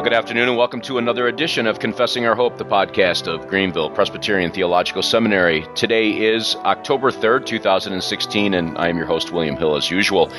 Well, 0.00 0.08
good 0.08 0.16
afternoon, 0.16 0.48
and 0.48 0.56
welcome 0.56 0.80
to 0.80 0.96
another 0.96 1.28
edition 1.28 1.66
of 1.66 1.78
Confessing 1.78 2.24
Our 2.24 2.34
Hope, 2.34 2.56
the 2.56 2.64
podcast 2.64 3.26
of 3.26 3.46
Greenville 3.46 3.90
Presbyterian 3.90 4.50
Theological 4.50 5.02
Seminary. 5.02 5.66
Today 5.74 6.12
is 6.12 6.56
October 6.64 7.10
3rd, 7.10 7.44
2016, 7.44 8.54
and 8.54 8.78
I 8.78 8.88
am 8.88 8.96
your 8.96 9.04
host, 9.04 9.30
William 9.30 9.56
Hill, 9.56 9.76
as 9.76 9.90
usual. 9.90 10.32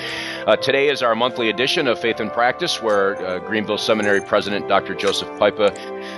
Uh, 0.48 0.56
today 0.56 0.90
is 0.90 1.04
our 1.04 1.14
monthly 1.14 1.48
edition 1.48 1.88
of 1.88 2.00
Faith 2.00 2.20
and 2.20 2.34
Practice, 2.34 2.82
where 2.82 3.24
uh, 3.24 3.38
Greenville 3.38 3.78
Seminary 3.78 4.22
President 4.22 4.68
Dr. 4.68 4.96
Joseph 4.96 5.30
Pipa 5.38 5.72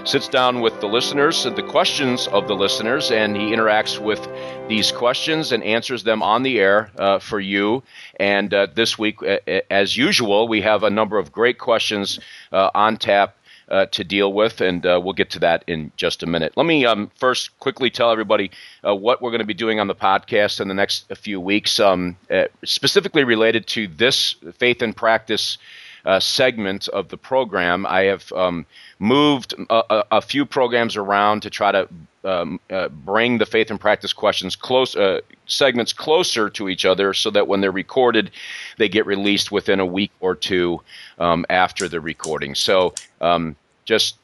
sits 0.05 0.29
down 0.29 0.61
with 0.61 0.79
the 0.79 0.87
listeners, 0.87 1.43
the 1.43 1.63
questions 1.63 2.29
of 2.29 2.47
the 2.47 2.55
listeners, 2.55 3.11
and 3.11 3.35
he 3.35 3.51
interacts 3.51 3.99
with 3.99 4.25
these 4.69 4.89
questions 4.89 5.51
and 5.51 5.61
answers 5.63 6.03
them 6.03 6.23
on 6.23 6.43
the 6.43 6.61
air 6.61 6.89
uh, 6.97 7.19
for 7.19 7.41
you. 7.41 7.83
And 8.21 8.53
uh, 8.53 8.67
this 8.73 8.97
week, 8.97 9.21
as 9.69 9.97
usual, 9.97 10.47
we 10.47 10.61
have 10.61 10.83
a 10.83 10.89
number 10.89 11.17
of 11.17 11.33
great 11.33 11.59
questions 11.59 12.21
uh, 12.53 12.69
on 12.73 12.95
tap. 12.95 13.32
Uh, 13.73 13.87
to 13.87 14.03
deal 14.03 14.31
with, 14.31 14.61
and 14.61 14.85
uh, 14.85 15.01
we'll 15.03 15.13
get 15.13 15.31
to 15.31 15.39
that 15.39 15.63
in 15.65 15.91
just 15.97 16.21
a 16.21 16.27
minute. 16.27 16.53
Let 16.55 16.67
me 16.67 16.85
um, 16.85 17.09
first 17.15 17.57
quickly 17.57 17.89
tell 17.89 18.11
everybody 18.11 18.51
uh, 18.87 18.93
what 18.93 19.19
we're 19.19 19.31
going 19.31 19.39
to 19.39 19.47
be 19.47 19.55
doing 19.55 19.79
on 19.79 19.87
the 19.87 19.95
podcast 19.95 20.61
in 20.61 20.67
the 20.67 20.75
next 20.75 21.11
few 21.15 21.41
weeks, 21.41 21.79
um, 21.79 22.15
specifically 22.63 23.23
related 23.23 23.65
to 23.69 23.87
this 23.87 24.35
faith 24.59 24.83
and 24.83 24.95
practice 24.95 25.57
uh, 26.05 26.19
segment 26.19 26.87
of 26.89 27.09
the 27.09 27.17
program. 27.17 27.87
I 27.87 28.01
have 28.01 28.31
um, 28.33 28.67
moved 28.99 29.55
a, 29.71 30.03
a, 30.11 30.21
few 30.21 30.45
programs 30.45 30.95
around 30.95 31.41
to 31.41 31.49
try 31.49 31.71
to 31.71 31.89
um, 32.23 32.59
uh, 32.69 32.89
bring 32.89 33.39
the 33.39 33.45
faith 33.45 33.71
and 33.71 33.79
practice 33.79 34.13
questions 34.13 34.55
close 34.55 34.95
uh, 34.95 35.21
segments 35.45 35.93
closer 35.93 36.49
to 36.51 36.69
each 36.69 36.85
other, 36.85 37.13
so 37.13 37.31
that 37.31 37.47
when 37.47 37.61
they're 37.61 37.71
recorded, 37.71 38.29
they 38.77 38.87
get 38.87 39.05
released 39.05 39.51
within 39.51 39.79
a 39.79 39.85
week 39.85 40.11
or 40.19 40.35
two 40.35 40.81
um, 41.17 41.45
after 41.49 41.87
the 41.87 41.99
recording. 41.99 42.53
So 42.53 42.93
um, 43.19 43.55
just 43.85 44.17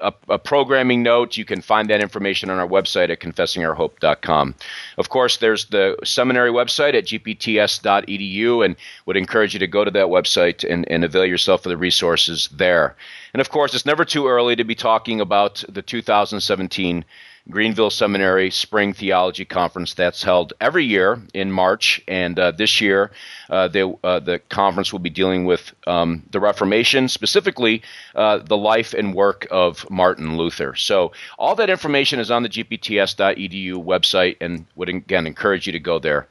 a, 0.00 0.12
a, 0.28 0.38
programming 0.38 1.02
note. 1.02 1.36
You 1.36 1.44
can 1.44 1.60
find 1.60 1.88
that 1.90 2.00
information 2.00 2.50
on 2.50 2.58
our 2.58 2.68
website 2.68 3.10
at 3.10 3.20
confessingourhope.com. 3.20 4.54
Of 4.98 5.08
course, 5.08 5.38
there's 5.38 5.66
the 5.66 5.96
seminary 6.04 6.50
website 6.50 6.94
at 6.94 7.06
gpts.edu, 7.06 8.64
and 8.64 8.76
would 9.06 9.16
encourage 9.16 9.54
you 9.54 9.60
to 9.60 9.66
go 9.66 9.84
to 9.84 9.90
that 9.90 10.06
website 10.06 10.68
and, 10.68 10.90
and 10.90 11.04
avail 11.04 11.24
yourself 11.24 11.64
of 11.64 11.70
the 11.70 11.76
resources 11.76 12.48
there. 12.52 12.96
And 13.32 13.40
of 13.40 13.50
course, 13.50 13.74
it's 13.74 13.86
never 13.86 14.04
too 14.04 14.28
early 14.28 14.56
to 14.56 14.64
be 14.64 14.74
talking 14.74 15.20
about 15.20 15.64
the 15.68 15.82
2017 15.82 17.04
Greenville 17.48 17.90
Seminary 17.90 18.50
Spring 18.50 18.92
Theology 18.92 19.44
Conference 19.44 19.94
that's 19.94 20.22
held 20.22 20.52
every 20.60 20.84
year 20.84 21.20
in 21.32 21.52
March, 21.52 22.02
and 22.08 22.38
uh, 22.38 22.50
this 22.50 22.80
year 22.80 23.12
uh, 23.50 23.68
they, 23.68 23.82
uh, 23.82 24.18
the 24.18 24.40
conference 24.48 24.92
will 24.92 24.98
be 24.98 25.10
dealing 25.10 25.44
with 25.44 25.72
um, 25.86 26.24
the 26.32 26.40
Reformation, 26.40 27.08
specifically 27.08 27.82
uh, 28.16 28.38
the 28.38 28.56
life 28.56 28.94
and 28.94 29.14
work 29.14 29.46
of 29.50 29.88
Martin 29.90 30.36
Luther. 30.36 30.74
So 30.74 31.12
all 31.38 31.54
that 31.54 31.70
information 31.70 32.18
is 32.18 32.30
on 32.30 32.42
the 32.42 32.48
gpts.edu 32.48 33.74
website, 33.74 34.36
and 34.40 34.66
would 34.74 34.88
again 34.88 35.26
encourage 35.26 35.66
you 35.66 35.72
to 35.72 35.80
go 35.80 35.98
there 35.98 36.26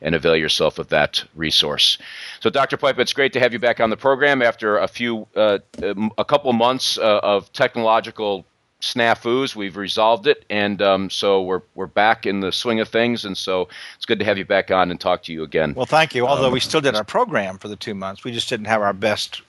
and 0.00 0.14
avail 0.14 0.36
yourself 0.36 0.78
of 0.78 0.88
that 0.88 1.24
resource. 1.34 1.98
So, 2.40 2.50
Dr. 2.50 2.76
Pipa, 2.76 3.00
it's 3.00 3.12
great 3.12 3.32
to 3.32 3.40
have 3.40 3.52
you 3.52 3.58
back 3.58 3.80
on 3.80 3.90
the 3.90 3.96
program 3.96 4.42
after 4.42 4.78
a 4.78 4.86
few, 4.86 5.26
uh, 5.34 5.58
a 5.82 6.24
couple 6.24 6.52
months 6.52 6.98
uh, 6.98 7.20
of 7.22 7.52
technological 7.52 8.46
snafus. 8.80 9.56
We've 9.56 9.76
resolved 9.76 10.26
it, 10.26 10.44
and 10.50 10.80
um, 10.80 11.10
so 11.10 11.42
we're 11.42 11.62
we're 11.74 11.86
back 11.86 12.26
in 12.26 12.40
the 12.40 12.52
swing 12.52 12.80
of 12.80 12.88
things. 12.88 13.24
And 13.24 13.36
so 13.36 13.68
it's 13.96 14.06
good 14.06 14.18
to 14.18 14.24
have 14.24 14.38
you 14.38 14.44
back 14.44 14.70
on 14.70 14.90
and 14.90 15.00
talk 15.00 15.22
to 15.24 15.32
you 15.32 15.42
again. 15.42 15.74
Well, 15.74 15.86
thank 15.86 16.14
you. 16.14 16.26
Although 16.26 16.48
um, 16.48 16.52
we 16.52 16.60
still 16.60 16.80
did 16.80 16.94
our 16.94 17.04
program 17.04 17.58
for 17.58 17.68
the 17.68 17.76
two 17.76 17.94
months, 17.94 18.24
we 18.24 18.32
just 18.32 18.48
didn't 18.48 18.66
have 18.66 18.82
our 18.82 18.92
best. 18.92 19.42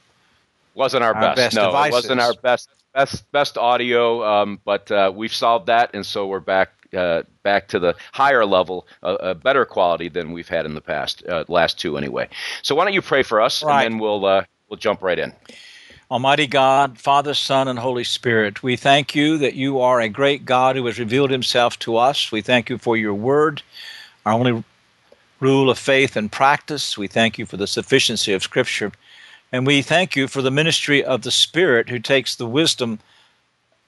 Wasn't 0.75 1.03
our, 1.03 1.13
our 1.13 1.22
best. 1.22 1.35
best. 1.35 1.55
No, 1.55 1.67
devices. 1.67 1.90
it 1.90 1.95
wasn't 1.95 2.22
our 2.22 2.34
best 2.41 2.69
best 2.94 3.31
best 3.31 3.57
audio. 3.57 4.23
Um, 4.23 4.59
but 4.66 4.91
uh, 4.91 5.12
we've 5.13 5.34
solved 5.34 5.67
that, 5.67 5.91
and 5.94 6.06
so 6.06 6.28
we're 6.28 6.40
back. 6.40 6.72
Uh, 6.91 7.22
back 7.44 7.67
to 7.67 7.78
the 7.78 7.96
higher 8.13 8.44
level, 8.47 8.88
uh, 9.03 9.16
a 9.19 9.35
better 9.35 9.63
quality 9.63 10.09
than 10.09 10.31
we've 10.31 10.50
had 10.50 10.66
in 10.66 10.73
the 10.73 10.81
past, 10.81 11.23
uh, 11.28 11.46
last 11.47 11.78
two 11.78 12.00
anyway. 12.00 12.28
So 12.63 12.73
why 12.73 12.84
don't 12.84 12.96
you 12.96 13.03
pray 13.03 13.22
for 13.22 13.40
us, 13.40 13.61
right. 13.61 13.85
and 13.85 13.94
then 13.94 14.00
we'll 14.00 14.25
uh, 14.25 14.44
we'll 14.69 14.78
jump 14.78 15.03
right 15.03 15.19
in. 15.19 15.31
Almighty 16.12 16.47
God, 16.47 16.97
Father, 16.97 17.36
Son, 17.36 17.68
and 17.68 17.78
Holy 17.78 18.03
Spirit, 18.03 18.64
we 18.64 18.75
thank 18.75 19.14
you 19.14 19.38
that 19.38 19.53
you 19.53 19.80
are 19.80 20.02
a 20.02 20.09
great 20.09 20.44
God 20.44 20.75
who 20.75 20.88
has 20.88 20.97
revealed 20.97 21.30
himself 21.30 21.78
to 21.80 21.97
us. 21.97 22.31
We 22.31 22.42
thank 22.42 22.68
you 22.68 22.80
for 22.80 22.97
your 22.97 23.14
word, 23.14 23.62
our 24.25 24.34
only 24.34 24.64
rule 25.40 25.70
of 25.70 25.78
faith 25.78 26.16
and 26.16 26.31
practice. 26.31 26.97
We 26.97 27.06
thank 27.06 27.38
you 27.38 27.46
for 27.46 27.58
the 27.58 27.68
sufficiency 27.68 28.34
of 28.34 28.42
Scripture. 28.42 28.92
And 29.52 29.68
we 29.68 29.84
thank 29.84 30.16
you 30.16 30.28
for 30.28 30.42
the 30.42 30.50
ministry 30.50 31.03
of 31.03 31.22
the 31.22 31.30
Spirit 31.30 31.90
who 31.90 32.00
takes 32.00 32.36
the 32.36 32.47
wisdom 32.47 32.97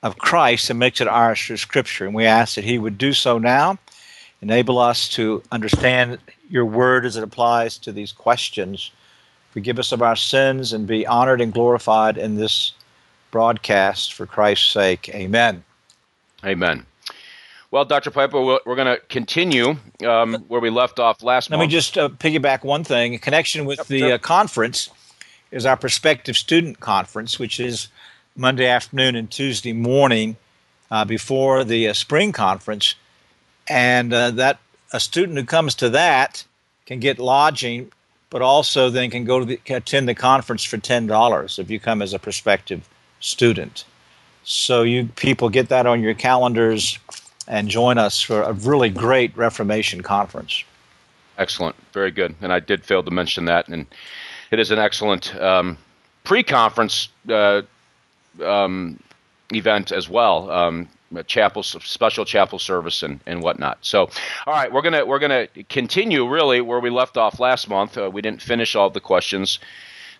of 0.03 0.19
Christ 0.19 0.69
and 0.69 0.77
makes 0.77 1.01
it 1.01 1.07
ours 1.07 1.41
through 1.41 1.57
Scripture. 1.57 2.05
And 2.05 2.13
we 2.13 2.27
ask 2.27 2.53
that 2.53 2.65
He 2.65 2.77
would 2.77 2.99
do 2.99 3.13
so 3.13 3.39
now, 3.39 3.79
enable 4.43 4.77
us 4.77 5.09
to 5.09 5.41
understand 5.51 6.19
your 6.51 6.65
word 6.65 7.03
as 7.03 7.15
it 7.15 7.23
applies 7.23 7.79
to 7.79 7.91
these 7.91 8.11
questions 8.11 8.91
Forgive 9.51 9.79
us 9.79 9.91
of 9.91 10.01
our 10.01 10.15
sins 10.15 10.73
and 10.73 10.87
be 10.87 11.05
honored 11.05 11.41
and 11.41 11.53
glorified 11.53 12.17
in 12.17 12.35
this 12.35 12.73
broadcast 13.31 14.13
for 14.13 14.25
Christ's 14.25 14.69
sake. 14.69 15.09
Amen. 15.13 15.63
Amen. 16.43 16.85
Well, 17.69 17.85
Dr. 17.85 18.11
Pipa, 18.11 18.59
we're 18.65 18.75
going 18.75 18.93
to 18.93 19.01
continue 19.07 19.77
um, 20.05 20.43
where 20.49 20.59
we 20.59 20.69
left 20.69 20.99
off 20.99 21.23
last 21.23 21.49
Let 21.49 21.57
month. 21.57 21.69
me 21.69 21.71
just 21.71 21.97
uh, 21.97 22.09
piggyback 22.09 22.63
one 22.63 22.83
thing. 22.83 23.13
In 23.13 23.19
connection 23.19 23.65
with 23.65 23.79
yep, 23.79 23.87
the 23.87 24.11
uh, 24.13 24.17
conference 24.17 24.89
is 25.51 25.65
our 25.65 25.77
prospective 25.77 26.35
student 26.35 26.81
conference, 26.81 27.39
which 27.39 27.59
is 27.59 27.87
Monday 28.35 28.67
afternoon 28.67 29.15
and 29.15 29.31
Tuesday 29.31 29.71
morning 29.71 30.35
uh, 30.89 31.05
before 31.05 31.63
the 31.63 31.87
uh, 31.87 31.93
spring 31.93 32.33
conference. 32.33 32.95
And 33.69 34.13
uh, 34.13 34.31
that 34.31 34.59
a 34.91 34.99
student 34.99 35.37
who 35.37 35.45
comes 35.45 35.75
to 35.75 35.89
that 35.89 36.43
can 36.85 36.99
get 36.99 37.19
lodging 37.19 37.91
but 38.31 38.41
also 38.41 38.89
then 38.89 39.11
can 39.11 39.23
go 39.25 39.39
to 39.39 39.45
the, 39.45 39.59
attend 39.69 40.07
the 40.07 40.15
conference 40.15 40.63
for 40.63 40.77
ten 40.77 41.05
dollars 41.05 41.59
if 41.59 41.69
you 41.69 41.79
come 41.79 42.01
as 42.01 42.13
a 42.13 42.19
prospective 42.19 42.89
student. 43.19 43.85
So 44.43 44.81
you 44.81 45.09
people 45.15 45.49
get 45.49 45.69
that 45.69 45.85
on 45.85 46.01
your 46.01 46.15
calendars 46.15 46.97
and 47.47 47.69
join 47.69 47.99
us 47.99 48.19
for 48.21 48.41
a 48.41 48.53
really 48.53 48.89
great 48.89 49.37
Reformation 49.37 50.01
conference. 50.01 50.63
Excellent, 51.37 51.75
very 51.93 52.11
good. 52.11 52.33
And 52.41 52.51
I 52.51 52.59
did 52.59 52.83
fail 52.83 53.03
to 53.03 53.11
mention 53.11 53.45
that, 53.45 53.67
and 53.67 53.85
it 54.51 54.59
is 54.59 54.71
an 54.71 54.79
excellent 54.79 55.35
um, 55.35 55.77
pre-conference 56.23 57.09
uh, 57.29 57.61
um, 58.43 58.99
event 59.53 59.91
as 59.91 60.09
well. 60.09 60.49
Um, 60.49 60.87
chapel 61.25 61.63
special 61.63 62.25
chapel 62.25 62.59
service 62.59 63.03
and, 63.03 63.19
and 63.25 63.41
whatnot. 63.41 63.77
So, 63.81 64.09
all 64.47 64.53
right, 64.53 64.71
we're 64.71 64.81
gonna 64.81 65.05
we're 65.05 65.19
gonna 65.19 65.47
continue 65.69 66.27
really 66.27 66.61
where 66.61 66.79
we 66.79 66.89
left 66.89 67.17
off 67.17 67.39
last 67.39 67.69
month. 67.69 67.97
Uh, 67.97 68.09
we 68.09 68.21
didn't 68.21 68.41
finish 68.41 68.75
all 68.75 68.89
the 68.89 68.99
questions 68.99 69.59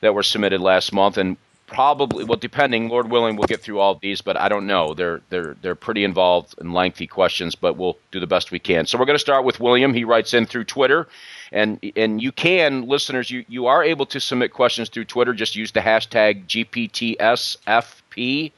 that 0.02 0.14
were 0.14 0.24
submitted 0.24 0.62
last 0.62 0.94
month, 0.94 1.18
and 1.18 1.38
probably 1.72 2.24
well, 2.24 2.38
depending, 2.38 2.90
Lord 2.90 3.10
willing, 3.10 3.36
we'll 3.36 3.48
get 3.48 3.62
through 3.62 3.80
all 3.80 3.94
of 3.94 4.02
these. 4.02 4.22
But 4.22 4.38
I 4.38 4.50
don't 4.50 4.68
know. 4.68 4.94
They're 4.94 5.22
they're 5.30 5.56
they're 5.62 5.76
pretty 5.76 6.04
involved 6.04 6.56
and 6.60 6.74
lengthy 6.74 7.08
questions, 7.08 7.56
but 7.56 7.78
we'll 7.78 7.98
do 8.12 8.20
the 8.20 8.28
best 8.28 8.52
we 8.52 8.60
can. 8.60 8.86
So 8.86 9.00
we're 9.00 9.06
going 9.06 9.16
to 9.16 9.20
start 9.20 9.46
with 9.46 9.60
William. 9.60 9.94
He 9.94 10.04
writes 10.04 10.34
in 10.34 10.46
through 10.46 10.66
Twitter. 10.66 11.08
And 11.54 11.80
and 11.98 12.22
you 12.22 12.32
can 12.32 12.88
listeners 12.88 13.30
you 13.30 13.44
you 13.50 13.66
are 13.66 13.84
able 13.84 14.06
to 14.06 14.22
submit 14.22 14.54
questions 14.54 14.88
through 14.88 15.06
Twitter. 15.06 15.34
Just 15.34 15.56
use 15.56 15.74
the 15.74 15.82
hashtag 15.82 16.48
GPTSFP, 16.48 18.54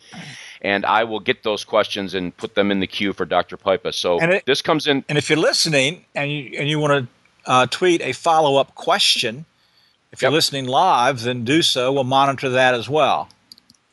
and 0.61 0.85
I 0.85 1.03
will 1.03 1.19
get 1.19 1.41
those 1.41 1.63
questions 1.63 2.13
and 2.13 2.37
put 2.37 2.53
them 2.53 2.69
in 2.69 2.81
the 2.81 2.87
queue 2.87 3.13
for 3.13 3.25
Dr. 3.25 3.57
Pipa. 3.57 3.93
So 3.93 4.21
it, 4.21 4.45
this 4.45 4.61
comes 4.61 4.85
in. 4.85 5.03
And 5.09 5.17
if 5.17 5.27
you're 5.27 5.39
listening 5.39 6.05
and 6.13 6.31
you, 6.31 6.55
and 6.59 6.69
you 6.69 6.77
want 6.77 7.07
to 7.07 7.51
uh, 7.51 7.65
tweet 7.65 8.01
a 8.01 8.11
follow 8.11 8.57
up 8.57 8.75
question, 8.75 9.45
if 10.13 10.21
you're 10.21 10.31
listening 10.31 10.65
live, 10.65 11.21
then 11.21 11.43
do 11.43 11.61
so. 11.61 11.91
We'll 11.91 12.05
monitor 12.05 12.49
that 12.49 12.73
as 12.73 12.87
well. 12.87 13.27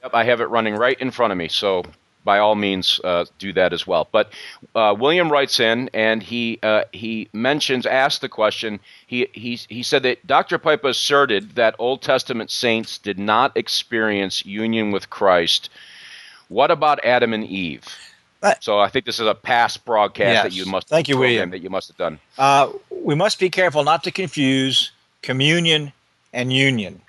Yep, 0.03 0.15
I 0.15 0.25
have 0.25 0.41
it 0.41 0.45
running 0.45 0.77
right 0.77 0.99
in 1.01 1.11
front 1.11 1.33
of 1.33 1.37
me. 1.37 1.49
So 1.49 1.83
by 2.23 2.39
all 2.39 2.55
means, 2.55 3.01
uh, 3.03 3.25
do 3.39 3.53
that 3.55 3.73
as 3.73 3.87
well. 3.87 4.07
But 4.13 4.33
uh, 4.77 4.95
William 4.97 5.33
writes 5.33 5.59
in 5.59 5.91
and 5.93 6.23
he 6.23 6.61
uh, 6.63 6.85
he 6.93 7.29
mentions, 7.33 7.85
asked 7.87 8.21
the 8.21 8.29
question. 8.29 8.79
He 9.09 9.29
he 9.33 9.57
he 9.69 9.83
said 9.83 10.05
that 10.05 10.25
Dr. 10.27 10.59
Pipa 10.59 10.91
asserted 10.91 11.57
that 11.57 11.75
Old 11.81 12.03
Testament 12.03 12.53
saints 12.53 12.99
did 12.99 13.19
not 13.19 13.57
experience 13.57 14.47
union 14.47 14.93
with 14.93 15.11
Christ 15.11 15.69
what 16.51 16.73
about 16.73 17.03
Adam 17.05 17.33
and 17.33 17.45
Eve? 17.45 17.87
Uh, 18.43 18.55
so 18.61 18.81
I 18.81 18.89
think 18.89 19.05
this 19.07 19.21
is 19.21 19.27
a 19.27 19.35
past 19.35 19.85
broadcast 19.85 20.35
yes. 20.35 20.43
that 20.43 20.53
you 20.53 20.67
must 20.67 20.89
thank 20.89 21.09
you, 21.09 21.17
William, 21.17 21.51
that 21.51 21.61
you 21.61 21.71
must 21.71 21.89
have 21.89 21.97
done. 21.97 22.19
Uh, 22.37 22.73
we 22.91 23.15
must 23.15 23.39
be 23.39 23.49
careful 23.49 23.85
not 23.85 24.03
to 24.05 24.11
confuse 24.11 24.91
communion 25.23 25.93
and 26.33 26.53
union. 26.53 27.01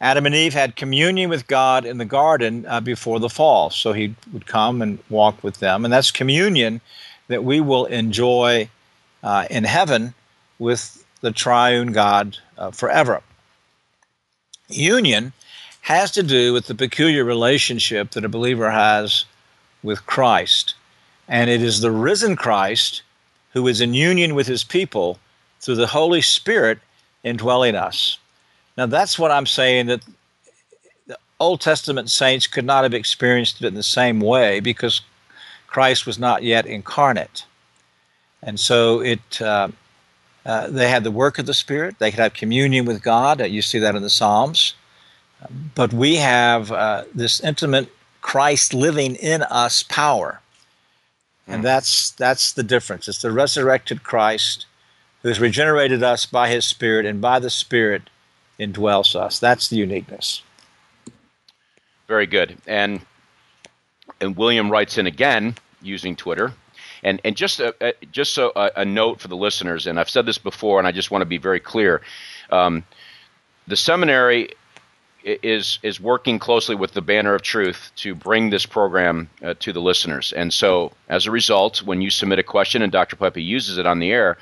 Adam 0.00 0.26
and 0.26 0.34
Eve 0.34 0.54
had 0.54 0.76
communion 0.76 1.28
with 1.28 1.48
God 1.48 1.84
in 1.84 1.98
the 1.98 2.04
garden 2.04 2.64
uh, 2.66 2.80
before 2.80 3.18
the 3.18 3.28
fall, 3.28 3.70
so 3.70 3.92
He 3.92 4.14
would 4.32 4.46
come 4.46 4.80
and 4.80 4.98
walk 5.10 5.42
with 5.42 5.58
them, 5.58 5.84
and 5.84 5.92
that's 5.92 6.10
communion 6.10 6.80
that 7.26 7.44
we 7.44 7.60
will 7.60 7.86
enjoy 7.86 8.68
uh, 9.22 9.46
in 9.50 9.64
heaven 9.64 10.14
with 10.58 11.04
the 11.20 11.32
triune 11.32 11.92
God 11.92 12.38
uh, 12.56 12.70
forever. 12.70 13.22
Union 14.68 15.32
has 15.82 16.10
to 16.12 16.22
do 16.22 16.52
with 16.52 16.66
the 16.66 16.74
peculiar 16.74 17.24
relationship 17.24 18.10
that 18.10 18.24
a 18.24 18.28
believer 18.28 18.70
has 18.70 19.24
with 19.82 20.04
Christ. 20.06 20.74
And 21.28 21.48
it 21.50 21.62
is 21.62 21.80
the 21.80 21.90
risen 21.90 22.36
Christ 22.36 23.02
who 23.52 23.66
is 23.66 23.80
in 23.80 23.94
union 23.94 24.34
with 24.34 24.46
his 24.46 24.64
people 24.64 25.18
through 25.60 25.76
the 25.76 25.86
Holy 25.86 26.20
Spirit 26.20 26.78
indwelling 27.24 27.74
us. 27.74 28.18
Now, 28.78 28.86
that's 28.86 29.18
what 29.18 29.32
I'm 29.32 29.44
saying 29.44 29.86
that 29.86 30.02
the 31.08 31.18
Old 31.40 31.60
Testament 31.60 32.10
saints 32.10 32.46
could 32.46 32.64
not 32.64 32.84
have 32.84 32.94
experienced 32.94 33.60
it 33.60 33.66
in 33.66 33.74
the 33.74 33.82
same 33.82 34.20
way 34.20 34.60
because 34.60 35.00
Christ 35.66 36.06
was 36.06 36.16
not 36.16 36.44
yet 36.44 36.64
incarnate. 36.64 37.44
And 38.42 38.58
so 38.58 39.00
it. 39.00 39.42
Uh, 39.42 39.68
uh, 40.46 40.66
they 40.68 40.88
had 40.88 41.04
the 41.04 41.10
work 41.10 41.38
of 41.38 41.44
the 41.44 41.52
Spirit. 41.52 41.98
They 41.98 42.10
could 42.10 42.20
have 42.20 42.32
communion 42.32 42.86
with 42.86 43.02
God. 43.02 43.42
Uh, 43.42 43.44
you 43.44 43.60
see 43.60 43.78
that 43.80 43.94
in 43.94 44.00
the 44.00 44.08
Psalms. 44.08 44.72
But 45.74 45.92
we 45.92 46.16
have 46.16 46.72
uh, 46.72 47.04
this 47.14 47.40
intimate 47.40 47.92
Christ 48.22 48.72
living 48.72 49.16
in 49.16 49.42
us 49.42 49.82
power. 49.82 50.40
And 51.46 51.58
hmm. 51.58 51.64
that's, 51.64 52.10
that's 52.12 52.54
the 52.54 52.62
difference. 52.62 53.08
It's 53.08 53.20
the 53.20 53.30
resurrected 53.30 54.04
Christ 54.04 54.64
who 55.20 55.28
has 55.28 55.38
regenerated 55.38 56.02
us 56.02 56.24
by 56.24 56.48
his 56.48 56.64
Spirit, 56.64 57.04
and 57.04 57.20
by 57.20 57.40
the 57.40 57.50
Spirit 57.50 58.08
indwells 58.58 59.14
us. 59.14 59.38
That's 59.38 59.68
the 59.68 59.76
uniqueness. 59.76 60.42
Very 62.06 62.26
good. 62.26 62.56
And 62.66 63.00
and 64.20 64.36
William 64.36 64.70
writes 64.70 64.98
in 64.98 65.06
again 65.06 65.54
using 65.82 66.16
Twitter. 66.16 66.52
And 67.02 67.20
and 67.24 67.36
just 67.36 67.60
a, 67.60 67.74
a 67.80 67.94
just 68.10 68.34
so 68.34 68.52
a, 68.56 68.70
a, 68.76 68.84
note 68.84 69.20
for 69.20 69.28
the 69.28 69.36
listeners, 69.36 69.86
and 69.86 70.00
I've 70.00 70.10
said 70.10 70.26
this 70.26 70.38
before, 70.38 70.78
and 70.80 70.88
I 70.88 70.92
just 70.92 71.10
want 71.12 71.22
to 71.22 71.26
be 71.26 71.38
very 71.38 71.60
clear. 71.60 72.02
Um, 72.50 72.82
the 73.68 73.76
seminary 73.76 74.50
is 75.22 75.78
is 75.82 76.00
working 76.00 76.40
closely 76.40 76.74
with 76.74 76.92
the 76.92 77.02
Banner 77.02 77.34
of 77.34 77.42
Truth 77.42 77.92
to 77.96 78.16
bring 78.16 78.50
this 78.50 78.66
program 78.66 79.28
uh, 79.44 79.54
to 79.60 79.72
the 79.72 79.80
listeners. 79.80 80.32
And 80.32 80.52
so, 80.52 80.90
as 81.08 81.26
a 81.26 81.30
result, 81.30 81.82
when 81.82 82.00
you 82.00 82.10
submit 82.10 82.40
a 82.40 82.42
question 82.42 82.82
and 82.82 82.90
Dr. 82.90 83.14
Pipa 83.14 83.40
uses 83.40 83.78
it 83.78 83.86
on 83.86 84.00
the 84.00 84.10
air, 84.10 84.38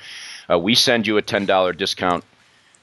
uh, 0.49 0.57
we 0.57 0.73
send 0.73 1.05
you 1.05 1.17
a 1.17 1.21
ten 1.21 1.45
dollar 1.45 1.73
discount 1.73 2.23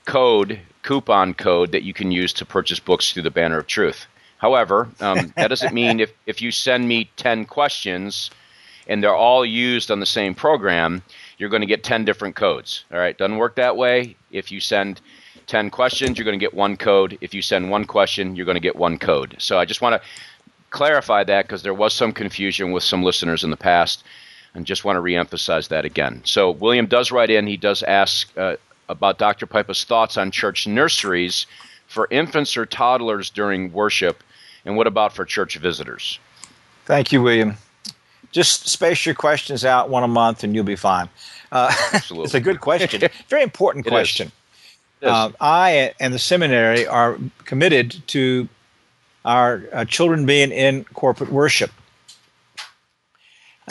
code 0.05 0.61
coupon 0.85 1.35
code 1.35 1.73
that 1.73 1.83
you 1.83 1.93
can 1.93 2.13
use 2.13 2.33
to 2.35 2.45
purchase 2.45 2.79
books 2.79 3.13
through 3.13 3.25
the 3.25 3.31
Banner 3.33 3.59
of 3.59 3.67
Truth. 3.67 4.07
However, 4.39 4.89
um, 5.01 5.33
that 5.37 5.49
doesn't 5.49 5.75
mean 5.75 5.99
if 5.99 6.13
if 6.27 6.41
you 6.41 6.53
send 6.53 6.87
me 6.87 7.11
ten 7.17 7.45
questions 7.45 8.31
and 8.87 9.03
they're 9.03 9.15
all 9.15 9.45
used 9.45 9.91
on 9.91 10.01
the 10.01 10.07
same 10.07 10.35
program, 10.35 11.03
you're 11.39 11.49
going 11.49 11.63
to 11.63 11.67
get 11.67 11.85
10 11.85 12.05
different 12.05 12.37
codes. 12.37 12.85
All 12.93 12.99
right, 12.99 13.17
doesn't 13.17 13.39
work 13.39 13.57
that 13.57 13.77
way. 13.77 14.17
If 14.31 14.53
you 14.53 14.61
send 14.61 15.01
10 15.47 15.71
questions, 15.71 16.19
you're 16.19 16.25
going 16.25 16.39
to 16.39 16.45
get 16.45 16.55
one 16.55 16.77
code. 16.77 17.19
If 17.21 17.35
you 17.35 17.43
send 17.43 17.71
one 17.71 17.85
question, 17.85 18.37
you're 18.37 18.47
going 18.47 18.57
to 18.57 18.61
get 18.61 18.77
one 18.77 18.99
code. 18.99 19.37
So 19.39 19.59
I 19.59 19.65
just 19.65 19.81
want 19.81 20.01
to 20.01 20.09
clarify 20.71 21.25
that 21.25 21.47
because 21.47 21.63
there 21.63 21.75
was 21.75 21.95
some 21.95 22.13
confusion 22.13 22.73
with 22.73 22.83
some 22.83 23.03
listeners 23.03 23.45
in 23.45 23.51
the 23.51 23.57
past 23.57 24.05
and 24.55 24.67
just 24.67 24.85
want 24.85 24.97
to 24.97 25.01
reemphasize 25.01 25.69
that 25.69 25.85
again. 25.85 26.21
So 26.25 26.51
William 26.51 26.87
does 26.87 27.11
write 27.11 27.31
in, 27.31 27.47
he 27.47 27.57
does 27.57 27.83
ask 27.83 28.31
uh, 28.37 28.57
about 28.89 29.19
Dr. 29.19 29.47
Pipa's 29.47 29.85
thoughts 29.85 30.17
on 30.17 30.31
church 30.31 30.67
nurseries 30.67 31.47
for 31.87 32.09
infants 32.11 32.57
or 32.57 32.67
toddlers 32.67 33.31
during 33.31 33.73
worship, 33.73 34.23
and 34.65 34.77
what 34.77 34.87
about 34.87 35.15
for 35.15 35.25
church 35.25 35.57
visitors? 35.57 36.19
Thank 36.87 37.13
you, 37.13 37.23
William. 37.23 37.57
Just 38.33 38.69
space 38.69 39.07
your 39.07 39.15
questions 39.15 39.65
out 39.65 39.91
one 39.91 40.03
a 40.03 40.09
month 40.09 40.43
and 40.43 40.55
you'll 40.55 40.65
be 40.65 40.77
fine. 40.77 41.09
Uh, 41.53 41.73
Absolutely. 41.93 42.25
it's 42.25 42.35
a 42.35 42.41
good 42.41 42.61
question. 42.61 43.03
Very 43.29 43.43
important 43.43 43.87
question. 43.87 44.33
Uh, 45.03 45.31
I 45.41 45.93
and 46.01 46.15
the 46.15 46.19
seminary 46.19 46.87
are 46.87 47.19
committed 47.45 48.03
to 48.09 48.49
our 49.25 49.63
uh, 49.73 49.85
children 49.85 50.27
being 50.27 50.51
in 50.51 50.85
corporate 50.85 51.31
worship. 51.31 51.71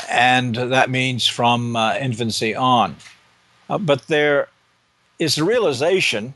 And 0.09 0.55
that 0.55 0.89
means 0.89 1.27
from 1.27 1.75
uh, 1.75 1.95
infancy 1.95 2.55
on. 2.55 2.95
Uh, 3.69 3.77
but 3.77 4.07
there 4.07 4.47
is 5.19 5.35
the 5.35 5.43
realization 5.43 6.33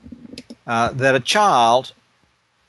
uh, 0.65 0.91
that 0.91 1.15
a 1.15 1.19
child, 1.19 1.93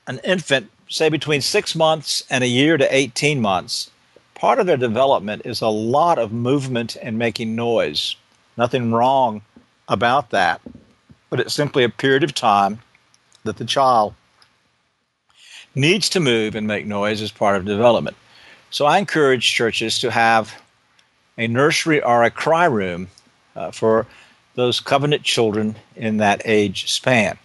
an 0.07 0.21
infant, 0.25 0.71
say 0.89 1.09
between 1.09 1.41
six 1.41 1.75
months 1.75 2.25
and 2.31 2.43
a 2.43 2.49
year 2.49 2.77
to 2.77 2.95
18 2.95 3.41
months, 3.41 3.91
part 4.35 4.59
of 4.59 4.67
their 4.67 4.77
development 4.77 5.43
is 5.45 5.61
a 5.61 5.69
lot 5.69 6.19
of 6.19 6.33
movement 6.33 6.97
and 7.03 7.19
making 7.19 7.55
noise. 7.55 8.17
Nothing 8.57 8.93
wrong 8.93 9.43
about 9.89 10.31
that, 10.31 10.61
but 11.31 11.41
it's 11.41 11.55
simply 11.55 11.85
a 11.85 11.89
period 11.89 12.23
of 12.23 12.35
time 12.35 12.81
that 13.45 13.57
the 13.57 13.65
child 13.65 14.15
needs 15.75 16.09
to 16.11 16.21
move 16.21 16.55
and 16.55 16.67
make 16.67 16.87
noise 16.87 17.23
as 17.23 17.31
part 17.31 17.57
of 17.57 17.65
development. 17.65 18.17
So 18.71 18.85
I 18.85 18.99
encourage 18.99 19.53
churches 19.53 19.99
to 20.01 20.11
have 20.11 20.61
a 21.37 21.47
nursery 21.47 22.03
or 22.03 22.25
a 22.25 22.31
cry 22.31 22.65
room 22.65 23.09
uh, 23.57 23.71
for 23.71 24.07
those 24.59 24.81
covenant 24.81 25.23
children 25.23 25.77
in 25.95 26.17
that 26.17 26.43
age 26.45 26.91
span. 26.91 27.39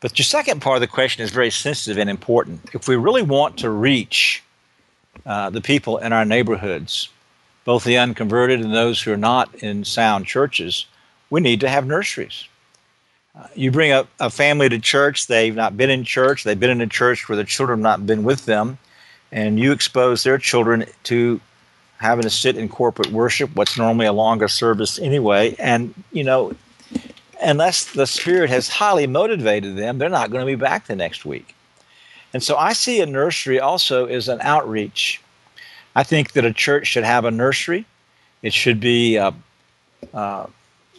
But 0.00 0.18
your 0.18 0.24
second 0.24 0.62
part 0.62 0.78
of 0.78 0.80
the 0.80 0.86
question 0.86 1.22
is 1.22 1.30
very 1.30 1.50
sensitive 1.50 1.98
and 1.98 2.08
important. 2.08 2.70
If 2.72 2.88
we 2.88 2.96
really 2.96 3.20
want 3.20 3.58
to 3.58 3.68
reach 3.68 4.42
uh, 5.26 5.50
the 5.50 5.60
people 5.60 5.98
in 5.98 6.14
our 6.14 6.24
neighborhoods, 6.24 7.10
both 7.66 7.84
the 7.84 7.98
unconverted 7.98 8.62
and 8.62 8.72
those 8.72 9.02
who 9.02 9.12
are 9.12 9.18
not 9.18 9.54
in 9.56 9.84
sound 9.84 10.24
churches, 10.24 10.86
we 11.28 11.42
need 11.42 11.60
to 11.60 11.68
have 11.68 11.86
nurseries. 11.86 12.48
Uh, 13.38 13.48
you 13.54 13.70
bring 13.70 13.92
a, 13.92 14.08
a, 14.20 14.30
family 14.30 14.70
to 14.70 14.78
church, 14.78 15.26
they've 15.26 15.54
not 15.54 15.76
been 15.76 15.90
in 15.90 16.02
church, 16.02 16.44
they've 16.44 16.58
been 16.58 16.70
in 16.70 16.80
a 16.80 16.86
church 16.86 17.28
where 17.28 17.36
the 17.36 17.44
children 17.44 17.80
have 17.80 17.82
not 17.82 18.06
been 18.06 18.24
with 18.24 18.46
them, 18.46 18.78
and 19.30 19.60
you 19.60 19.72
expose 19.72 20.22
their 20.22 20.38
children 20.38 20.86
to 21.02 21.42
having 21.98 22.22
to 22.22 22.30
sit 22.30 22.56
in 22.56 22.68
corporate 22.68 23.10
worship, 23.12 23.50
what's 23.54 23.76
normally 23.76 24.06
a 24.06 24.12
longer 24.12 24.48
service 24.48 24.98
anyway, 24.98 25.54
and 25.58 25.94
you 26.12 26.24
know, 26.24 26.54
unless 27.42 27.92
the 27.92 28.06
Spirit 28.06 28.50
has 28.50 28.68
highly 28.68 29.06
motivated 29.06 29.76
them, 29.76 29.98
they're 29.98 30.08
not 30.08 30.30
going 30.30 30.40
to 30.40 30.46
be 30.46 30.56
back 30.56 30.86
the 30.86 30.96
next 30.96 31.24
week. 31.24 31.54
And 32.32 32.42
so 32.42 32.56
I 32.56 32.72
see 32.72 33.00
a 33.00 33.06
nursery 33.06 33.58
also 33.58 34.06
as 34.06 34.28
an 34.28 34.40
outreach. 34.42 35.20
I 35.96 36.02
think 36.02 36.32
that 36.32 36.44
a 36.44 36.52
church 36.52 36.86
should 36.86 37.04
have 37.04 37.24
a 37.24 37.30
nursery. 37.30 37.86
It 38.42 38.52
should 38.52 38.80
be 38.80 39.18
uh, 39.18 39.32
uh, 40.14 40.46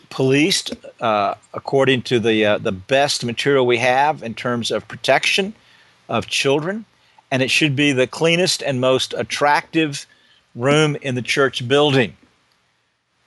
policed 0.09 0.73
uh, 0.99 1.35
according 1.53 2.01
to 2.03 2.19
the 2.19 2.45
uh, 2.45 2.57
the 2.57 2.71
best 2.71 3.23
material 3.23 3.65
we 3.65 3.77
have 3.77 4.23
in 4.23 4.33
terms 4.33 4.71
of 4.71 4.87
protection 4.87 5.53
of 6.09 6.27
children, 6.27 6.85
and 7.31 7.41
it 7.41 7.51
should 7.51 7.75
be 7.75 7.91
the 7.93 8.07
cleanest 8.07 8.61
and 8.63 8.81
most 8.81 9.13
attractive 9.13 10.05
room 10.59 10.95
in 11.01 11.15
the 11.15 11.21
church 11.21 11.67
building. 11.67 12.15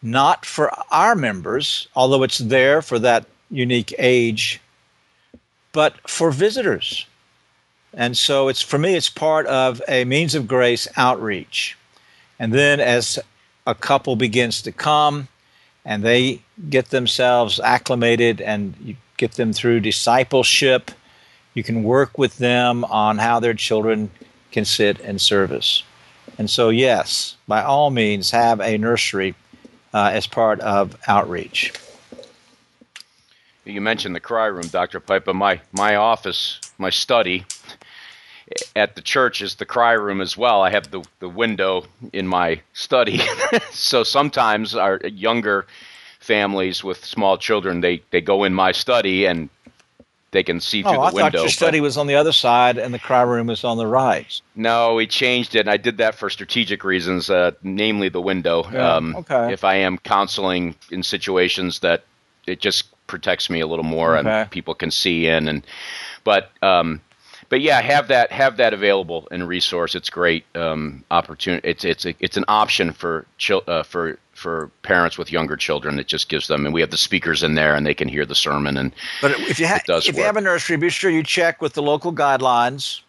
Not 0.02 0.44
for 0.44 0.72
our 0.90 1.14
members, 1.14 1.88
although 1.94 2.22
it's 2.22 2.38
there 2.38 2.82
for 2.82 2.98
that 2.98 3.26
unique 3.50 3.94
age, 3.98 4.60
but 5.72 6.08
for 6.08 6.30
visitors 6.30 7.06
and 7.94 8.16
so 8.16 8.48
it's 8.48 8.62
for 8.62 8.78
me, 8.78 8.94
it's 8.94 9.10
part 9.10 9.46
of 9.46 9.82
a 9.86 10.04
means 10.04 10.34
of 10.34 10.48
grace 10.48 10.88
outreach. 10.96 11.76
And 12.38 12.52
then 12.52 12.80
as 12.80 13.18
a 13.66 13.74
couple 13.74 14.16
begins 14.16 14.62
to 14.62 14.72
come 14.72 15.28
and 15.84 16.02
they 16.02 16.40
get 16.70 16.86
themselves 16.86 17.60
acclimated 17.60 18.40
and 18.40 18.74
you 18.82 18.96
get 19.16 19.32
them 19.32 19.52
through 19.52 19.80
discipleship, 19.80 20.90
you 21.54 21.62
can 21.62 21.82
work 21.82 22.16
with 22.16 22.38
them 22.38 22.84
on 22.84 23.18
how 23.18 23.40
their 23.40 23.54
children 23.54 24.10
can 24.50 24.64
sit 24.64 24.98
in 25.00 25.18
service. 25.18 25.82
And 26.38 26.48
so, 26.50 26.70
yes, 26.70 27.36
by 27.46 27.62
all 27.62 27.90
means, 27.90 28.30
have 28.30 28.60
a 28.60 28.78
nursery 28.78 29.34
uh, 29.94 30.10
as 30.12 30.26
part 30.26 30.60
of 30.60 30.96
outreach. 31.06 31.72
You 33.64 33.80
mentioned 33.80 34.16
the 34.16 34.20
cry 34.20 34.46
room, 34.46 34.66
Dr. 34.66 34.98
Pipa. 34.98 35.32
My 35.34 35.60
my 35.72 35.94
office, 35.94 36.58
my 36.78 36.90
study, 36.90 37.44
at 38.74 38.94
the 38.96 39.02
church 39.02 39.40
is 39.42 39.56
the 39.56 39.64
cry 39.64 39.92
room 39.92 40.20
as 40.20 40.36
well. 40.36 40.62
I 40.62 40.70
have 40.70 40.90
the, 40.90 41.04
the 41.20 41.28
window 41.28 41.84
in 42.12 42.26
my 42.26 42.60
study. 42.72 43.20
so 43.70 44.02
sometimes 44.02 44.74
our 44.74 45.00
younger 45.04 45.66
families 46.20 46.84
with 46.84 47.04
small 47.04 47.38
children, 47.38 47.80
they, 47.80 48.02
they 48.10 48.20
go 48.20 48.44
in 48.44 48.54
my 48.54 48.72
study 48.72 49.26
and 49.26 49.48
they 50.32 50.42
can 50.42 50.60
see 50.60 50.82
through 50.82 50.92
oh, 50.92 50.94
the 50.94 51.00
I 51.00 51.12
window. 51.12 51.38
Thought 51.38 51.42
your 51.44 51.48
study 51.48 51.80
was 51.80 51.96
on 51.96 52.06
the 52.06 52.16
other 52.16 52.32
side 52.32 52.78
and 52.78 52.92
the 52.92 52.98
cry 52.98 53.22
room 53.22 53.48
is 53.50 53.64
on 53.64 53.76
the 53.76 53.86
right. 53.86 54.40
No, 54.56 54.94
we 54.94 55.06
changed 55.06 55.54
it. 55.54 55.60
And 55.60 55.70
I 55.70 55.76
did 55.76 55.98
that 55.98 56.14
for 56.14 56.28
strategic 56.28 56.84
reasons, 56.84 57.30
uh, 57.30 57.52
namely 57.62 58.08
the 58.08 58.20
window. 58.20 58.64
Yeah, 58.72 58.96
um, 58.96 59.14
okay. 59.16 59.52
If 59.52 59.62
I 59.62 59.76
am 59.76 59.98
counseling 59.98 60.74
in 60.90 61.02
situations 61.02 61.78
that 61.80 62.04
it 62.46 62.60
just 62.60 62.88
protects 63.06 63.50
me 63.50 63.60
a 63.60 63.66
little 63.66 63.84
more 63.84 64.16
okay. 64.16 64.28
and 64.28 64.50
people 64.50 64.74
can 64.74 64.90
see 64.90 65.26
in 65.26 65.46
and 65.46 65.66
but 66.24 66.50
um, 66.62 67.00
but 67.50 67.60
yeah, 67.60 67.82
have 67.82 68.08
that 68.08 68.32
have 68.32 68.56
that 68.56 68.72
available 68.72 69.28
in 69.30 69.46
resource. 69.46 69.94
It's 69.94 70.08
great 70.08 70.46
um, 70.56 71.04
opportunity. 71.10 71.68
It's 71.68 71.84
it's 71.84 72.06
a, 72.06 72.14
it's 72.18 72.38
an 72.38 72.46
option 72.48 72.92
for 72.92 73.26
chil- 73.36 73.64
uh, 73.66 73.82
for 73.82 74.18
for 74.42 74.70
parents 74.82 75.16
with 75.16 75.30
younger 75.30 75.56
children. 75.56 75.98
It 75.98 76.08
just 76.08 76.28
gives 76.28 76.48
them, 76.48 76.66
and 76.66 76.74
we 76.74 76.80
have 76.80 76.90
the 76.90 76.98
speakers 76.98 77.42
in 77.42 77.54
there, 77.54 77.74
and 77.74 77.86
they 77.86 77.94
can 77.94 78.08
hear 78.08 78.26
the 78.26 78.34
sermon. 78.34 78.76
And 78.76 78.92
but 79.20 79.30
if 79.32 79.60
you 79.60 79.66
ha- 79.66 79.80
if 79.86 79.88
work. 79.88 80.16
you 80.16 80.22
have 80.24 80.36
a 80.36 80.40
nursery, 80.40 80.76
be 80.76 80.90
sure 80.90 81.10
you 81.10 81.22
check 81.22 81.62
with 81.62 81.74
the 81.74 81.82
local 81.82 82.12
guidelines 82.12 83.00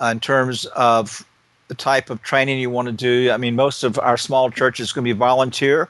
uh, 0.00 0.06
in 0.06 0.20
terms 0.20 0.64
of 0.66 1.26
the 1.68 1.74
type 1.74 2.08
of 2.10 2.22
training 2.22 2.60
you 2.60 2.70
want 2.70 2.86
to 2.86 2.92
do. 2.92 3.30
I 3.30 3.36
mean, 3.36 3.56
most 3.56 3.84
of 3.84 3.98
our 3.98 4.16
small 4.16 4.50
churches 4.50 4.92
going 4.92 5.04
to 5.04 5.14
be 5.14 5.18
volunteer, 5.18 5.88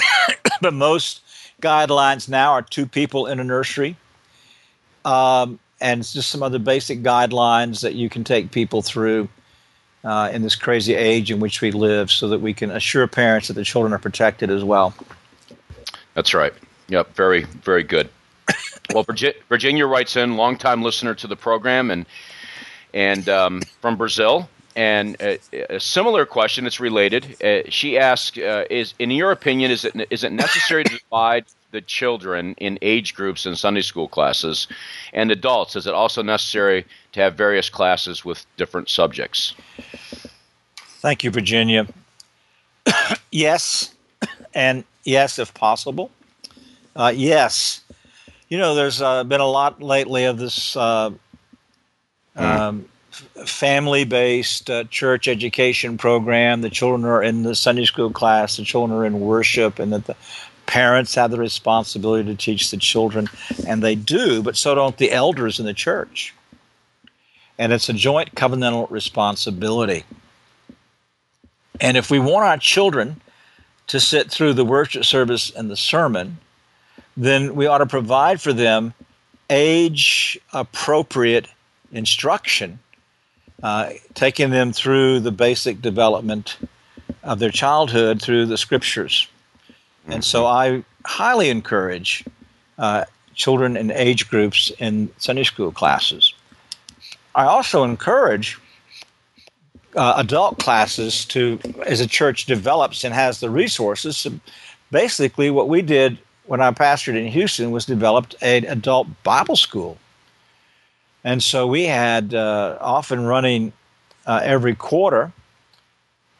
but 0.60 0.74
most 0.74 1.22
guidelines 1.62 2.28
now 2.28 2.52
are 2.52 2.62
two 2.62 2.86
people 2.86 3.26
in 3.26 3.40
a 3.40 3.44
nursery. 3.44 3.96
Um, 5.04 5.58
and 5.80 6.04
just 6.04 6.30
some 6.30 6.42
other 6.42 6.58
basic 6.58 7.02
guidelines 7.02 7.82
that 7.82 7.94
you 7.94 8.08
can 8.08 8.24
take 8.24 8.50
people 8.50 8.82
through 8.82 9.28
uh, 10.08 10.30
in 10.32 10.40
this 10.40 10.56
crazy 10.56 10.94
age 10.94 11.30
in 11.30 11.38
which 11.38 11.60
we 11.60 11.70
live 11.70 12.10
so 12.10 12.28
that 12.28 12.40
we 12.40 12.54
can 12.54 12.70
assure 12.70 13.06
parents 13.06 13.48
that 13.48 13.54
the 13.54 13.64
children 13.64 13.92
are 13.92 13.98
protected 13.98 14.50
as 14.50 14.64
well. 14.64 14.94
That's 16.14 16.32
right. 16.32 16.54
Yep, 16.88 17.14
very, 17.14 17.42
very 17.42 17.82
good. 17.82 18.08
well, 18.94 19.04
Virginia 19.50 19.86
writes 19.86 20.16
in, 20.16 20.38
longtime 20.38 20.82
listener 20.82 21.14
to 21.14 21.26
the 21.26 21.36
program 21.36 21.90
and 21.90 22.06
and 22.94 23.28
um, 23.28 23.60
from 23.82 23.96
Brazil. 23.96 24.48
And 24.78 25.16
a, 25.20 25.40
a, 25.74 25.80
similar 25.80 26.24
question, 26.24 26.62
that's 26.62 26.78
related. 26.78 27.42
Uh, 27.42 27.68
she 27.68 27.98
asks, 27.98 28.38
uh, 28.38 28.64
"Is 28.70 28.94
in 29.00 29.10
your 29.10 29.32
opinion, 29.32 29.72
is 29.72 29.84
it 29.84 30.06
is 30.08 30.22
it 30.22 30.30
necessary 30.30 30.84
to 30.84 30.98
divide 30.98 31.46
the 31.72 31.80
children 31.80 32.54
in 32.58 32.78
age 32.80 33.12
groups 33.12 33.44
in 33.44 33.56
Sunday 33.56 33.82
school 33.82 34.06
classes, 34.06 34.68
and 35.12 35.32
adults? 35.32 35.74
Is 35.74 35.88
it 35.88 35.94
also 35.94 36.22
necessary 36.22 36.86
to 37.10 37.20
have 37.20 37.34
various 37.34 37.68
classes 37.68 38.24
with 38.24 38.46
different 38.56 38.88
subjects?" 38.88 39.52
Thank 41.00 41.24
you, 41.24 41.32
Virginia. 41.32 41.88
yes, 43.32 43.92
and 44.54 44.84
yes, 45.02 45.40
if 45.40 45.52
possible. 45.54 46.12
Uh, 46.94 47.12
yes, 47.12 47.80
you 48.48 48.58
know, 48.58 48.76
there's 48.76 49.02
uh, 49.02 49.24
been 49.24 49.40
a 49.40 49.50
lot 49.50 49.82
lately 49.82 50.22
of 50.22 50.38
this. 50.38 50.76
Uh, 50.76 51.10
um, 52.36 52.88
family 53.46 54.04
based 54.04 54.70
uh, 54.70 54.84
church 54.84 55.28
education 55.28 55.98
program. 55.98 56.60
The 56.60 56.70
children 56.70 57.04
are 57.04 57.22
in 57.22 57.42
the 57.42 57.54
Sunday 57.54 57.84
school 57.84 58.10
class, 58.10 58.56
the 58.56 58.64
children 58.64 58.98
are 58.98 59.04
in 59.04 59.20
worship, 59.20 59.78
and 59.78 59.92
that 59.92 60.06
the 60.06 60.16
parents 60.66 61.14
have 61.14 61.30
the 61.30 61.38
responsibility 61.38 62.28
to 62.28 62.36
teach 62.36 62.70
the 62.70 62.76
children. 62.76 63.28
And 63.66 63.82
they 63.82 63.94
do, 63.94 64.42
but 64.42 64.56
so 64.56 64.74
don't 64.74 64.96
the 64.96 65.12
elders 65.12 65.58
in 65.58 65.66
the 65.66 65.74
church. 65.74 66.34
And 67.58 67.72
it's 67.72 67.88
a 67.88 67.92
joint 67.92 68.34
covenantal 68.34 68.90
responsibility. 68.90 70.04
And 71.80 71.96
if 71.96 72.10
we 72.10 72.18
want 72.18 72.44
our 72.44 72.58
children 72.58 73.20
to 73.88 73.98
sit 73.98 74.30
through 74.30 74.54
the 74.54 74.64
worship 74.64 75.04
service 75.04 75.50
and 75.50 75.70
the 75.70 75.76
sermon, 75.76 76.38
then 77.16 77.54
we 77.54 77.66
ought 77.66 77.78
to 77.78 77.86
provide 77.86 78.40
for 78.40 78.52
them 78.52 78.94
age 79.50 80.38
appropriate 80.52 81.48
instruction, 81.92 82.78
uh, 83.62 83.90
taking 84.14 84.50
them 84.50 84.72
through 84.72 85.20
the 85.20 85.32
basic 85.32 85.82
development 85.82 86.58
of 87.22 87.38
their 87.38 87.50
childhood 87.50 88.22
through 88.22 88.46
the 88.46 88.56
scriptures. 88.56 89.28
And 90.06 90.24
so 90.24 90.46
I 90.46 90.84
highly 91.04 91.50
encourage 91.50 92.24
uh, 92.78 93.04
children 93.34 93.76
in 93.76 93.90
age 93.90 94.28
groups 94.28 94.72
in 94.78 95.10
Sunday 95.18 95.44
school 95.44 95.72
classes. 95.72 96.34
I 97.34 97.44
also 97.44 97.84
encourage 97.84 98.58
uh, 99.96 100.14
adult 100.16 100.58
classes 100.58 101.24
to, 101.26 101.58
as 101.86 102.00
a 102.00 102.06
church 102.06 102.46
develops 102.46 103.04
and 103.04 103.14
has 103.14 103.40
the 103.40 103.50
resources, 103.50 104.26
basically 104.90 105.50
what 105.50 105.68
we 105.68 105.82
did 105.82 106.18
when 106.46 106.60
I 106.60 106.70
pastored 106.70 107.16
in 107.16 107.26
Houston 107.26 107.70
was 107.70 107.84
developed 107.84 108.34
an 108.40 108.64
adult 108.64 109.08
Bible 109.22 109.56
school 109.56 109.98
and 111.24 111.42
so 111.42 111.66
we 111.66 111.84
had 111.84 112.34
uh, 112.34 112.78
often 112.80 113.24
running 113.24 113.72
uh, 114.26 114.40
every 114.42 114.74
quarter. 114.74 115.32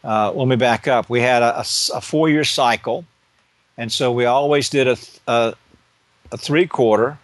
Uh, 0.05 0.33
let 0.33 0.47
me 0.47 0.57
back 0.57 0.87
up. 0.87 1.11
We 1.11 1.21
had 1.21 1.43
a, 1.43 1.61
a, 1.61 2.01
four 2.01 2.29
year 2.29 2.45
cycle. 2.45 3.05
And 3.77 3.91
so 3.91 4.13
we 4.13 4.25
always 4.25 4.69
did 4.69 4.87
a, 4.89 4.97
a, 5.27 5.55
a 6.31 6.37
three 6.37 6.67
quarter, 6.67 7.19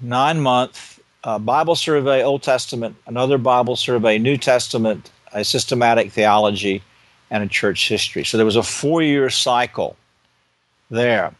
nine 0.00 0.40
month 0.40 1.00
uh, 1.24 1.38
Bible 1.38 1.76
survey, 1.76 2.22
Old 2.22 2.42
Testament, 2.42 2.96
another 3.06 3.38
Bible 3.38 3.76
survey, 3.76 4.18
New 4.18 4.36
Testament, 4.36 5.10
a 5.32 5.44
systematic 5.44 6.12
theology, 6.12 6.82
and 7.30 7.44
a 7.44 7.46
church 7.46 7.88
history. 7.88 8.24
So 8.24 8.36
there 8.36 8.46
was 8.46 8.56
a 8.56 8.62
four 8.62 9.02
year 9.02 9.30
cycle 9.30 9.96
there. 10.90 11.34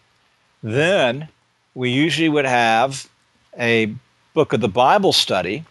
Then 0.63 1.29
we 1.75 1.91
usually 1.91 2.29
would 2.29 2.45
have 2.45 3.09
a 3.59 3.95
book 4.35 4.53
of 4.53 4.61
the 4.61 4.69
Bible 4.69 5.13
study, 5.13 5.65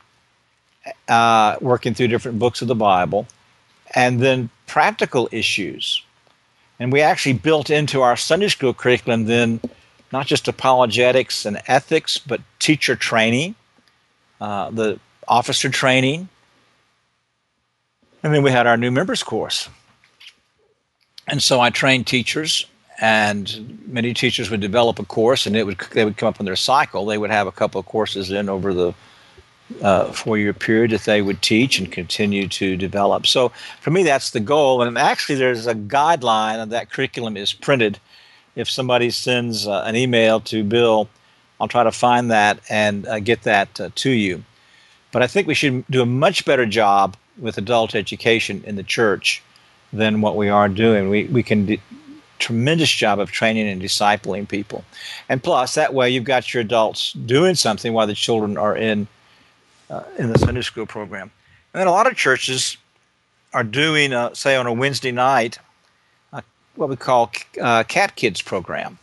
uh, 1.08 1.58
working 1.62 1.94
through 1.94 2.08
different 2.08 2.40
books 2.40 2.62
of 2.62 2.68
the 2.68 2.76
Bible, 2.76 3.28
and 3.96 4.20
then 4.20 4.50
practical 4.68 5.30
issues. 5.32 6.04
And 6.80 6.92
we 6.92 7.02
actually 7.02 7.34
built 7.34 7.70
into 7.70 8.02
our 8.02 8.16
Sunday 8.16 8.48
school 8.48 8.74
curriculum 8.74 9.26
then 9.26 9.60
not 10.12 10.26
just 10.26 10.48
apologetics 10.48 11.46
and 11.46 11.62
ethics, 11.68 12.18
but 12.18 12.42
teacher 12.58 12.96
training, 12.96 13.56
uh, 14.42 14.72
the 14.72 15.00
officer 15.28 15.70
training. 15.70 16.30
And 18.24 18.34
then 18.34 18.44
we 18.44 18.52
had 18.52 18.68
our 18.68 18.78
new 18.78 18.92
members 18.92 19.24
course. 19.24 19.70
And 21.28 21.44
so 21.44 21.60
I 21.60 21.70
trained 21.70 22.08
teachers 22.08 22.66
and 23.02 23.80
many 23.88 24.14
teachers 24.14 24.50
would 24.50 24.60
develop 24.60 25.00
a 25.00 25.06
course 25.06 25.46
and 25.46 25.56
it 25.56 25.66
would 25.66 25.80
they 25.92 26.06
would 26.06 26.18
come 26.18 26.30
up 26.30 26.40
on 26.40 26.46
their 26.46 26.56
cycle. 26.56 27.06
They 27.06 27.18
would 27.18 27.32
have 27.32 27.48
a 27.48 27.52
couple 27.52 27.80
of 27.80 27.86
courses 27.86 28.32
in 28.32 28.50
over 28.50 28.74
the 28.74 28.94
uh, 29.82 30.12
four 30.12 30.38
year 30.38 30.54
period 30.54 30.92
that 30.92 31.04
they 31.04 31.22
would 31.22 31.42
teach 31.42 31.80
and 31.80 31.92
continue 31.92 32.48
to 32.48 32.76
develop. 32.76 33.26
So 33.26 33.50
for 33.80 33.92
me 33.92 34.04
that's 34.04 34.32
the 34.32 34.40
goal. 34.40 34.82
And 34.82 34.98
actually 34.98 35.36
there's 35.36 35.68
a 35.68 35.76
guideline 35.76 36.70
that 36.70 36.92
curriculum 36.92 37.38
is 37.38 37.54
printed. 37.54 38.00
If 38.56 38.70
somebody 38.70 39.10
sends 39.12 39.68
uh, 39.68 39.84
an 39.86 39.96
email 39.96 40.40
to 40.42 40.64
bill 40.64 41.10
i'll 41.62 41.68
try 41.68 41.84
to 41.84 41.92
find 41.92 42.32
that 42.32 42.58
and 42.70 43.06
uh, 43.08 43.20
get 43.20 43.44
that 43.44 43.80
uh, 43.80 43.90
to 43.96 44.12
you. 44.12 44.44
But 45.12 45.24
i 45.24 45.28
think 45.28 45.48
we 45.48 45.54
should 45.54 45.86
do 45.90 46.02
a 46.02 46.06
much 46.06 46.46
better 46.46 46.66
job 46.66 47.16
with 47.38 47.58
adult 47.58 47.96
education 47.96 48.64
in 48.66 48.76
the 48.76 48.84
church 48.84 49.42
than 49.92 50.22
what 50.22 50.36
we 50.36 50.50
are 50.50 50.70
doing. 50.70 51.10
We, 51.10 51.24
we 51.26 51.42
can 51.42 51.66
de- 51.66 51.82
tremendous 52.40 52.90
job 52.90 53.20
of 53.20 53.32
training 53.32 53.68
and 53.68 53.82
discipling 53.82 54.48
people. 54.48 54.84
And 55.28 55.44
plus, 55.44 55.76
that 55.76 55.94
way 55.94 56.10
you've 56.10 56.24
got 56.24 56.54
your 56.54 56.62
adults 56.62 57.14
doing 57.14 57.56
something 57.56 57.94
while 57.94 58.08
the 58.08 58.16
children 58.16 58.58
are 58.58 58.76
in 58.76 59.08
uh, 59.90 60.04
in 60.18 60.32
the 60.32 60.40
Sunday 60.40 60.62
school 60.62 60.86
program. 60.86 61.32
And 61.74 61.82
then 61.82 61.88
a 61.88 61.92
lot 61.92 62.08
of 62.08 62.16
churches 62.16 62.78
are 63.54 63.64
doing, 63.64 64.14
uh, 64.14 64.34
say, 64.34 64.56
on 64.56 64.68
a 64.68 64.74
Wednesday 64.74 65.12
night, 65.12 65.58
uh, 66.32 66.42
what 66.76 66.90
we 66.90 66.96
call 66.96 67.32
uh, 67.62 67.84
Cat 67.84 68.16
Kids 68.16 68.42
program, 68.42 68.98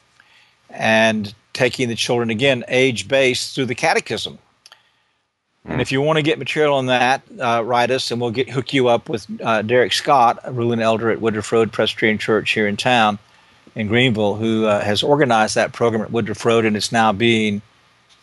and 0.71 1.35
taking 1.53 1.89
the 1.89 1.95
children 1.95 2.31
again 2.31 2.65
age 2.69 3.09
based 3.09 3.55
through 3.55 3.67
the 3.67 3.75
catechism. 3.75 4.39
And 5.69 5.81
if 5.81 5.91
you 5.91 6.01
want 6.01 6.17
to 6.17 6.23
get 6.23 6.39
material 6.39 6.75
on 6.75 6.87
that, 6.87 7.23
uh, 7.41 7.63
write 7.65 7.91
us 7.91 8.11
and 8.11 8.21
we'll 8.21 8.31
get 8.31 8.49
hook 8.49 8.73
you 8.73 8.89
up 8.89 9.09
with 9.09 9.27
uh, 9.43 9.63
Derek 9.63 9.93
Scott, 9.93 10.39
a 10.45 10.53
ruling 10.53 10.81
elder 10.81 11.11
at 11.11 11.21
Woodruff 11.21 11.51
Road 11.51 11.73
Presbyterian 11.73 12.19
Church 12.19 12.53
here 12.53 12.69
in 12.69 12.77
town 12.77 13.19
in 13.75 13.89
Greenville, 13.89 14.37
who 14.37 14.65
uh, 14.67 14.83
has 14.83 15.03
organized 15.03 15.57
that 15.57 15.73
program 15.73 16.03
at 16.03 16.11
Woodruff 16.13 16.45
Road 16.45 16.65
and 16.65 16.77
it's 16.77 16.93
now 16.93 17.13
being 17.13 17.63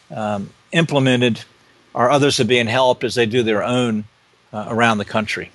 um, 0.10 0.50
implemented, 0.72 1.44
or 1.94 2.10
others 2.10 2.40
are 2.40 2.46
being 2.46 2.68
helped 2.68 3.04
as 3.04 3.16
they 3.16 3.26
do 3.26 3.44
their 3.44 3.64
own 3.64 4.06
uh, 4.54 4.66
around 4.70 4.98
the 4.98 5.06
country. 5.06 5.52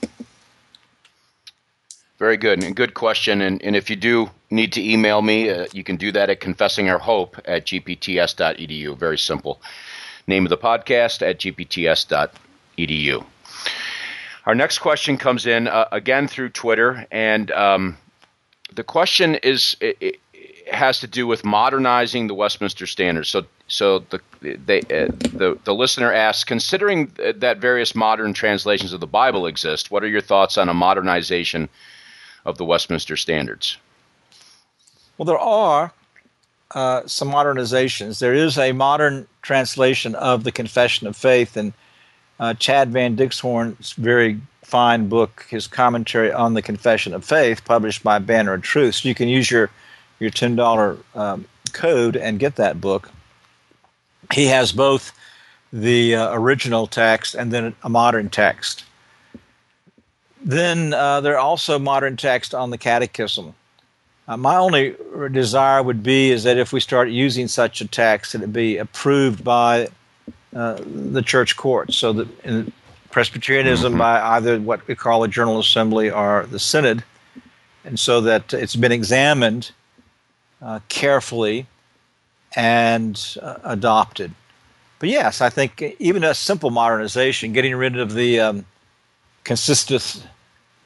Very 2.19 2.37
good 2.37 2.63
and 2.63 2.77
good 2.77 2.95
question. 2.95 3.41
And, 3.41 3.63
and 3.63 3.75
if 3.75 3.89
you 3.89 3.97
do 3.97 4.31
need 4.51 4.73
to 4.75 4.83
email 4.85 5.23
me, 5.23 5.49
uh, 5.49 5.67
you 5.73 5.85
can 5.85 5.97
do 5.97 6.13
that 6.13 6.29
at 6.29 6.41
confessingourhope 6.41 7.41
at 7.45 7.65
gpts.edu. 7.65 8.99
Very 8.99 9.19
simple 9.19 9.61
name 10.29 10.45
of 10.45 10.51
the 10.51 10.59
podcast 10.59 11.29
at 11.29 11.41
gpts.edu. 11.41 13.25
Our 14.47 14.55
next 14.55 14.79
question 14.79 15.17
comes 15.19 15.47
in 15.47 15.69
uh, 15.69 15.89
again 15.91 16.29
through 16.29 16.51
Twitter, 16.51 17.07
and 17.11 17.51
um, 17.51 17.99
the 18.73 18.85
question 18.85 19.35
is 19.37 19.77
it, 19.81 19.97
it, 20.01 20.21
has 20.71 21.01
to 21.01 21.07
do 21.07 21.27
with 21.27 21.47
modernizing 21.47 22.27
the 22.27 22.35
Westminster 22.35 22.87
Standards. 22.87 23.31
So, 23.31 23.45
so 23.69 24.01
the 24.11 24.21
they, 24.41 24.81
uh, 24.81 25.09
the 25.33 25.59
the 25.65 25.75
listener 25.75 26.13
asks, 26.13 26.45
considering 26.45 27.13
that 27.37 27.59
various 27.59 27.95
modern 27.95 28.33
translations 28.33 28.93
of 28.93 29.01
the 29.01 29.07
Bible 29.07 29.47
exist, 29.47 29.91
what 29.91 30.05
are 30.05 30.09
your 30.09 30.21
thoughts 30.21 30.57
on 30.59 30.69
a 30.69 30.75
modernization 30.75 31.69
of 32.45 32.59
the 32.59 32.65
Westminster 32.65 33.17
Standards? 33.17 33.77
Well, 35.17 35.27
there 35.27 35.39
are 35.39 35.93
uh, 36.73 37.07
some 37.07 37.31
modernizations. 37.31 38.19
There 38.19 38.35
is 38.35 38.59
a 38.59 38.73
modern 38.73 39.27
translation 39.43 40.15
of 40.15 40.45
the 40.45 40.53
Confession 40.53 41.07
of 41.07 41.17
Faith, 41.17 41.57
and 41.57 41.73
uh, 42.39 42.55
Chad 42.55 42.91
Van 42.91 43.17
Dixhoorn's 43.17 43.93
very 43.93 44.41
fine 44.63 45.09
book, 45.09 45.47
his 45.49 45.67
commentary 45.67 46.33
on 46.33 46.55
the 46.55 46.63
Confession 46.63 47.15
of 47.15 47.25
Faith, 47.25 47.65
published 47.65 48.05
by 48.05 48.19
Banner 48.19 48.55
of 48.55 48.63
Truth. 48.63 48.97
So 48.97 49.09
you 49.09 49.15
can 49.15 49.29
use 49.29 49.51
your 49.51 49.71
your 50.21 50.31
ten 50.31 50.57
dollar 50.57 50.99
um, 51.15 51.47
code 51.73 52.17
and 52.17 52.39
get 52.39 52.57
that 52.57 52.81
book. 52.81 53.11
He 54.33 54.47
has 54.47 54.73
both 54.73 55.13
the 55.73 56.17
uh, 56.17 56.35
original 56.35 56.87
text 56.87 57.35
and 57.35 57.53
then 57.53 57.75
a 57.83 57.89
modern 57.89 58.31
text. 58.31 58.85
Then 60.45 60.95
uh, 60.95 61.21
there 61.21 61.35
are 61.35 61.39
also 61.39 61.79
modern 61.79 62.17
texts 62.17 62.55
on 62.55 62.71
the 62.71 62.79
Catechism. 62.79 63.55
Uh, 64.29 64.37
my 64.37 64.57
only 64.57 64.95
desire 65.33 65.83
would 65.83 66.03
be 66.03 66.31
is 66.31 66.45
that 66.45 66.59
if 66.59 66.73
we 66.73 66.81
start 66.81 67.09
using 67.09 67.49
such 67.49 67.81
a 67.81 67.89
text, 67.89 68.35
that 68.35 68.43
it 68.43 68.53
be 68.53 68.77
approved 68.77 69.43
by 69.43 69.89
uh, 70.55 70.79
the 70.85 71.23
church 71.23 71.57
courts. 71.57 71.97
So 71.97 72.13
that 72.13 72.45
in 72.45 72.71
Presbyterianism 73.11 73.93
mm-hmm. 73.93 73.99
by 73.99 74.21
either 74.21 74.61
what 74.61 74.87
we 74.87 74.95
call 74.95 75.25
a 75.25 75.29
General 75.29 75.59
Assembly 75.59 76.11
or 76.11 76.47
the 76.51 76.59
Synod, 76.59 77.03
and 77.85 77.99
so 77.99 78.21
that 78.21 78.53
it's 78.53 78.77
been 78.77 78.93
examined 78.93 79.73
uh, 80.61 80.81
carefully 80.91 81.67
and 82.55 83.37
uh, 83.41 83.57
adopted. 83.65 84.33
But 84.99 85.09
yes, 85.09 85.41
I 85.41 85.49
think 85.49 85.83
even 85.99 86.23
a 86.23 86.35
simple 86.35 86.71
modernization, 86.71 87.53
getting 87.55 87.75
rid 87.75 87.99
of 87.99 88.13
the 88.13 88.41
um, 88.41 88.67
consisteth, 89.45 90.27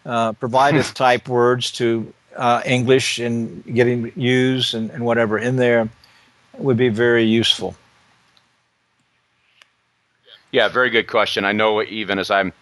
uh, 0.07 0.33
provideth 0.35 0.95
type 0.95 1.29
words 1.29 1.73
to 1.73 2.13
uh, 2.37 2.63
English 2.65 3.19
and 3.19 3.65
getting 3.65 4.13
use 4.17 4.75
and, 4.75 4.91
and 4.91 5.05
whatever 5.05 5.39
in 5.39 5.57
there 5.57 5.89
would 6.59 6.77
be 6.77 6.89
very 6.89 7.25
useful. 7.25 7.75
Yeah, 10.51 10.69
very 10.69 10.91
good 10.91 11.09
question. 11.09 11.45
I 11.45 11.53
know 11.53 11.83
even 11.83 12.19
as 12.19 12.31
I'm 12.31 12.53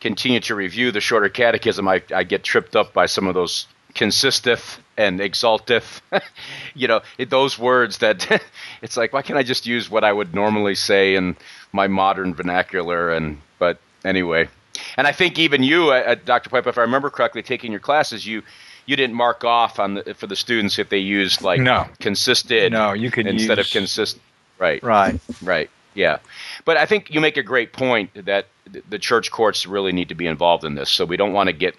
continue 0.00 0.40
to 0.40 0.54
review 0.54 0.92
the 0.92 1.00
shorter 1.00 1.28
catechism, 1.28 1.88
I, 1.88 2.02
I 2.14 2.22
get 2.22 2.44
tripped 2.44 2.76
up 2.76 2.92
by 2.92 3.06
some 3.06 3.26
of 3.26 3.34
those 3.34 3.66
consisteth 3.94 4.78
and 4.96 5.20
exalteth. 5.20 6.02
you 6.74 6.86
know, 6.86 7.00
it, 7.16 7.30
those 7.30 7.58
words 7.58 7.98
that 7.98 8.42
it's 8.82 8.96
like, 8.96 9.12
why 9.12 9.22
can't 9.22 9.38
I 9.38 9.42
just 9.42 9.66
use 9.66 9.90
what 9.90 10.04
I 10.04 10.12
would 10.12 10.34
normally 10.34 10.74
say 10.74 11.14
in 11.14 11.36
my 11.72 11.88
modern 11.88 12.34
vernacular? 12.34 13.10
And 13.10 13.40
but 13.58 13.80
anyway, 14.04 14.48
and 14.96 15.06
I 15.06 15.12
think 15.12 15.38
even 15.38 15.62
you, 15.62 15.90
uh, 15.90 16.02
uh 16.06 16.16
Dr. 16.24 16.50
Pipa, 16.50 16.68
if 16.68 16.78
I 16.78 16.82
remember 16.82 17.10
correctly, 17.10 17.42
taking 17.42 17.72
your 17.72 17.80
classes, 17.80 18.26
you 18.26 18.42
you 18.88 18.96
didn't 18.96 19.14
mark 19.14 19.44
off 19.44 19.78
on 19.78 19.94
the, 19.94 20.14
for 20.14 20.26
the 20.26 20.34
students 20.34 20.78
if 20.78 20.88
they 20.88 20.98
used 20.98 21.42
like 21.42 21.60
no. 21.60 21.86
consisted. 22.00 22.72
No, 22.72 22.94
you 22.94 23.10
could 23.10 23.26
instead 23.26 23.58
use, 23.58 23.66
of 23.66 23.72
consist. 23.72 24.18
Right. 24.58 24.82
Right. 24.82 25.20
Right. 25.42 25.70
Yeah. 25.92 26.20
But 26.64 26.78
I 26.78 26.86
think 26.86 27.10
you 27.10 27.20
make 27.20 27.36
a 27.36 27.42
great 27.42 27.74
point 27.74 28.10
that 28.24 28.46
the 28.88 28.98
church 28.98 29.30
courts 29.30 29.66
really 29.66 29.92
need 29.92 30.08
to 30.08 30.14
be 30.14 30.26
involved 30.26 30.64
in 30.64 30.74
this. 30.74 30.90
So 30.90 31.04
we 31.04 31.18
don't 31.18 31.34
want 31.34 31.48
to 31.48 31.52
get 31.52 31.76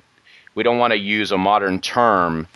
we 0.53 0.61
don't 0.61 0.77
want 0.77 0.91
to 0.91 0.99
use 0.99 1.31
a 1.31 1.37
modern 1.37 1.81
term 1.81 2.47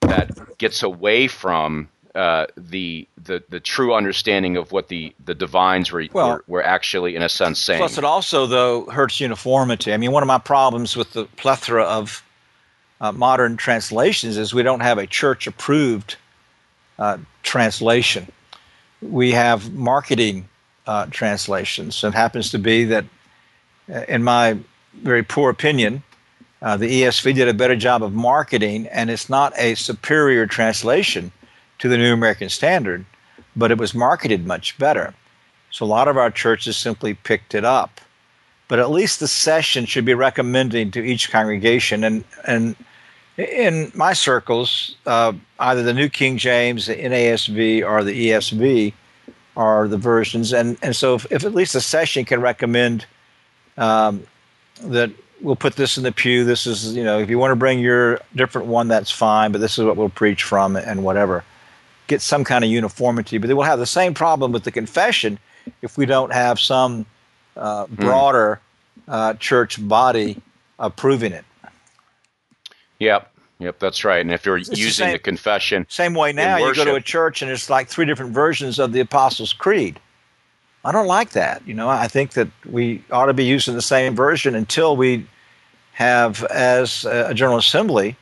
that 0.00 0.58
gets 0.58 0.82
away 0.82 1.26
from 1.26 1.88
uh, 2.14 2.46
the, 2.56 3.08
the 3.24 3.42
the 3.48 3.58
true 3.58 3.94
understanding 3.94 4.58
of 4.58 4.70
what 4.70 4.88
the 4.88 5.14
the 5.24 5.34
divines 5.34 5.90
were, 5.90 6.04
well, 6.12 6.28
were, 6.28 6.44
were 6.46 6.62
actually 6.62 7.16
in 7.16 7.22
a 7.22 7.28
sense 7.28 7.58
saying. 7.58 7.78
Plus, 7.78 7.96
it 7.96 8.04
also 8.04 8.46
though 8.46 8.84
hurts 8.86 9.18
uniformity. 9.18 9.94
I 9.94 9.96
mean, 9.96 10.12
one 10.12 10.22
of 10.22 10.26
my 10.26 10.38
problems 10.38 10.94
with 10.94 11.12
the 11.12 11.24
plethora 11.36 11.84
of 11.84 12.23
uh, 13.00 13.12
modern 13.12 13.56
translations 13.56 14.36
is 14.36 14.54
we 14.54 14.62
don't 14.62 14.80
have 14.80 14.98
a 14.98 15.06
church 15.06 15.46
approved 15.46 16.16
uh, 16.98 17.18
translation. 17.42 18.30
We 19.02 19.32
have 19.32 19.72
marketing 19.74 20.48
uh, 20.86 21.06
translations. 21.06 22.02
It 22.02 22.14
happens 22.14 22.50
to 22.50 22.58
be 22.58 22.84
that, 22.84 23.04
uh, 23.92 24.04
in 24.08 24.22
my 24.22 24.58
very 25.02 25.22
poor 25.22 25.50
opinion, 25.50 26.02
uh, 26.62 26.76
the 26.76 27.02
ESV 27.02 27.34
did 27.34 27.48
a 27.48 27.54
better 27.54 27.76
job 27.76 28.02
of 28.02 28.14
marketing, 28.14 28.86
and 28.88 29.10
it's 29.10 29.28
not 29.28 29.52
a 29.58 29.74
superior 29.74 30.46
translation 30.46 31.30
to 31.78 31.88
the 31.88 31.98
New 31.98 32.12
American 32.12 32.48
Standard, 32.48 33.04
but 33.56 33.70
it 33.70 33.78
was 33.78 33.94
marketed 33.94 34.46
much 34.46 34.78
better. 34.78 35.12
So 35.70 35.84
a 35.84 35.86
lot 35.86 36.08
of 36.08 36.16
our 36.16 36.30
churches 36.30 36.76
simply 36.76 37.14
picked 37.14 37.54
it 37.54 37.64
up 37.64 38.00
but 38.68 38.78
at 38.78 38.90
least 38.90 39.20
the 39.20 39.28
session 39.28 39.86
should 39.86 40.04
be 40.04 40.14
recommending 40.14 40.90
to 40.92 41.00
each 41.00 41.30
congregation. 41.30 42.04
And 42.04 42.24
and 42.46 42.76
in 43.36 43.90
my 43.94 44.12
circles, 44.12 44.96
uh, 45.06 45.32
either 45.58 45.82
the 45.82 45.94
New 45.94 46.08
King 46.08 46.38
James, 46.38 46.86
the 46.86 46.94
NASB, 46.94 47.84
or 47.84 48.04
the 48.04 48.30
ESV 48.30 48.92
are 49.56 49.88
the 49.88 49.98
versions. 49.98 50.52
And 50.52 50.76
and 50.82 50.96
so 50.96 51.14
if, 51.14 51.30
if 51.30 51.44
at 51.44 51.54
least 51.54 51.74
the 51.74 51.80
session 51.80 52.24
can 52.24 52.40
recommend 52.40 53.06
um, 53.76 54.22
that 54.82 55.10
we'll 55.40 55.56
put 55.56 55.76
this 55.76 55.96
in 55.96 56.04
the 56.04 56.12
pew. 56.12 56.44
This 56.44 56.66
is 56.66 56.96
you 56.96 57.04
know 57.04 57.18
if 57.18 57.28
you 57.28 57.38
want 57.38 57.52
to 57.52 57.56
bring 57.56 57.78
your 57.80 58.20
different 58.34 58.66
one, 58.66 58.88
that's 58.88 59.10
fine. 59.10 59.52
But 59.52 59.60
this 59.60 59.78
is 59.78 59.84
what 59.84 59.96
we'll 59.96 60.08
preach 60.08 60.42
from 60.42 60.76
and 60.76 61.04
whatever. 61.04 61.44
Get 62.06 62.20
some 62.20 62.44
kind 62.44 62.64
of 62.64 62.70
uniformity. 62.70 63.38
But 63.38 63.48
they 63.48 63.54
will 63.54 63.62
have 63.62 63.78
the 63.78 63.86
same 63.86 64.14
problem 64.14 64.52
with 64.52 64.64
the 64.64 64.70
confession 64.70 65.38
if 65.82 65.96
we 65.96 66.06
don't 66.06 66.32
have 66.32 66.60
some 66.60 67.06
uh, 67.56 67.86
hmm. 67.86 67.94
broader 67.94 68.60
uh, 69.08 69.34
church 69.34 69.86
body 69.86 70.40
approving 70.78 71.32
it. 71.32 71.44
Yep. 72.98 73.30
Yep, 73.60 73.78
that's 73.78 74.04
right. 74.04 74.20
And 74.20 74.32
if 74.32 74.44
you're 74.44 74.58
it's 74.58 74.68
using 74.70 74.86
the, 74.86 74.92
same, 74.92 75.12
the, 75.12 75.18
confession, 75.20 75.86
same 75.88 76.14
way 76.14 76.32
now, 76.32 76.56
you 76.56 76.74
go 76.74 76.84
to 76.84 76.96
a 76.96 77.00
church 77.00 77.40
and 77.40 77.50
it's 77.50 77.70
like 77.70 77.88
three 77.88 78.04
different 78.04 78.32
versions 78.32 78.78
of 78.78 78.92
the 78.92 79.00
Apostles' 79.00 79.52
Creed. 79.52 80.00
I 80.84 80.92
don't 80.92 81.06
like 81.06 81.30
that. 81.30 81.66
You 81.66 81.72
know, 81.72 81.88
I 81.88 82.08
think 82.08 82.32
that 82.32 82.48
we 82.68 83.02
ought 83.10 83.26
to 83.26 83.32
be 83.32 83.44
using 83.44 83.74
the 83.74 83.82
same 83.82 84.14
version 84.14 84.54
until 84.54 84.96
we 84.96 85.26
have, 85.92 86.42
as 86.44 87.04
a 87.04 87.32
General 87.32 87.58
Assembly, 87.58 88.16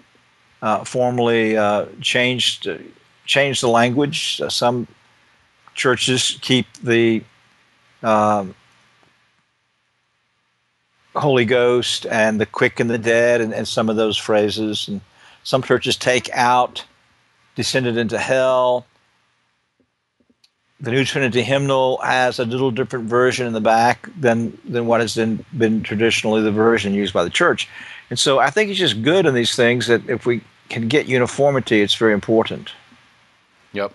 uh, 0.60 0.84
formally 0.84 1.56
uh, 1.56 1.86
changed 2.00 2.68
uh, 2.68 2.78
changed 3.26 3.62
the 3.62 3.68
language. 3.68 4.40
some 4.48 4.86
churches 5.74 6.38
keep 6.40 6.66
the 6.84 7.22
um, 8.02 8.54
Holy 11.14 11.44
Ghost 11.44 12.06
and 12.06 12.40
the 12.40 12.46
quick 12.46 12.80
and 12.80 12.88
the 12.88 12.98
dead 12.98 13.40
and, 13.40 13.52
and 13.52 13.68
some 13.68 13.88
of 13.88 13.96
those 13.96 14.16
phrases. 14.16 14.88
And 14.88 15.00
some 15.44 15.62
churches 15.62 15.96
take 15.96 16.30
out 16.32 16.84
descended 17.54 17.96
into 17.96 18.18
hell. 18.18 18.86
The 20.80 20.90
New 20.90 21.04
Trinity 21.04 21.42
hymnal 21.42 21.98
has 21.98 22.38
a 22.38 22.44
little 22.44 22.70
different 22.70 23.08
version 23.08 23.46
in 23.46 23.52
the 23.52 23.60
back 23.60 24.08
than, 24.18 24.58
than 24.64 24.86
what 24.86 25.00
has 25.00 25.14
been, 25.14 25.44
been 25.56 25.82
traditionally 25.82 26.42
the 26.42 26.50
version 26.50 26.92
used 26.92 27.14
by 27.14 27.22
the 27.22 27.30
church. 27.30 27.68
And 28.10 28.18
so 28.18 28.40
I 28.40 28.50
think 28.50 28.70
it's 28.70 28.78
just 28.78 29.02
good 29.02 29.26
in 29.26 29.34
these 29.34 29.54
things 29.54 29.86
that 29.86 30.08
if 30.08 30.26
we 30.26 30.42
can 30.68 30.88
get 30.88 31.06
uniformity, 31.06 31.82
it's 31.82 31.94
very 31.94 32.12
important. 32.12 32.72
Yep. 33.74 33.94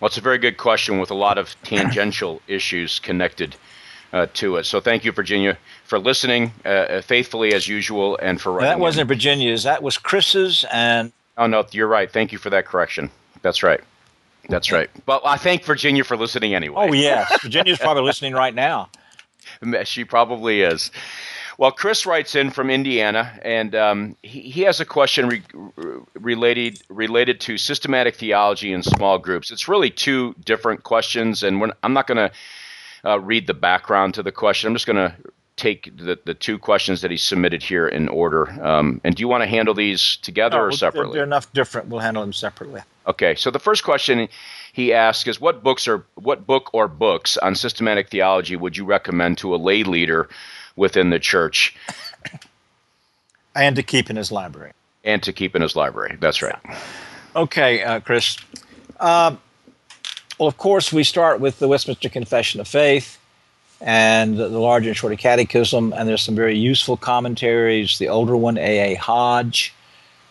Well, 0.00 0.06
it's 0.06 0.16
a 0.16 0.22
very 0.22 0.38
good 0.38 0.56
question 0.56 0.98
with 0.98 1.10
a 1.10 1.14
lot 1.14 1.38
of 1.38 1.54
tangential 1.62 2.40
issues 2.46 3.00
connected 3.00 3.56
uh, 4.12 4.26
to 4.34 4.56
it. 4.56 4.64
So 4.64 4.80
thank 4.80 5.04
you, 5.04 5.12
Virginia, 5.12 5.58
for 5.84 5.98
listening 5.98 6.52
uh, 6.64 6.68
uh 6.68 7.02
faithfully 7.02 7.52
as 7.54 7.68
usual, 7.68 8.18
and 8.20 8.40
for 8.40 8.52
writing. 8.52 8.70
that 8.70 8.80
wasn't 8.80 9.02
in. 9.02 9.08
Virginia's. 9.08 9.62
That 9.64 9.82
was 9.82 9.98
Chris's. 9.98 10.64
And 10.72 11.12
oh 11.36 11.46
no, 11.46 11.66
you're 11.72 11.88
right. 11.88 12.10
Thank 12.10 12.32
you 12.32 12.38
for 12.38 12.50
that 12.50 12.66
correction. 12.66 13.10
That's 13.42 13.62
right. 13.62 13.80
That's 14.48 14.72
right. 14.72 14.88
But 15.04 15.22
I 15.24 15.36
thank 15.36 15.64
Virginia 15.64 16.04
for 16.04 16.16
listening 16.16 16.54
anyway. 16.54 16.88
Oh 16.88 16.92
yes, 16.92 17.42
Virginia's 17.42 17.78
probably 17.78 18.02
listening 18.02 18.34
right 18.34 18.54
now. 18.54 18.90
She 19.84 20.04
probably 20.04 20.60
is. 20.60 20.90
Well, 21.58 21.72
Chris 21.72 22.06
writes 22.06 22.36
in 22.36 22.50
from 22.50 22.70
Indiana, 22.70 23.36
and 23.42 23.74
um, 23.74 24.16
he, 24.22 24.42
he, 24.42 24.60
has 24.62 24.78
a 24.78 24.84
question 24.84 25.28
re- 25.28 25.42
related 26.14 26.80
related 26.88 27.40
to 27.40 27.58
systematic 27.58 28.14
theology 28.14 28.72
in 28.72 28.84
small 28.84 29.18
groups. 29.18 29.50
It's 29.50 29.66
really 29.66 29.90
two 29.90 30.34
different 30.44 30.84
questions, 30.84 31.42
and 31.42 31.72
I'm 31.82 31.92
not 31.92 32.06
going 32.06 32.18
to 32.18 32.30
uh, 33.04 33.20
read 33.20 33.46
the 33.46 33.54
background 33.54 34.14
to 34.14 34.22
the 34.22 34.32
question. 34.32 34.68
I'm 34.68 34.74
just 34.74 34.86
going 34.86 34.96
to 34.96 35.14
take 35.58 35.96
the, 35.96 36.18
the 36.24 36.34
two 36.34 36.58
questions 36.58 37.02
that 37.02 37.10
he 37.10 37.16
submitted 37.16 37.62
here 37.62 37.86
in 37.86 38.08
order. 38.08 38.48
Um, 38.64 39.00
and 39.04 39.14
do 39.14 39.20
you 39.20 39.28
want 39.28 39.42
to 39.42 39.48
handle 39.48 39.74
these 39.74 40.16
together 40.18 40.56
no, 40.56 40.64
or 40.64 40.72
separately? 40.72 41.14
They're, 41.14 41.24
enough 41.24 41.52
different. 41.52 41.88
We'll 41.88 42.00
handle 42.00 42.22
them 42.22 42.32
separately. 42.32 42.80
Okay. 43.06 43.34
So 43.34 43.50
the 43.50 43.58
first 43.58 43.84
question 43.84 44.28
he 44.72 44.92
asks 44.92 45.28
is, 45.28 45.40
what 45.40 45.62
books 45.62 45.88
or 45.88 46.04
what 46.14 46.46
book 46.46 46.70
or 46.72 46.88
books 46.88 47.36
on 47.36 47.54
systematic 47.54 48.08
theology 48.08 48.56
would 48.56 48.76
you 48.76 48.84
recommend 48.84 49.38
to 49.38 49.54
a 49.54 49.56
lay 49.56 49.82
leader 49.82 50.28
within 50.76 51.10
the 51.10 51.18
church? 51.18 51.76
and 53.54 53.76
to 53.76 53.82
keep 53.82 54.08
in 54.08 54.16
his 54.16 54.32
library. 54.32 54.72
And 55.04 55.22
to 55.24 55.32
keep 55.32 55.56
in 55.56 55.62
his 55.62 55.74
library. 55.74 56.16
That's 56.20 56.42
right. 56.42 56.58
Okay, 57.34 57.82
uh, 57.82 58.00
Chris. 58.00 58.36
Uh, 58.98 59.36
well, 60.38 60.48
of 60.48 60.56
course, 60.56 60.92
we 60.92 61.04
start 61.04 61.40
with 61.40 61.58
the 61.58 61.68
Westminster 61.68 62.08
Confession 62.08 62.60
of 62.60 62.68
Faith 62.68 63.18
and 63.80 64.36
the 64.36 64.48
large 64.48 64.86
and 64.86 64.96
shorter 64.96 65.16
catechism, 65.16 65.92
and 65.96 66.08
there's 66.08 66.22
some 66.22 66.34
very 66.34 66.56
useful 66.56 66.96
commentaries. 66.96 67.98
The 67.98 68.08
older 68.08 68.36
one, 68.36 68.58
A.A. 68.58 68.94
Hodge, 68.94 69.74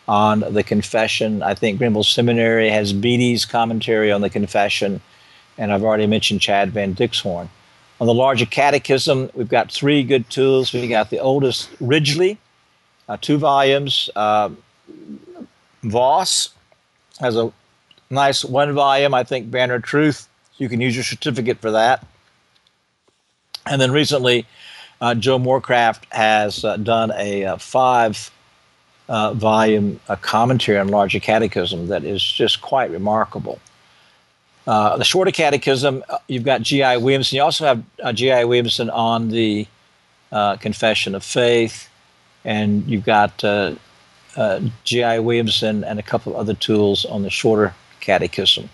on 0.06 0.40
the 0.40 0.62
confession. 0.62 1.42
I 1.42 1.54
think 1.54 1.78
Greenville 1.78 2.04
Seminary 2.04 2.70
has 2.70 2.92
Beattie's 2.92 3.44
commentary 3.44 4.10
on 4.10 4.22
the 4.22 4.30
confession, 4.30 5.00
and 5.58 5.72
I've 5.72 5.84
already 5.84 6.06
mentioned 6.06 6.40
Chad 6.40 6.72
Van 6.72 6.94
Dixhoorn. 6.94 7.48
On 8.00 8.06
the 8.06 8.14
larger 8.14 8.46
catechism, 8.46 9.30
we've 9.34 9.48
got 9.48 9.70
three 9.70 10.02
good 10.02 10.28
tools. 10.30 10.72
We've 10.72 10.88
got 10.88 11.10
the 11.10 11.18
oldest 11.18 11.70
Ridgley, 11.80 12.38
uh, 13.08 13.18
two 13.20 13.36
volumes. 13.36 14.08
Uh, 14.16 14.50
Vos 15.82 16.50
has 17.20 17.36
a 17.36 17.52
nice 18.10 18.44
one 18.44 18.72
volume. 18.74 19.14
I 19.14 19.24
think 19.24 19.50
Banner 19.50 19.74
of 19.74 19.82
Truth. 19.82 20.28
You 20.56 20.68
can 20.68 20.80
use 20.80 20.94
your 20.94 21.04
certificate 21.04 21.58
for 21.58 21.70
that. 21.70 22.04
And 23.66 23.80
then 23.80 23.92
recently, 23.92 24.46
uh, 25.00 25.14
Joe 25.14 25.38
Morecraft 25.38 26.02
has 26.10 26.64
uh, 26.64 26.76
done 26.76 27.12
a, 27.16 27.44
uh, 27.44 27.56
five 27.56 28.30
uh, 29.08 29.32
volume 29.34 30.00
commentary 30.20 30.78
on 30.78 30.88
Larger 30.88 31.20
Catechism 31.20 31.86
that 31.88 32.04
is 32.04 32.22
just 32.22 32.60
quite 32.60 32.90
remarkable. 32.90 33.58
Uh, 34.66 34.98
the 34.98 35.04
Shorter 35.04 35.30
Catechism, 35.30 36.04
uh, 36.10 36.18
you've 36.26 36.44
got 36.44 36.60
G.I. 36.60 36.98
Williamson. 36.98 37.36
You 37.36 37.42
also 37.42 37.64
have 37.64 38.14
G.I. 38.14 38.44
Williamson 38.44 38.90
on 38.90 39.28
the 39.28 39.66
Confession 40.30 41.14
of 41.14 41.24
Faith, 41.24 41.88
and 42.44 42.86
you've 42.86 43.04
got 43.04 43.38
G.I. 43.38 45.18
Williamson 45.20 45.84
and 45.84 45.98
a 45.98 46.02
couple 46.02 46.36
other 46.36 46.54
tools 46.54 47.06
on 47.06 47.22
the 47.22 47.30
Shorter 47.30 47.74
Catechism. 48.00 48.68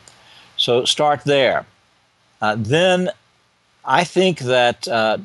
So 0.56 0.84
start 0.84 1.24
there. 1.24 1.66
Uh, 2.40 2.56
then 2.58 3.10
I 3.84 4.04
think 4.04 4.40
that 4.40 4.87
uh, 4.88 5.18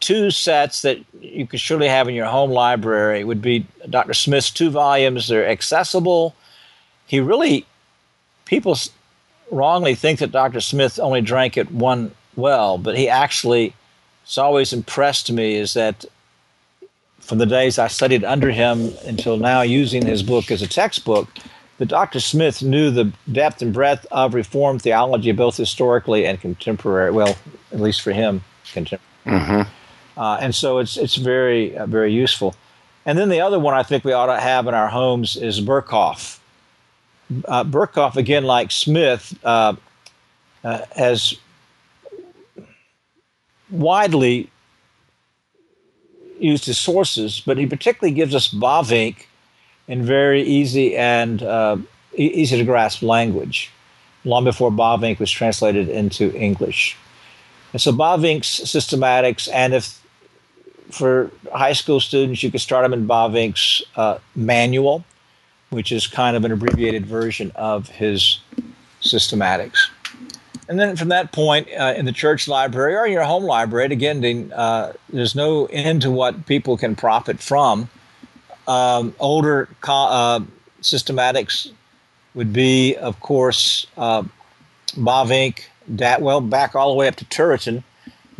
two 0.00 0.30
sets 0.30 0.82
that 0.82 0.98
you 1.20 1.46
could 1.46 1.60
surely 1.60 1.88
have 1.88 2.08
in 2.08 2.14
your 2.14 2.26
home 2.26 2.50
library 2.50 3.24
would 3.24 3.42
be 3.42 3.66
Dr. 3.88 4.14
Smith's 4.14 4.50
two 4.50 4.70
volumes. 4.70 5.28
They're 5.28 5.48
accessible. 5.48 6.34
He 7.06 7.20
really, 7.20 7.66
people 8.44 8.76
wrongly 9.50 9.94
think 9.94 10.18
that 10.18 10.32
Dr. 10.32 10.60
Smith 10.60 10.98
only 10.98 11.20
drank 11.20 11.56
at 11.56 11.70
one 11.70 12.12
well, 12.36 12.78
but 12.78 12.96
he 12.96 13.08
actually, 13.08 13.74
it's 14.24 14.38
always 14.38 14.72
impressed 14.72 15.30
me 15.30 15.54
is 15.54 15.74
that 15.74 16.04
from 17.20 17.38
the 17.38 17.46
days 17.46 17.78
I 17.78 17.88
studied 17.88 18.24
under 18.24 18.50
him 18.50 18.92
until 19.06 19.36
now 19.36 19.62
using 19.62 20.04
his 20.04 20.22
book 20.22 20.50
as 20.50 20.62
a 20.62 20.66
textbook, 20.66 21.28
that 21.78 21.86
Dr. 21.86 22.20
Smith 22.20 22.62
knew 22.62 22.90
the 22.90 23.12
depth 23.30 23.62
and 23.62 23.72
breadth 23.72 24.06
of 24.10 24.34
Reformed 24.34 24.82
theology, 24.82 25.32
both 25.32 25.56
historically 25.56 26.26
and 26.26 26.40
contemporary. 26.40 27.10
Well, 27.10 27.36
at 27.72 27.80
least 27.80 28.02
for 28.02 28.12
him, 28.12 28.42
contemporary. 28.72 29.40
Mm-hmm. 29.40 30.20
Uh, 30.20 30.38
and 30.40 30.54
so 30.54 30.78
it's 30.78 30.96
it's 30.96 31.16
very 31.16 31.76
uh, 31.76 31.86
very 31.86 32.12
useful. 32.12 32.54
And 33.04 33.18
then 33.18 33.28
the 33.28 33.40
other 33.40 33.58
one 33.58 33.74
I 33.74 33.82
think 33.82 34.04
we 34.04 34.12
ought 34.12 34.32
to 34.32 34.40
have 34.40 34.66
in 34.66 34.74
our 34.74 34.88
homes 34.88 35.36
is 35.36 35.60
Berkhof. 35.60 36.38
Uh, 37.46 37.64
Berkhof, 37.64 38.16
again, 38.16 38.44
like 38.44 38.70
Smith, 38.70 39.36
uh, 39.42 39.74
uh, 40.62 40.82
has 40.94 41.36
widely 43.70 44.50
used 46.38 46.66
his 46.66 46.78
sources, 46.78 47.42
but 47.44 47.56
he 47.56 47.66
particularly 47.66 48.14
gives 48.14 48.34
us 48.34 48.48
Bavinck 48.48 49.26
in 49.88 50.04
very 50.04 50.42
easy 50.42 50.96
and 50.96 51.42
uh, 51.42 51.76
easy 52.14 52.56
to 52.56 52.64
grasp 52.64 53.02
language, 53.02 53.70
long 54.24 54.44
before 54.44 54.70
Bavinck 54.70 55.18
was 55.18 55.30
translated 55.30 55.88
into 55.88 56.34
English. 56.34 56.96
And 57.72 57.80
so 57.80 57.92
Bavinck's 57.92 58.60
systematics, 58.60 59.48
and 59.52 59.74
if 59.74 60.00
for 60.90 61.30
high 61.54 61.72
school 61.72 62.00
students, 62.00 62.42
you 62.42 62.50
could 62.50 62.60
start 62.60 62.84
them 62.84 62.92
in 62.92 63.08
Bavinck's 63.08 63.82
uh, 63.96 64.18
manual, 64.36 65.04
which 65.70 65.90
is 65.90 66.06
kind 66.06 66.36
of 66.36 66.44
an 66.44 66.52
abbreviated 66.52 67.06
version 67.06 67.50
of 67.54 67.88
his 67.88 68.40
systematics. 69.00 69.88
And 70.68 70.78
then 70.78 70.96
from 70.96 71.08
that 71.08 71.32
point, 71.32 71.68
uh, 71.78 71.94
in 71.96 72.04
the 72.04 72.12
church 72.12 72.46
library 72.46 72.94
or 72.94 73.06
your 73.06 73.24
home 73.24 73.44
library, 73.44 73.86
again, 73.86 74.52
uh, 74.52 74.92
there's 75.08 75.34
no 75.34 75.66
end 75.66 76.02
to 76.02 76.10
what 76.10 76.46
people 76.46 76.76
can 76.76 76.94
profit 76.94 77.40
from. 77.40 77.88
Um, 78.66 79.14
older 79.18 79.68
co- 79.80 79.92
uh, 79.92 80.40
systematics 80.80 81.70
would 82.34 82.52
be, 82.52 82.96
of 82.96 83.18
course, 83.20 83.86
uh, 83.96 84.22
Bavinck, 84.96 85.64
that 85.88 86.22
well, 86.22 86.40
back 86.40 86.74
all 86.74 86.90
the 86.90 86.96
way 86.96 87.08
up 87.08 87.16
to 87.16 87.24
Turretin. 87.26 87.82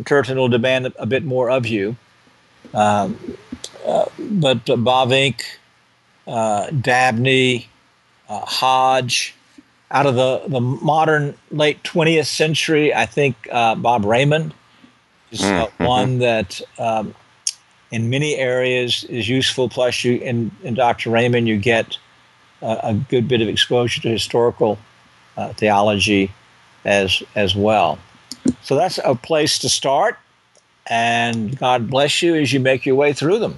Turretin 0.03 0.35
will 0.35 0.49
demand 0.49 0.87
a, 0.87 1.01
a 1.01 1.05
bit 1.05 1.23
more 1.23 1.49
of 1.49 1.65
you. 1.67 1.95
Um, 2.73 3.37
uh, 3.85 4.05
but 4.17 4.69
uh, 4.69 4.75
Bavinck, 4.75 5.41
uh, 6.27 6.69
Dabney, 6.71 7.67
uh, 8.29 8.39
Hodge, 8.39 9.35
out 9.91 10.05
of 10.07 10.15
the, 10.15 10.41
the 10.47 10.59
modern 10.59 11.35
late 11.51 11.83
20th 11.83 12.25
century, 12.25 12.93
I 12.93 13.05
think 13.05 13.35
uh, 13.51 13.75
Bob 13.75 14.03
Reymond 14.03 14.53
is 15.31 15.41
uh, 15.41 15.67
mm-hmm. 15.67 15.85
one 15.85 16.19
that 16.19 16.59
um, 16.79 17.13
in 17.93 18.09
many 18.09 18.35
areas 18.35 19.03
is 19.05 19.29
useful. 19.29 19.69
Plus, 19.69 20.03
you 20.03 20.15
in, 20.17 20.51
in 20.63 20.73
Dr. 20.73 21.09
Reymond, 21.09 21.47
you 21.47 21.57
get 21.57 21.97
a 22.61 22.93
good 23.09 23.27
bit 23.27 23.41
of 23.41 23.47
exposure 23.47 24.01
to 24.01 24.09
historical 24.09 24.77
uh, 25.37 25.51
theology 25.53 26.31
as 26.85 27.23
as 27.35 27.55
well. 27.55 27.99
So 28.61 28.75
that's 28.75 28.99
a 29.03 29.15
place 29.15 29.59
to 29.59 29.69
start 29.69 30.17
and 30.87 31.57
God 31.57 31.89
bless 31.89 32.21
you 32.21 32.35
as 32.35 32.51
you 32.51 32.59
make 32.59 32.85
your 32.85 32.95
way 32.95 33.13
through 33.13 33.39
them. 33.39 33.57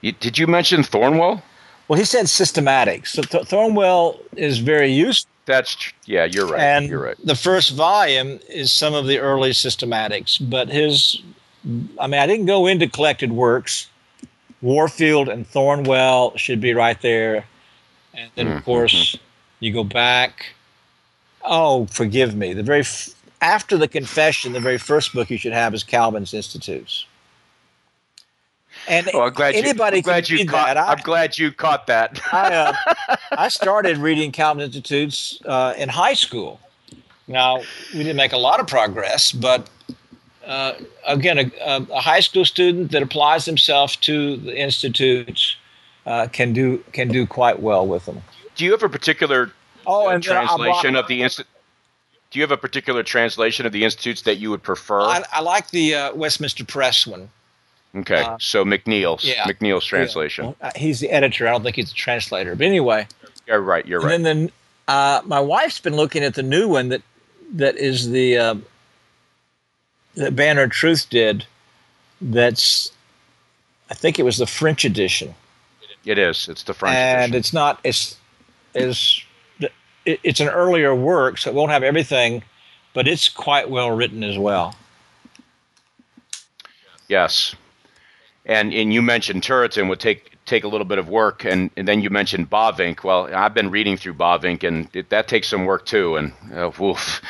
You, 0.00 0.12
did 0.12 0.38
you 0.38 0.46
mention 0.46 0.82
Thornwell? 0.82 1.42
Well, 1.88 1.98
he 1.98 2.04
said 2.04 2.28
systematic. 2.28 3.06
So 3.06 3.22
Th- 3.22 3.44
Thornwell 3.44 4.20
is 4.36 4.58
very 4.58 4.92
useful. 4.92 5.30
That's 5.46 5.74
tr- 5.74 5.92
yeah, 6.06 6.24
you're 6.24 6.46
right. 6.46 6.60
And 6.60 6.88
you're 6.88 7.02
right. 7.02 7.16
The 7.22 7.34
first 7.34 7.72
volume 7.72 8.40
is 8.48 8.72
some 8.72 8.94
of 8.94 9.06
the 9.06 9.18
early 9.18 9.50
systematics, 9.50 10.38
but 10.48 10.68
his, 10.68 11.22
I 11.98 12.06
mean, 12.06 12.20
I 12.20 12.26
didn't 12.26 12.46
go 12.46 12.66
into 12.66 12.88
collected 12.88 13.32
works. 13.32 13.88
Warfield 14.60 15.28
and 15.28 15.48
Thornwell 15.48 16.36
should 16.38 16.60
be 16.60 16.72
right 16.72 17.00
there, 17.02 17.44
and 18.14 18.30
then 18.34 18.46
mm-hmm. 18.46 18.56
of 18.56 18.64
course 18.64 19.16
you 19.60 19.72
go 19.72 19.84
back. 19.84 20.46
Oh, 21.42 21.86
forgive 21.86 22.34
me. 22.34 22.54
The 22.54 22.62
very 22.62 22.80
f- 22.80 23.10
after 23.42 23.76
the 23.76 23.88
confession, 23.88 24.52
the 24.52 24.60
very 24.60 24.78
first 24.78 25.12
book 25.12 25.30
you 25.30 25.36
should 25.36 25.52
have 25.52 25.74
is 25.74 25.82
Calvin's 25.82 26.32
Institutes. 26.32 27.04
And 28.88 29.08
well, 29.12 29.24
I'm 29.24 29.32
glad 29.32 29.54
anybody 29.54 29.98
you, 29.98 30.00
I'm 30.00 30.02
glad 30.02 30.28
you 30.28 30.46
caught, 30.46 30.74
that. 30.74 30.76
I, 30.76 30.92
am 30.92 30.98
glad 31.02 31.38
you 31.38 31.52
caught 31.52 31.86
that. 31.86 32.20
I, 32.32 32.54
uh, 32.54 33.16
I 33.32 33.48
started 33.48 33.98
reading 33.98 34.32
Calvin's 34.32 34.64
Institutes 34.64 35.40
uh, 35.44 35.74
in 35.76 35.88
high 35.88 36.14
school. 36.14 36.60
Now 37.28 37.60
we 37.92 37.98
didn't 37.98 38.16
make 38.16 38.32
a 38.32 38.38
lot 38.38 38.60
of 38.60 38.66
progress, 38.66 39.32
but 39.32 39.68
uh, 40.46 40.74
again, 41.06 41.38
a, 41.38 41.50
a, 41.90 42.00
high 42.00 42.20
school 42.20 42.44
student 42.44 42.92
that 42.92 43.02
applies 43.02 43.44
himself 43.44 43.98
to 44.00 44.36
the 44.36 44.56
institutes 44.56 45.56
uh, 46.06 46.28
can 46.32 46.52
do 46.52 46.78
can 46.92 47.08
do 47.08 47.26
quite 47.26 47.60
well 47.60 47.86
with 47.86 48.04
them. 48.06 48.22
Do 48.56 48.64
you 48.64 48.72
have 48.72 48.82
a 48.82 48.88
particular 48.88 49.52
oh, 49.86 50.08
and 50.08 50.22
translation 50.22 50.96
of 50.96 51.08
the 51.08 51.22
institute? 51.22 51.48
do 52.34 52.40
you 52.40 52.42
have 52.42 52.50
a 52.50 52.56
particular 52.56 53.04
translation 53.04 53.64
of 53.64 53.70
the 53.70 53.84
institutes 53.84 54.22
that 54.22 54.38
you 54.38 54.50
would 54.50 54.62
prefer? 54.64 55.00
I, 55.02 55.22
I 55.32 55.40
like 55.40 55.70
the 55.70 55.94
uh, 55.94 56.14
Westminster 56.16 56.64
Press 56.64 57.06
one. 57.06 57.30
Okay, 57.94 58.22
uh, 58.22 58.36
so 58.40 58.64
McNeill's 58.64 59.24
yeah, 59.24 59.44
McNeill's 59.44 59.84
translation. 59.84 60.46
Yeah. 60.46 60.54
Well, 60.60 60.72
he's 60.74 60.98
the 60.98 61.10
editor. 61.10 61.46
I 61.46 61.52
don't 61.52 61.62
think 61.62 61.76
he's 61.76 61.90
the 61.90 61.94
translator. 61.94 62.56
But 62.56 62.66
anyway, 62.66 63.06
you're 63.46 63.60
right. 63.60 63.86
You're 63.86 64.00
right. 64.00 64.16
And 64.16 64.26
then, 64.26 64.50
uh, 64.88 65.22
my 65.24 65.38
wife's 65.38 65.78
been 65.78 65.94
looking 65.94 66.24
at 66.24 66.34
the 66.34 66.42
new 66.42 66.66
one 66.66 66.88
that 66.88 67.02
that 67.52 67.76
is 67.76 68.10
the 68.10 68.36
uh, 68.36 68.54
that 70.16 70.36
Banner 70.36 70.68
Truth 70.68 71.08
did. 71.10 71.46
That's, 72.20 72.92
I 73.90 73.94
think 73.94 74.18
it 74.18 74.22
was 74.22 74.38
the 74.38 74.46
French 74.46 74.84
edition. 74.84 75.34
It 76.04 76.18
is. 76.18 76.48
It's 76.48 76.62
the 76.62 76.74
French 76.74 76.94
edition. 76.94 77.08
and 77.08 77.22
edition. 77.22 77.38
it's 77.38 77.52
not. 77.52 77.80
It's 77.84 78.16
is 78.74 79.24
it's 80.04 80.40
an 80.40 80.48
earlier 80.48 80.94
work, 80.94 81.38
so 81.38 81.50
it 81.50 81.54
won't 81.54 81.70
have 81.70 81.82
everything, 81.82 82.42
but 82.92 83.08
it's 83.08 83.28
quite 83.28 83.70
well 83.70 83.90
written 83.90 84.22
as 84.22 84.36
well. 84.36 84.74
Yes, 87.08 87.54
and 88.44 88.72
and 88.72 88.92
you 88.92 89.00
mentioned 89.00 89.42
Turretin 89.42 89.88
would 89.88 90.00
take 90.00 90.34
take 90.46 90.64
a 90.64 90.68
little 90.68 90.84
bit 90.84 90.98
of 90.98 91.08
work, 91.08 91.44
and, 91.44 91.70
and 91.76 91.88
then 91.88 92.02
you 92.02 92.10
mentioned 92.10 92.50
Bavinck. 92.50 93.02
Well, 93.02 93.34
I've 93.34 93.54
been 93.54 93.70
reading 93.70 93.96
through 93.96 94.14
Bavinck, 94.14 94.62
and 94.62 94.88
it, 94.94 95.08
that 95.10 95.26
takes 95.26 95.48
some 95.48 95.64
work 95.64 95.86
too. 95.86 96.16
And 96.16 96.32
uh, 96.54 96.70
woof. 96.78 97.22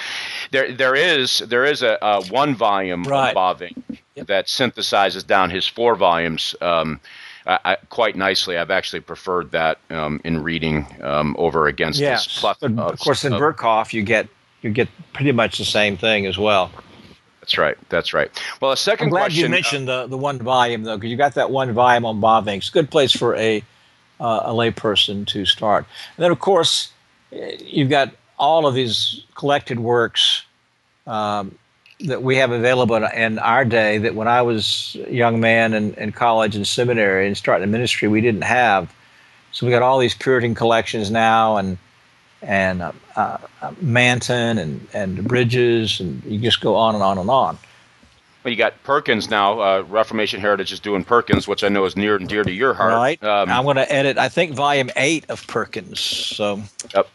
There 0.50 0.72
there 0.72 0.94
is 0.94 1.38
there 1.38 1.64
is 1.64 1.82
a, 1.82 1.98
a 2.02 2.24
one 2.26 2.54
volume 2.54 3.04
right. 3.04 3.36
of 3.36 3.58
Bavinck 3.58 4.00
yep. 4.14 4.26
that 4.26 4.46
synthesizes 4.46 5.26
down 5.26 5.50
his 5.50 5.66
four 5.66 5.96
volumes. 5.96 6.54
Um, 6.60 7.00
I, 7.46 7.76
quite 7.90 8.16
nicely. 8.16 8.56
I've 8.56 8.70
actually 8.70 9.00
preferred 9.00 9.50
that 9.50 9.78
um, 9.90 10.18
in 10.24 10.42
reading 10.42 10.86
um, 11.02 11.36
over 11.38 11.66
against 11.66 12.00
yes. 12.00 12.24
this. 12.24 12.40
Plus, 12.40 12.56
but 12.58 12.78
of 12.78 12.98
course, 12.98 13.22
in 13.22 13.34
Berkhof, 13.34 13.92
you 13.92 14.02
get 14.02 14.28
you 14.62 14.70
get 14.70 14.88
pretty 15.12 15.32
much 15.32 15.58
the 15.58 15.64
same 15.66 15.98
thing 15.98 16.24
as 16.24 16.38
well. 16.38 16.70
That's 17.40 17.58
right. 17.58 17.76
That's 17.90 18.14
right. 18.14 18.30
Well, 18.62 18.72
a 18.72 18.74
2nd 18.74 19.02
I'm 19.02 19.08
glad 19.10 19.24
question. 19.24 19.42
you 19.42 19.48
mentioned 19.50 19.90
uh, 19.90 20.04
the, 20.04 20.10
the 20.12 20.16
one 20.16 20.38
volume 20.38 20.84
though, 20.84 20.96
because 20.96 21.10
you 21.10 21.18
got 21.18 21.34
that 21.34 21.50
one 21.50 21.70
volume 21.72 22.06
on 22.06 22.18
Bavinck. 22.18 22.56
It's 22.56 22.70
a 22.70 22.72
good 22.72 22.90
place 22.90 23.12
for 23.12 23.36
a 23.36 23.62
uh, 24.18 24.40
a 24.44 24.52
layperson 24.52 25.26
to 25.26 25.44
start. 25.44 25.84
And 26.16 26.24
then, 26.24 26.30
of 26.30 26.38
course, 26.38 26.92
you've 27.30 27.90
got 27.90 28.14
all 28.38 28.66
of 28.66 28.74
these 28.74 29.24
collected 29.34 29.78
works 29.78 30.42
um, 31.06 31.56
that 32.00 32.22
we 32.22 32.36
have 32.36 32.50
available 32.50 32.96
in 32.96 33.38
our 33.38 33.64
day 33.64 33.98
that 33.98 34.14
when 34.14 34.28
I 34.28 34.42
was 34.42 34.96
a 35.06 35.12
young 35.12 35.40
man 35.40 35.74
in, 35.74 35.94
in 35.94 36.12
college 36.12 36.56
and 36.56 36.66
seminary 36.66 37.26
and 37.26 37.36
starting 37.36 37.66
the 37.66 37.72
ministry, 37.72 38.08
we 38.08 38.20
didn't 38.20 38.42
have. 38.42 38.92
So 39.52 39.66
we 39.66 39.70
got 39.70 39.82
all 39.82 39.98
these 39.98 40.14
Puritan 40.14 40.54
collections 40.54 41.10
now, 41.10 41.56
and 41.58 41.78
and 42.42 42.82
uh, 42.82 42.92
uh, 43.14 43.38
Manton 43.80 44.58
and 44.58 44.86
and 44.92 45.24
Bridges, 45.28 46.00
and 46.00 46.22
you 46.24 46.40
just 46.40 46.60
go 46.60 46.74
on 46.74 46.94
and 46.94 47.04
on 47.04 47.18
and 47.18 47.30
on. 47.30 47.56
Well, 48.42 48.50
you 48.50 48.58
got 48.58 48.82
Perkins 48.82 49.30
now. 49.30 49.60
Uh, 49.60 49.82
Reformation 49.82 50.40
Heritage 50.40 50.72
is 50.72 50.80
doing 50.80 51.04
Perkins, 51.04 51.48
which 51.48 51.64
I 51.64 51.68
know 51.68 51.84
is 51.84 51.96
near 51.96 52.16
and 52.16 52.28
dear 52.28 52.42
to 52.42 52.52
your 52.52 52.74
heart. 52.74 52.92
Right. 52.92 53.24
Um, 53.24 53.48
I'm 53.48 53.64
going 53.64 53.76
to 53.76 53.90
edit. 53.90 54.18
I 54.18 54.28
think 54.28 54.52
volume 54.54 54.90
eight 54.96 55.24
of 55.30 55.46
Perkins. 55.46 56.00
So. 56.00 56.60
Yep. 56.94 57.08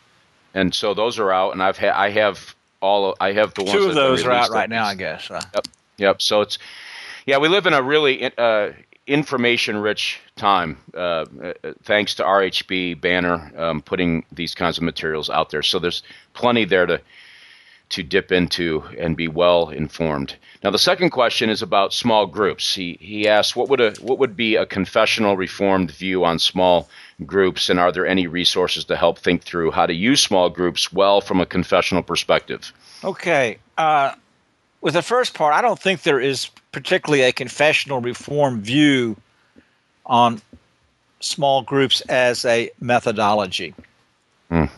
And 0.53 0.73
so 0.73 0.93
those 0.93 1.19
are 1.19 1.31
out, 1.31 1.53
and 1.53 1.61
I've 1.61 1.77
had 1.77 1.91
I 1.91 2.09
have 2.09 2.55
all 2.81 3.15
I 3.19 3.33
have 3.33 3.53
the 3.53 3.63
ones. 3.63 3.73
Two 3.73 3.87
of 3.87 3.95
those 3.95 4.23
are 4.25 4.31
out 4.31 4.49
right 4.49 4.69
now, 4.69 4.85
I 4.85 4.95
guess. 4.95 5.29
Yep. 5.29 5.67
Yep. 5.97 6.21
So 6.21 6.41
it's 6.41 6.57
yeah, 7.25 7.37
we 7.37 7.47
live 7.47 7.67
in 7.67 7.73
a 7.73 7.81
really 7.81 8.31
uh, 8.37 8.71
information-rich 9.05 10.19
time, 10.35 10.77
uh, 10.95 10.97
uh 10.97 11.25
thanks 11.83 12.15
to 12.15 12.23
RHB 12.23 12.99
Banner 13.01 13.51
um, 13.57 13.81
putting 13.81 14.25
these 14.31 14.55
kinds 14.55 14.77
of 14.77 14.83
materials 14.83 15.29
out 15.29 15.49
there. 15.49 15.61
So 15.61 15.79
there's 15.79 16.03
plenty 16.33 16.65
there 16.65 16.85
to 16.85 17.01
to 17.89 18.03
dip 18.03 18.31
into 18.31 18.83
and 18.97 19.17
be 19.17 19.27
well 19.27 19.69
informed. 19.69 20.35
Now, 20.63 20.69
the 20.69 20.77
second 20.77 21.09
question 21.09 21.49
is 21.49 21.61
about 21.61 21.93
small 21.93 22.25
groups. 22.25 22.75
He 22.75 22.97
he 23.01 23.27
asks 23.27 23.55
what 23.55 23.69
would 23.69 23.81
a 23.81 23.91
what 24.01 24.19
would 24.19 24.35
be 24.35 24.55
a 24.55 24.65
confessional 24.65 25.35
reformed 25.35 25.91
view 25.91 26.23
on 26.23 26.39
small 26.39 26.89
groups, 27.25 27.69
and 27.69 27.79
are 27.79 27.91
there 27.91 28.05
any 28.05 28.27
resources 28.27 28.85
to 28.85 28.95
help 28.95 29.17
think 29.17 29.43
through 29.43 29.71
how 29.71 29.85
to 29.85 29.93
use 29.93 30.21
small 30.21 30.49
groups 30.49 30.93
well 30.93 31.21
from 31.21 31.41
a 31.41 31.45
confessional 31.45 32.03
perspective? 32.03 32.71
Okay. 33.03 33.57
Uh, 33.77 34.13
with 34.81 34.93
the 34.93 35.01
first 35.01 35.33
part, 35.33 35.53
I 35.53 35.61
don't 35.61 35.79
think 35.79 36.03
there 36.03 36.19
is 36.19 36.49
particularly 36.71 37.23
a 37.23 37.31
confessional 37.31 38.01
reform 38.01 38.61
view 38.61 39.17
on 40.05 40.41
small 41.19 41.61
groups 41.61 42.01
as 42.01 42.45
a 42.45 42.71
methodology. 42.79 43.73
Mm. 44.51 44.69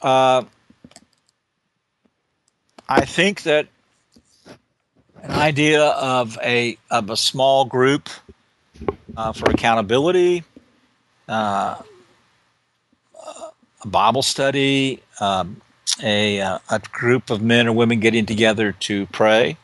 Uh, 0.00 0.44
I 2.88 3.04
think 3.04 3.42
that 3.42 3.66
an 5.22 5.30
idea 5.30 5.84
of 5.84 6.38
a 6.42 6.76
of 6.90 7.10
a 7.10 7.16
small 7.16 7.64
group 7.64 8.08
uh, 9.16 9.32
for 9.32 9.50
accountability, 9.50 10.44
uh, 11.28 11.76
a 13.82 13.86
Bible 13.86 14.22
study, 14.22 15.00
um, 15.20 15.60
a 16.02 16.40
uh, 16.40 16.58
a 16.70 16.80
group 16.92 17.30
of 17.30 17.40
men 17.42 17.68
or 17.68 17.72
women 17.72 18.00
getting 18.00 18.26
together 18.26 18.72
to 18.72 19.06
pray. 19.06 19.56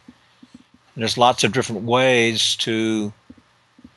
There's 0.97 1.19
lots 1.19 1.45
of 1.45 1.53
different 1.53 1.83
ways 1.83 2.57
to 2.57 3.13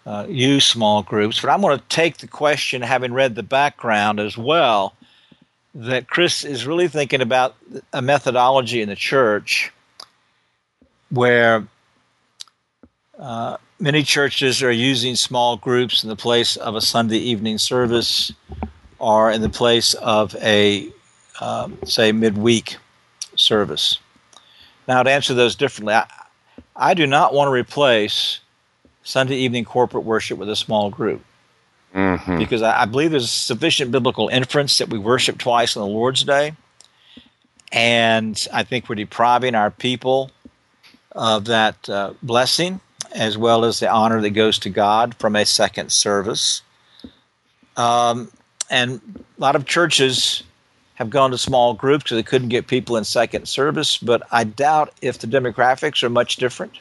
uh, 0.06 0.26
use 0.30 0.66
small 0.66 1.02
groups, 1.04 1.42
but 1.42 1.50
I'm 1.50 1.62
going 1.62 1.78
to 1.78 1.86
take 1.90 2.18
the 2.18 2.28
question, 2.28 2.82
having 2.82 3.14
read 3.14 3.36
the 3.36 3.44
background 3.44 4.20
as 4.20 4.38
well, 4.38 4.94
that 5.74 6.08
Chris 6.08 6.44
is 6.44 6.68
really 6.68 6.88
thinking 6.88 7.22
about 7.22 7.56
a 7.94 8.02
methodology 8.02 8.82
in 8.82 8.90
the 8.90 8.96
church 8.96 9.72
where 11.10 11.68
uh, 13.18 13.58
many 13.80 14.04
churches 14.04 14.62
are 14.62 14.72
using 14.72 15.16
small 15.16 15.58
groups 15.58 16.04
in 16.04 16.10
the 16.10 16.16
place 16.16 16.58
of 16.58 16.76
a 16.76 16.82
Sunday 16.82 17.18
evening 17.18 17.58
service 17.58 18.32
or 19.00 19.32
in 19.32 19.42
the 19.42 19.50
place 19.50 19.94
of 19.96 20.36
a, 20.36 20.90
um, 21.40 21.78
say, 21.86 22.12
midweek 22.12 22.78
service. 23.36 23.98
Now, 24.88 25.04
to 25.04 25.12
answer 25.12 25.34
those 25.34 25.56
differently, 25.56 25.94
I, 25.94 26.08
I 26.76 26.94
do 26.94 27.08
not 27.08 27.34
want 27.34 27.48
to 27.48 27.52
replace 27.52 28.40
Sunday 29.04 29.38
evening 29.38 29.66
corporate 29.66 30.04
worship 30.04 30.38
with 30.38 30.50
a 30.50 30.56
small 30.56 30.90
group. 30.90 31.24
Mm-hmm. 31.94 32.38
Because 32.38 32.62
I, 32.62 32.84
I, 32.84 32.86
believe 32.86 33.12
there's 33.12 33.30
sufficient 33.30 33.92
biblical 33.92 34.30
inference 34.30 34.78
that 34.78 34.90
we 34.90 34.98
worship 34.98 35.38
twice 35.38 35.76
on 35.76 35.82
the 35.82 35.94
Lord's 35.94 36.24
Day. 36.24 36.54
And 37.74 38.48
I 38.54 38.64
think 38.64 38.88
we're 38.88 38.96
depriving 38.96 39.56
our 39.56 39.72
people 39.72 40.32
of 41.12 41.46
that 41.46 41.90
uh, 41.90 42.14
blessing 42.24 42.80
as 43.14 43.38
well 43.38 43.66
as 43.66 43.80
the 43.80 43.90
honor 43.90 44.22
that 44.22 44.30
goes 44.32 44.58
to 44.60 44.70
God 44.70 45.16
from 45.16 45.36
a 45.36 45.46
second 45.46 45.92
service. 45.92 46.62
Um, 47.78 48.32
and 48.70 49.02
a 49.38 49.42
lot 49.42 49.56
of 49.56 49.66
churches 49.66 50.44
have 50.96 51.10
gone 51.10 51.32
to 51.32 51.38
small 51.38 51.74
groups 51.74 52.04
because 52.04 52.18
they 52.18 52.24
couldn't 52.24 52.50
get 52.50 52.68
people 52.68 52.96
in 52.96 53.04
second 53.04 53.48
service, 53.48 53.98
but 53.98 54.22
I 54.32 54.44
doubt 54.44 54.94
if 55.02 55.20
the 55.20 55.28
demographics 55.28 56.04
are 56.04 56.10
much 56.10 56.36
different 56.38 56.80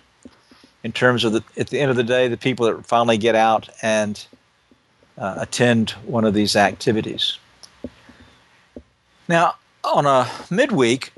in 0.83 0.93
terms 0.93 1.25
of 1.25 1.33
the, 1.33 1.43
at 1.57 1.69
the 1.69 1.81
end 1.81 1.91
of 1.91 1.97
the 1.97 2.05
day, 2.05 2.29
the 2.29 2.37
people 2.37 2.67
that 2.67 2.87
finally 2.87 3.19
get 3.19 3.35
out 3.35 3.69
and 3.83 4.25
uh, 5.21 5.35
attend 5.37 5.91
one 6.07 6.25
of 6.25 6.35
these 6.35 6.57
activities. 6.57 7.39
Now, 9.29 9.55
on 9.85 10.07
a 10.07 10.29
midweek, 10.51 11.13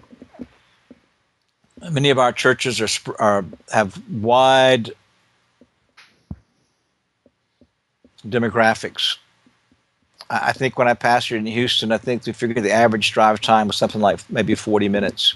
many 1.91 2.11
of 2.11 2.19
our 2.19 2.33
churches 2.33 2.81
are, 2.81 3.15
are 3.19 3.45
have 3.73 4.03
wide 4.11 4.91
demographics. 8.27 9.17
I 10.29 10.53
think 10.53 10.79
when 10.79 10.88
I 10.88 10.95
pastored 10.95 11.38
in 11.38 11.47
Houston, 11.47 11.93
I 11.93 11.99
think 11.99 12.27
we 12.27 12.33
figured 12.33 12.65
the 12.65 12.73
average 12.73 13.12
drive 13.12 13.41
time 13.41 13.67
was 13.67 13.77
something 13.77 14.01
like 14.01 14.19
maybe 14.31 14.55
40 14.55 14.88
minutes. 14.88 15.35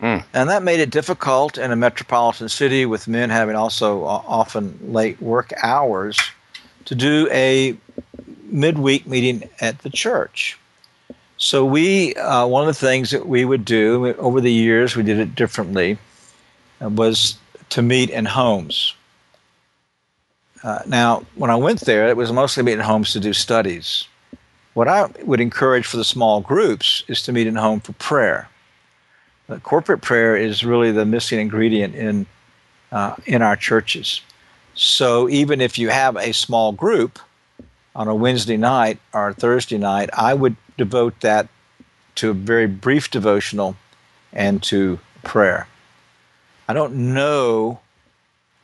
Mm. 0.00 0.24
And 0.32 0.48
that 0.48 0.62
made 0.62 0.80
it 0.80 0.90
difficult 0.90 1.58
in 1.58 1.70
a 1.70 1.76
metropolitan 1.76 2.48
city 2.48 2.86
with 2.86 3.08
men 3.08 3.30
having 3.30 3.56
also 3.56 4.04
often 4.04 4.78
late 4.92 5.20
work 5.20 5.52
hours 5.62 6.18
to 6.84 6.94
do 6.94 7.28
a 7.30 7.76
midweek 8.44 9.06
meeting 9.06 9.48
at 9.60 9.78
the 9.80 9.90
church. 9.90 10.58
So 11.36 11.64
we, 11.64 12.14
uh, 12.14 12.46
one 12.46 12.68
of 12.68 12.68
the 12.68 12.86
things 12.86 13.10
that 13.10 13.26
we 13.26 13.44
would 13.44 13.64
do 13.64 14.14
over 14.18 14.40
the 14.40 14.52
years, 14.52 14.96
we 14.96 15.02
did 15.02 15.18
it 15.18 15.34
differently, 15.34 15.98
uh, 16.80 16.88
was 16.88 17.36
to 17.70 17.82
meet 17.82 18.10
in 18.10 18.24
homes. 18.24 18.94
Uh, 20.62 20.78
now, 20.86 21.24
when 21.34 21.50
I 21.50 21.56
went 21.56 21.80
there, 21.80 22.08
it 22.08 22.16
was 22.16 22.32
mostly 22.32 22.62
meeting 22.62 22.84
homes 22.84 23.12
to 23.12 23.20
do 23.20 23.32
studies. 23.32 24.06
What 24.74 24.88
I 24.88 25.06
would 25.24 25.40
encourage 25.40 25.86
for 25.86 25.96
the 25.96 26.04
small 26.04 26.40
groups 26.40 27.04
is 27.08 27.22
to 27.22 27.32
meet 27.32 27.46
in 27.46 27.56
home 27.56 27.80
for 27.80 27.92
prayer. 27.94 28.48
Uh, 29.48 29.58
corporate 29.58 30.00
prayer 30.00 30.36
is 30.36 30.64
really 30.64 30.90
the 30.90 31.04
missing 31.04 31.38
ingredient 31.38 31.94
in 31.94 32.26
uh, 32.90 33.16
in 33.26 33.42
our 33.42 33.56
churches. 33.56 34.22
So 34.74 35.28
even 35.28 35.60
if 35.60 35.78
you 35.78 35.90
have 35.90 36.16
a 36.16 36.32
small 36.32 36.72
group 36.72 37.18
on 37.94 38.08
a 38.08 38.14
Wednesday 38.14 38.56
night 38.56 38.98
or 39.12 39.32
Thursday 39.32 39.78
night, 39.78 40.10
I 40.12 40.34
would 40.34 40.56
devote 40.76 41.20
that 41.20 41.48
to 42.16 42.30
a 42.30 42.34
very 42.34 42.66
brief 42.66 43.10
devotional 43.10 43.76
and 44.32 44.62
to 44.64 44.98
prayer. 45.22 45.68
I 46.68 46.72
don't 46.72 47.14
know 47.14 47.80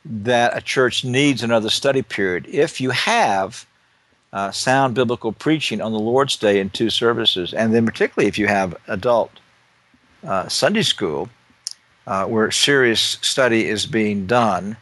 that 0.05 0.57
a 0.57 0.61
church 0.61 1.05
needs 1.05 1.43
another 1.43 1.71
study 1.71 2.03
period. 2.03 2.47
If 2.49 2.81
you 2.81 2.91
have 2.91 3.67
uh, 4.33 4.51
sound 4.51 4.95
biblical 4.95 5.33
preaching 5.33 5.81
on 5.81 5.93
the 5.93 5.99
Lord's 5.99 6.37
Day 6.37 6.61
in 6.61 6.71
two 6.71 6.91
services, 6.91 7.53
and 7.53 7.75
then 7.75 7.87
particularly 7.87 8.29
if 8.29 8.39
you 8.39 8.47
have 8.47 8.75
adult 8.89 9.31
uh, 10.25 10.49
Sunday 10.49 10.83
school 10.83 11.29
uh, 12.07 12.25
where 12.25 12.51
serious 12.51 13.19
study 13.21 13.69
is 13.69 13.87
being 13.87 14.27
done, 14.27 14.77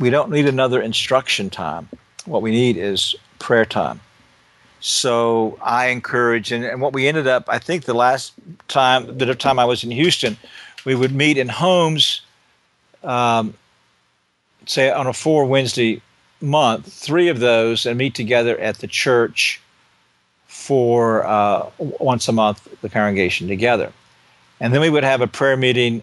we 0.00 0.10
don't 0.10 0.30
need 0.30 0.46
another 0.46 0.80
instruction 0.80 1.50
time. 1.50 1.88
What 2.24 2.42
we 2.42 2.50
need 2.50 2.76
is 2.76 3.14
prayer 3.38 3.64
time. 3.64 4.00
So 4.80 5.58
I 5.62 5.86
encourage, 5.86 6.52
and, 6.52 6.64
and 6.64 6.80
what 6.80 6.92
we 6.92 7.08
ended 7.08 7.26
up, 7.26 7.44
I 7.48 7.58
think 7.58 7.84
the 7.84 7.94
last 7.94 8.34
time, 8.68 9.16
the 9.16 9.34
time 9.34 9.58
I 9.58 9.64
was 9.64 9.82
in 9.82 9.90
Houston, 9.90 10.36
we 10.84 10.94
would 10.94 11.14
meet 11.14 11.38
in 11.38 11.48
homes, 11.48 12.20
um, 13.02 13.54
say 14.66 14.90
on 14.90 15.06
a 15.06 15.12
four 15.12 15.46
Wednesday 15.46 16.02
month, 16.40 16.92
three 16.92 17.28
of 17.28 17.40
those, 17.40 17.86
and 17.86 17.96
meet 17.96 18.14
together 18.14 18.58
at 18.58 18.78
the 18.78 18.86
church 18.86 19.60
for 20.46 21.26
uh, 21.26 21.70
once 21.78 22.28
a 22.28 22.32
month, 22.32 22.68
the 22.80 22.88
congregation 22.88 23.48
together. 23.48 23.92
And 24.60 24.72
then 24.72 24.80
we 24.80 24.90
would 24.90 25.04
have 25.04 25.20
a 25.20 25.26
prayer 25.26 25.56
meeting 25.56 26.02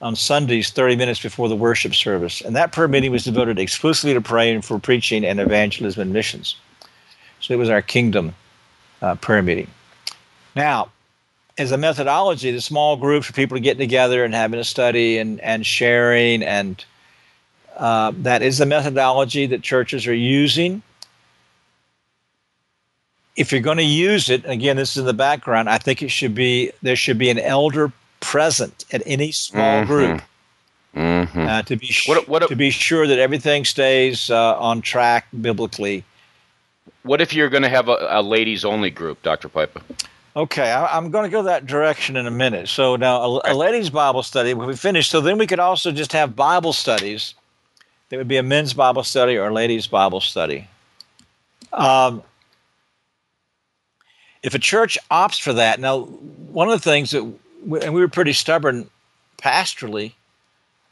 on 0.00 0.14
Sundays, 0.14 0.70
30 0.70 0.96
minutes 0.96 1.22
before 1.22 1.48
the 1.48 1.56
worship 1.56 1.94
service. 1.94 2.40
And 2.40 2.54
that 2.54 2.72
prayer 2.72 2.88
meeting 2.88 3.12
was 3.12 3.24
devoted 3.24 3.58
exclusively 3.58 4.14
to 4.14 4.20
praying 4.20 4.62
for 4.62 4.78
preaching 4.78 5.24
and 5.24 5.40
evangelism 5.40 6.02
and 6.02 6.12
missions. 6.12 6.56
So 7.40 7.54
it 7.54 7.56
was 7.56 7.70
our 7.70 7.82
kingdom 7.82 8.34
uh, 9.00 9.14
prayer 9.16 9.42
meeting. 9.42 9.68
Now, 10.54 10.90
as 11.58 11.72
a 11.72 11.78
methodology, 11.78 12.50
the 12.50 12.60
small 12.60 12.96
groups 12.96 13.26
for 13.26 13.32
people 13.32 13.58
getting 13.58 13.78
together 13.78 14.24
and 14.24 14.34
having 14.34 14.60
a 14.60 14.64
study 14.64 15.18
and, 15.18 15.40
and 15.40 15.64
sharing, 15.64 16.42
and 16.42 16.84
uh, 17.76 18.12
that 18.18 18.42
is 18.42 18.58
the 18.58 18.66
methodology 18.66 19.46
that 19.46 19.62
churches 19.62 20.06
are 20.06 20.14
using. 20.14 20.82
If 23.36 23.52
you're 23.52 23.60
going 23.62 23.78
to 23.78 23.84
use 23.84 24.28
it, 24.30 24.44
again, 24.46 24.76
this 24.76 24.92
is 24.92 24.98
in 24.98 25.06
the 25.06 25.14
background, 25.14 25.68
I 25.68 25.78
think 25.78 26.02
it 26.02 26.10
should 26.10 26.34
be 26.34 26.72
there 26.82 26.96
should 26.96 27.18
be 27.18 27.28
an 27.28 27.38
elder 27.38 27.92
present 28.20 28.84
at 28.92 29.02
any 29.06 29.32
small 29.32 29.82
Mhm. 29.82 29.86
group 29.86 30.22
Mm-hmm. 30.96 31.46
uh, 31.46 31.62
to 31.62 31.76
be 31.76 31.86
sh- 31.88 32.08
What- 32.08 32.26
what- 32.28 32.48
to 32.48 32.56
be 32.56 32.70
sure 32.70 33.06
that 33.06 33.18
everything 33.18 33.64
stays 33.66 34.30
uh, 34.30 34.58
on 34.58 34.80
track 34.80 35.26
biblically. 35.40 36.04
What 37.02 37.20
if 37.20 37.32
you're 37.34 37.50
going 37.50 37.62
to 37.62 37.68
have 37.68 37.88
a, 37.88 37.98
a 38.10 38.22
ladies 38.22 38.64
only 38.64 38.90
group, 38.90 39.22
Dr. 39.22 39.48
Pipa? 39.48 39.82
Okay, 40.34 40.70
I, 40.72 40.96
I'm 40.96 41.10
going 41.10 41.24
to 41.24 41.30
go 41.30 41.42
that 41.42 41.66
direction 41.66 42.16
in 42.16 42.26
a 42.26 42.30
minute. 42.30 42.68
So 42.68 42.96
now, 42.96 43.22
a, 43.22 43.52
a 43.52 43.54
ladies' 43.54 43.90
Bible 43.90 44.22
study, 44.22 44.54
when 44.54 44.66
we 44.68 44.74
finish, 44.76 45.08
so 45.08 45.20
then 45.20 45.36
we 45.38 45.46
could 45.46 45.60
also 45.60 45.92
just 45.92 46.12
have 46.12 46.34
Bible 46.34 46.72
studies. 46.72 47.34
There 48.08 48.18
would 48.18 48.28
be 48.28 48.36
a 48.38 48.42
men's 48.42 48.72
Bible 48.74 49.02
study 49.04 49.36
or 49.36 49.48
a 49.48 49.52
ladies' 49.52 49.86
Bible 49.86 50.20
study. 50.20 50.66
Um, 51.72 52.22
if 54.42 54.54
a 54.54 54.58
church 54.58 54.96
opts 55.10 55.40
for 55.40 55.52
that, 55.54 55.80
now 55.80 56.00
one 56.02 56.68
of 56.68 56.72
the 56.72 56.90
things 56.90 57.10
that, 57.10 57.22
and 57.74 57.94
we 57.94 58.00
were 58.00 58.08
pretty 58.08 58.32
stubborn 58.32 58.88
pastorally, 59.38 60.12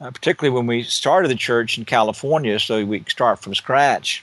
uh, 0.01 0.11
particularly 0.11 0.55
when 0.55 0.67
we 0.67 0.83
started 0.83 1.29
the 1.29 1.37
church 1.37 1.79
in 1.79 1.85
California, 1.85 2.59
so 2.59 2.85
we 2.85 3.05
start 3.09 3.39
from 3.39 3.55
scratch. 3.55 4.23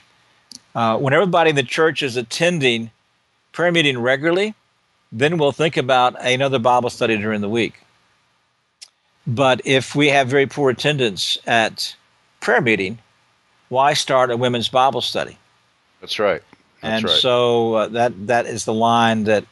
Uh, 0.74 0.96
when 0.98 1.12
everybody 1.12 1.50
in 1.50 1.56
the 1.56 1.62
church 1.62 2.02
is 2.02 2.16
attending 2.16 2.90
prayer 3.52 3.72
meeting 3.72 3.98
regularly, 3.98 4.54
then 5.10 5.36
we'll 5.36 5.52
think 5.52 5.76
about 5.76 6.16
another 6.24 6.58
Bible 6.58 6.90
study 6.90 7.16
during 7.16 7.40
the 7.40 7.48
week. 7.48 7.80
But 9.26 9.60
if 9.64 9.94
we 9.94 10.08
have 10.08 10.28
very 10.28 10.46
poor 10.46 10.70
attendance 10.70 11.38
at 11.46 11.94
prayer 12.40 12.60
meeting, 12.60 12.98
why 13.68 13.92
start 13.92 14.30
a 14.30 14.36
women's 14.36 14.68
Bible 14.68 15.00
study? 15.00 15.38
That's 16.00 16.18
right. 16.18 16.42
That's 16.80 16.96
and 16.96 17.04
right. 17.04 17.20
so 17.20 17.74
uh, 17.74 17.88
that 17.88 18.26
that 18.26 18.46
is 18.46 18.64
the 18.64 18.74
line 18.74 19.24
that 19.24 19.44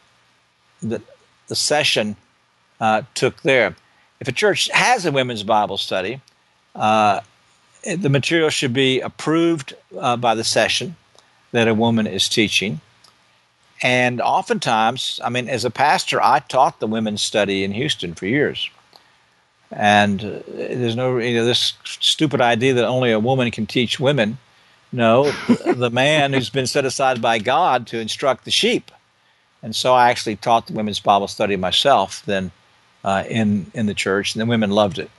that 0.83 1.03
the 1.47 1.55
session 1.55 2.17
uh, 2.81 3.03
took 3.15 3.43
there. 3.43 3.77
If 4.21 4.29
a 4.29 4.33
church 4.33 4.69
has 4.73 5.07
a 5.07 5.13
women's 5.13 5.43
Bible 5.43 5.77
study, 5.77 6.21
uh, 6.75 7.21
the 7.85 8.09
material 8.09 8.51
should 8.51 8.73
be 8.73 9.01
approved 9.01 9.75
uh, 9.99 10.17
by 10.17 10.35
the 10.35 10.45
session 10.45 10.97
that 11.53 11.69
a 11.69 11.75
woman 11.75 12.07
is 12.07 12.29
teaching. 12.29 12.81
And 13.83 14.21
oftentimes, 14.21 15.21
I 15.25 15.31
mean, 15.31 15.49
as 15.49 15.65
a 15.65 15.71
pastor, 15.71 16.23
I 16.23 16.41
taught 16.41 16.81
the 16.81 16.87
women's 16.87 17.23
study 17.23 17.65
in 17.65 17.73
Houston 17.73 18.15
for 18.15 18.27
years. 18.27 18.69
And 19.73 20.23
uh, 20.23 20.41
there's 20.49 20.97
no, 20.97 21.17
you 21.19 21.37
know, 21.37 21.45
this 21.45 21.75
stupid 21.85 22.41
idea 22.41 22.75
that 22.75 22.85
only 22.85 23.13
a 23.13 23.21
woman 23.21 23.51
can 23.51 23.67
teach 23.67 23.99
women. 23.99 24.39
No, 24.93 25.31
the 25.65 25.91
man 25.91 26.33
who's 26.33 26.51
been 26.51 26.67
set 26.67 26.85
aside 26.85 27.23
by 27.23 27.39
God 27.39 27.87
to 27.89 28.01
instruct 28.01 28.45
the 28.45 28.51
sheep. 28.51 28.91
And 29.63 29.75
so 29.75 29.95
I 29.95 30.11
actually 30.11 30.37
taught 30.37 30.67
the 30.67 30.73
women's 30.73 31.01
Bible 31.01 31.29
study 31.29 31.57
myself 31.57 32.23
then 32.27 32.51
uh, 33.05 33.25
in, 33.29 33.71
in 33.75 33.87
the 33.87 33.95
church, 33.95 34.35
and 34.35 34.41
the 34.43 34.47
women 34.47 34.71
loved 34.71 34.99
it. 34.99 35.11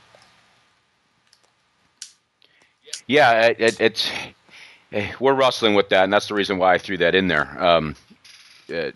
Yeah, 3.08 3.48
it, 3.48 3.60
it, 3.60 3.82
it's 3.82 4.10
eh, 4.94 5.12
we're 5.20 5.34
wrestling 5.34 5.74
with 5.74 5.90
that, 5.90 6.06
and 6.06 6.14
that's 6.14 6.28
the 6.28 6.34
reason 6.34 6.58
why 6.58 6.74
I 6.74 6.78
threw 6.78 6.98
that 6.98 7.16
in 7.16 7.28
there. 7.28 7.62
Um, 7.62 7.96
uh, 8.74 8.92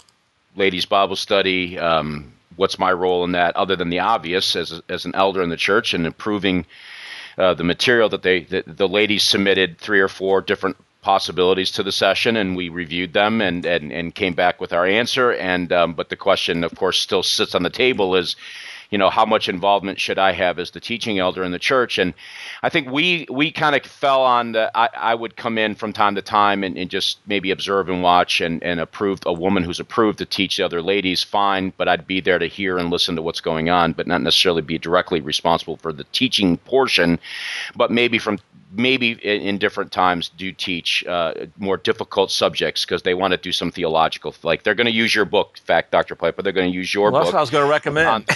ladies' 0.56 0.86
Bible 0.86 1.16
study. 1.16 1.78
Um, 1.78 2.32
what's 2.56 2.80
my 2.80 2.92
role 2.92 3.24
in 3.24 3.34
that, 3.34 3.56
other 3.56 3.76
than 3.76 3.90
the 3.90 4.00
obvious, 4.00 4.56
as 4.56 4.82
as 4.90 5.06
an 5.06 5.16
elder 5.16 5.42
in 5.42 5.50
the 5.50 5.58
church 5.58 5.94
and 5.94 6.06
improving 6.06 6.66
uh, 7.38 7.54
the 7.54 7.64
material 7.64 8.10
that 8.10 8.24
they 8.24 8.44
that 8.46 8.78
the 8.78 8.88
ladies 8.88 9.24
submitted 9.24 9.78
three 9.78 10.00
or 10.00 10.08
four 10.08 10.42
different 10.42 10.78
possibilities 11.02 11.72
to 11.72 11.84
the 11.84 11.92
session, 11.92 12.36
and 12.36 12.56
we 12.56 12.70
reviewed 12.70 13.14
them 13.14 13.42
and 13.42 13.66
and, 13.66 13.92
and 13.92 14.16
came 14.16 14.34
back 14.34 14.62
with 14.62 14.74
our 14.74 14.86
answer. 14.86 15.34
And 15.34 15.72
um, 15.74 15.94
but 15.94 16.10
the 16.10 16.16
question, 16.16 16.64
of 16.64 16.76
course, 16.76 17.00
still 17.00 17.24
sits 17.24 17.56
on 17.56 17.64
the 17.64 17.70
table 17.70 18.16
is 18.16 18.36
you 18.90 18.98
know 18.98 19.10
how 19.10 19.26
much 19.26 19.50
involvement 19.50 20.00
should 20.00 20.20
I 20.20 20.32
have 20.32 20.60
as 20.60 20.72
the 20.72 20.80
teaching 20.80 21.20
elder 21.20 21.44
in 21.44 21.52
the 21.52 21.60
church 21.60 21.98
and 21.98 22.14
I 22.64 22.70
think 22.70 22.90
we 22.90 23.28
we 23.30 23.52
kind 23.52 23.76
of 23.76 23.84
fell 23.84 24.22
on 24.22 24.54
the 24.54 24.72
I, 24.76 24.90
I 24.96 25.16
would 25.16 25.36
come 25.36 25.58
in 25.58 25.76
from 25.76 25.94
time 25.94 26.16
to 26.16 26.22
time 26.22 26.64
and, 26.64 26.78
and 26.78 26.90
just 26.90 27.20
maybe 27.28 27.52
observe 27.52 27.90
and 27.90 28.04
watch 28.04 28.42
and, 28.42 28.62
and 28.64 28.80
approve 28.80 29.20
a 29.26 29.34
woman 29.34 29.64
who's 29.64 29.80
approved 29.80 30.20
to 30.20 30.26
teach 30.26 30.58
the 30.58 30.66
other 30.66 30.82
ladies 30.82 31.24
fine 31.24 31.74
but 31.78 31.88
I'd 31.88 32.08
be 32.08 32.22
there 32.22 32.40
to 32.40 32.48
hear 32.48 32.78
and 32.78 32.90
listen 32.90 33.16
to 33.16 33.22
what's 33.22 33.42
going 33.42 33.70
on 33.70 33.94
but 33.94 34.08
not 34.08 34.22
necessarily 34.22 34.62
be 34.62 34.78
directly 34.78 35.22
responsible 35.22 35.78
for 35.78 35.92
the 35.92 36.06
teaching 36.06 36.58
portion 36.58 37.20
but 37.76 37.92
maybe 37.92 38.18
from 38.20 38.40
maybe 38.78 39.12
in, 39.12 39.42
in 39.42 39.58
different 39.58 39.92
times 39.92 40.30
do 40.30 40.52
teach 40.52 41.06
uh, 41.06 41.34
more 41.58 41.78
difficult 41.78 42.32
subjects 42.32 42.86
because 42.86 43.04
they 43.04 43.14
want 43.14 43.32
to 43.32 43.38
do 43.38 43.52
some 43.52 43.72
theological 43.72 44.34
like 44.44 44.64
they're 44.64 44.76
going 44.76 44.86
to 44.86 44.94
use 44.94 45.14
your 45.16 45.26
book 45.26 45.58
fact 45.60 45.92
Dr. 45.92 46.16
Pipa 46.16 46.42
they're 46.44 46.54
going 46.54 46.70
to 46.70 46.76
use 46.76 46.94
your 46.94 47.12
Well, 47.12 47.22
that's 47.22 47.28
book 47.28 47.34
what 47.34 47.40
I 47.40 47.42
was 47.42 47.50
going 47.50 47.66
to 47.66 47.70
recommend. 47.70 48.30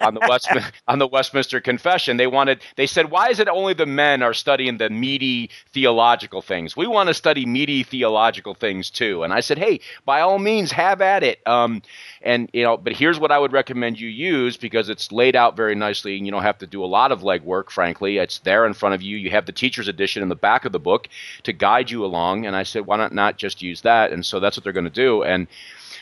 On, 0.00 0.14
the 0.14 0.20
West 0.28 0.48
on 0.88 0.98
the 0.98 1.06
Westminster 1.06 1.60
Confession. 1.60 2.16
They 2.16 2.26
wanted 2.26 2.60
they 2.76 2.86
said, 2.86 3.10
why 3.10 3.28
is 3.28 3.40
it 3.40 3.48
only 3.48 3.74
the 3.74 3.86
men 3.86 4.22
are 4.22 4.34
studying 4.34 4.78
the 4.78 4.90
meaty 4.90 5.50
theological 5.72 6.42
things? 6.42 6.76
We 6.76 6.86
want 6.86 7.08
to 7.08 7.14
study 7.14 7.46
meaty 7.46 7.82
theological 7.82 8.54
things 8.54 8.90
too. 8.90 9.22
And 9.22 9.32
I 9.32 9.40
said, 9.40 9.58
hey, 9.58 9.80
by 10.04 10.20
all 10.20 10.38
means, 10.38 10.72
have 10.72 11.00
at 11.00 11.22
it. 11.22 11.46
Um, 11.46 11.82
and 12.22 12.50
you 12.52 12.62
know, 12.62 12.76
but 12.76 12.92
here's 12.92 13.20
what 13.20 13.30
I 13.30 13.38
would 13.38 13.52
recommend 13.52 14.00
you 14.00 14.08
use 14.08 14.56
because 14.56 14.88
it's 14.88 15.12
laid 15.12 15.36
out 15.36 15.56
very 15.56 15.74
nicely, 15.74 16.16
and 16.16 16.26
you 16.26 16.32
don't 16.32 16.42
have 16.42 16.58
to 16.58 16.66
do 16.66 16.84
a 16.84 16.86
lot 16.86 17.12
of 17.12 17.22
legwork. 17.22 17.70
Frankly, 17.70 18.18
it's 18.18 18.40
there 18.40 18.66
in 18.66 18.74
front 18.74 18.94
of 18.94 19.02
you. 19.02 19.16
You 19.16 19.30
have 19.30 19.46
the 19.46 19.52
teacher's 19.52 19.88
edition 19.88 20.22
in 20.22 20.28
the 20.28 20.36
back 20.36 20.64
of 20.64 20.72
the 20.72 20.80
book 20.80 21.08
to 21.44 21.52
guide 21.52 21.90
you 21.90 22.04
along. 22.04 22.46
And 22.46 22.56
I 22.56 22.62
said, 22.62 22.86
why 22.86 22.96
not 22.96 23.12
not 23.12 23.38
just 23.38 23.62
use 23.62 23.82
that? 23.82 24.12
And 24.12 24.24
so 24.24 24.40
that's 24.40 24.56
what 24.56 24.64
they're 24.64 24.72
going 24.72 24.84
to 24.84 24.90
do. 24.90 25.22
And 25.22 25.46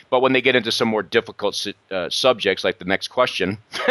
but 0.09 0.21
when 0.21 0.33
they 0.33 0.41
get 0.41 0.55
into 0.55 0.71
some 0.71 0.87
more 0.87 1.03
difficult 1.03 1.67
uh, 1.91 2.09
subjects, 2.09 2.63
like 2.63 2.79
the 2.79 2.85
next 2.85 3.09
question 3.09 3.57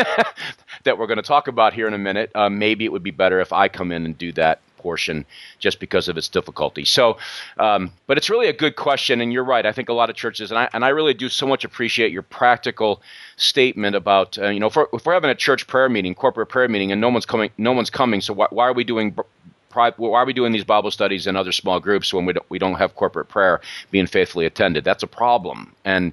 that 0.85 0.99
we're 0.99 1.07
going 1.07 1.17
to 1.17 1.23
talk 1.23 1.49
about 1.49 1.73
here 1.73 1.87
in 1.87 1.95
a 1.95 1.99
minute, 1.99 2.31
uh, 2.35 2.49
maybe 2.49 2.85
it 2.85 2.93
would 2.93 3.03
be 3.03 3.11
better 3.11 3.41
if 3.41 3.53
I 3.53 3.69
come 3.69 3.93
in 3.93 4.05
and 4.05 4.17
do 4.17 4.33
that 4.33 4.61
portion 4.87 5.27
just 5.59 5.81
because 5.81 6.09
of 6.09 6.17
its 6.17 6.29
difficulty. 6.29 6.85
So, 6.85 7.19
um, 7.59 7.91
but 8.07 8.17
it's 8.17 8.31
really 8.31 8.47
a 8.47 8.53
good 8.53 8.77
question, 8.77 9.21
and 9.21 9.33
you're 9.33 9.45
right. 9.45 9.67
I 9.67 9.73
think 9.73 9.89
a 9.89 9.93
lot 9.93 10.11
of 10.11 10.17
churches, 10.17 10.53
and 10.53 10.59
I 10.59 10.69
and 10.73 10.85
I 10.85 10.91
really 10.91 11.13
do 11.15 11.29
so 11.29 11.47
much 11.47 11.65
appreciate 11.65 12.13
your 12.13 12.23
practical 12.23 13.03
statement 13.37 13.97
about 13.97 14.39
uh, 14.39 14.49
you 14.49 14.61
know 14.61 14.69
if 14.69 14.77
we're, 14.77 14.87
if 14.93 15.05
we're 15.05 15.15
having 15.15 15.31
a 15.31 15.35
church 15.35 15.67
prayer 15.67 15.89
meeting, 15.89 16.15
corporate 16.15 16.49
prayer 16.49 16.69
meeting, 16.69 16.93
and 16.93 17.01
no 17.01 17.09
one's 17.09 17.27
coming, 17.27 17.51
no 17.59 17.73
one's 17.73 17.91
coming. 17.91 18.21
So 18.21 18.33
why, 18.33 18.47
why 18.51 18.69
are 18.69 18.73
we 18.73 18.85
doing? 18.85 19.17
Why 19.73 19.91
are 19.99 20.25
we 20.25 20.33
doing 20.33 20.53
these 20.53 20.65
Bible 20.65 20.91
studies 20.91 21.27
in 21.27 21.37
other 21.37 21.53
small 21.53 21.81
groups 21.81 22.13
when 22.13 22.25
we 22.25 22.33
don't, 22.33 22.51
we 22.51 22.59
don't 22.59 22.75
have 22.75 22.95
corporate 22.95 23.29
prayer 23.29 23.61
being 23.91 24.07
faithfully 24.07 24.47
attended? 24.47 24.85
That's 24.85 25.03
a 25.03 25.07
problem, 25.07 25.75
and 25.85 26.13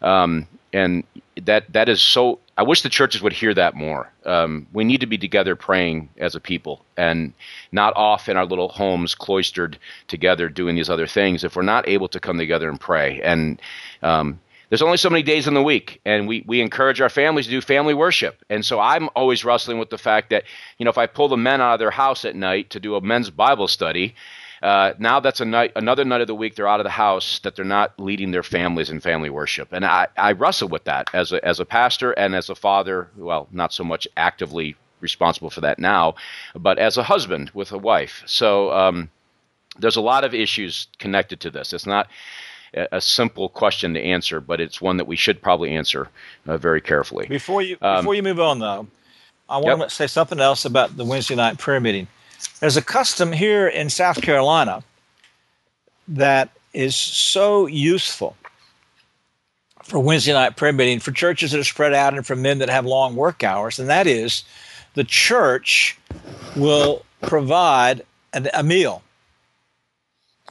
um, 0.00 0.46
and 0.72 1.04
that 1.42 1.72
that 1.72 1.88
is 1.88 2.00
so. 2.00 2.38
I 2.56 2.62
wish 2.62 2.82
the 2.82 2.90
churches 2.90 3.22
would 3.22 3.32
hear 3.32 3.54
that 3.54 3.74
more. 3.74 4.12
Um, 4.26 4.66
we 4.74 4.84
need 4.84 5.00
to 5.00 5.06
be 5.06 5.16
together 5.16 5.56
praying 5.56 6.10
as 6.18 6.34
a 6.34 6.40
people, 6.40 6.84
and 6.96 7.32
not 7.72 7.96
off 7.96 8.28
in 8.28 8.36
our 8.36 8.44
little 8.46 8.68
homes, 8.68 9.14
cloistered 9.14 9.78
together, 10.08 10.48
doing 10.48 10.76
these 10.76 10.90
other 10.90 11.06
things. 11.06 11.44
If 11.44 11.56
we're 11.56 11.62
not 11.62 11.88
able 11.88 12.08
to 12.08 12.20
come 12.20 12.38
together 12.38 12.68
and 12.68 12.78
pray, 12.80 13.20
and 13.22 13.60
um, 14.02 14.40
there's 14.72 14.80
only 14.80 14.96
so 14.96 15.10
many 15.10 15.22
days 15.22 15.46
in 15.46 15.52
the 15.52 15.62
week, 15.62 16.00
and 16.06 16.26
we, 16.26 16.42
we 16.46 16.62
encourage 16.62 17.02
our 17.02 17.10
families 17.10 17.44
to 17.44 17.50
do 17.50 17.60
family 17.60 17.92
worship. 17.92 18.42
And 18.48 18.64
so 18.64 18.80
I'm 18.80 19.10
always 19.14 19.44
wrestling 19.44 19.78
with 19.78 19.90
the 19.90 19.98
fact 19.98 20.30
that, 20.30 20.44
you 20.78 20.84
know, 20.86 20.90
if 20.90 20.96
I 20.96 21.04
pull 21.04 21.28
the 21.28 21.36
men 21.36 21.60
out 21.60 21.74
of 21.74 21.78
their 21.78 21.90
house 21.90 22.24
at 22.24 22.34
night 22.34 22.70
to 22.70 22.80
do 22.80 22.94
a 22.94 23.00
men's 23.02 23.28
Bible 23.28 23.68
study, 23.68 24.14
uh, 24.62 24.94
now 24.98 25.20
that's 25.20 25.42
a 25.42 25.44
night, 25.44 25.72
another 25.76 26.06
night 26.06 26.22
of 26.22 26.26
the 26.26 26.34
week 26.34 26.54
they're 26.54 26.66
out 26.66 26.80
of 26.80 26.84
the 26.84 26.90
house 26.90 27.38
that 27.40 27.54
they're 27.54 27.66
not 27.66 27.92
leading 28.00 28.30
their 28.30 28.42
families 28.42 28.88
in 28.88 28.98
family 28.98 29.28
worship. 29.28 29.68
And 29.72 29.84
I, 29.84 30.08
I 30.16 30.32
wrestle 30.32 30.68
with 30.68 30.84
that 30.84 31.10
as 31.12 31.32
a, 31.32 31.44
as 31.46 31.60
a 31.60 31.66
pastor 31.66 32.12
and 32.12 32.34
as 32.34 32.48
a 32.48 32.54
father, 32.54 33.10
well, 33.18 33.48
not 33.52 33.74
so 33.74 33.84
much 33.84 34.08
actively 34.16 34.74
responsible 35.00 35.50
for 35.50 35.60
that 35.60 35.78
now, 35.78 36.14
but 36.54 36.78
as 36.78 36.96
a 36.96 37.02
husband 37.02 37.50
with 37.52 37.72
a 37.72 37.78
wife. 37.78 38.22
So 38.24 38.72
um, 38.72 39.10
there's 39.78 39.96
a 39.96 40.00
lot 40.00 40.24
of 40.24 40.32
issues 40.32 40.86
connected 40.98 41.40
to 41.40 41.50
this. 41.50 41.74
It's 41.74 41.84
not 41.84 42.08
a 42.74 43.00
simple 43.00 43.48
question 43.48 43.94
to 43.94 44.00
answer, 44.00 44.40
but 44.40 44.60
it's 44.60 44.80
one 44.80 44.96
that 44.96 45.06
we 45.06 45.16
should 45.16 45.42
probably 45.42 45.70
answer 45.70 46.08
uh, 46.46 46.56
very 46.56 46.80
carefully. 46.80 47.26
Before 47.26 47.62
you 47.62 47.76
Um, 47.82 47.96
before 47.96 48.14
you 48.14 48.22
move 48.22 48.40
on, 48.40 48.58
though, 48.58 48.86
I 49.48 49.58
want 49.58 49.80
Yep. 49.80 49.88
to 49.88 49.94
say 49.94 50.06
something 50.06 50.40
else 50.40 50.64
about 50.64 50.96
the 50.96 51.04
Wednesday 51.04 51.34
night 51.34 51.58
prayer 51.58 51.80
meeting. 51.80 52.06
There's 52.60 52.76
a 52.76 52.82
custom 52.82 53.32
here 53.32 53.68
in 53.68 53.90
South 53.90 54.22
Carolina 54.22 54.82
that 56.08 56.50
is 56.72 56.96
so 56.96 57.66
useful 57.66 58.36
for 59.82 59.98
Wednesday 59.98 60.32
night 60.32 60.56
prayer 60.56 60.72
meeting 60.72 61.00
for 61.00 61.12
churches 61.12 61.50
that 61.52 61.60
are 61.60 61.64
spread 61.64 61.92
out 61.92 62.14
and 62.14 62.26
for 62.26 62.36
men 62.36 62.58
that 62.58 62.70
have 62.70 62.86
long 62.86 63.16
work 63.16 63.44
hours, 63.44 63.78
and 63.78 63.88
that 63.90 64.06
is 64.06 64.44
the 64.94 65.04
church 65.04 65.98
will 66.56 67.04
provide 67.22 68.02
an, 68.32 68.48
a 68.54 68.62
meal. 68.62 69.02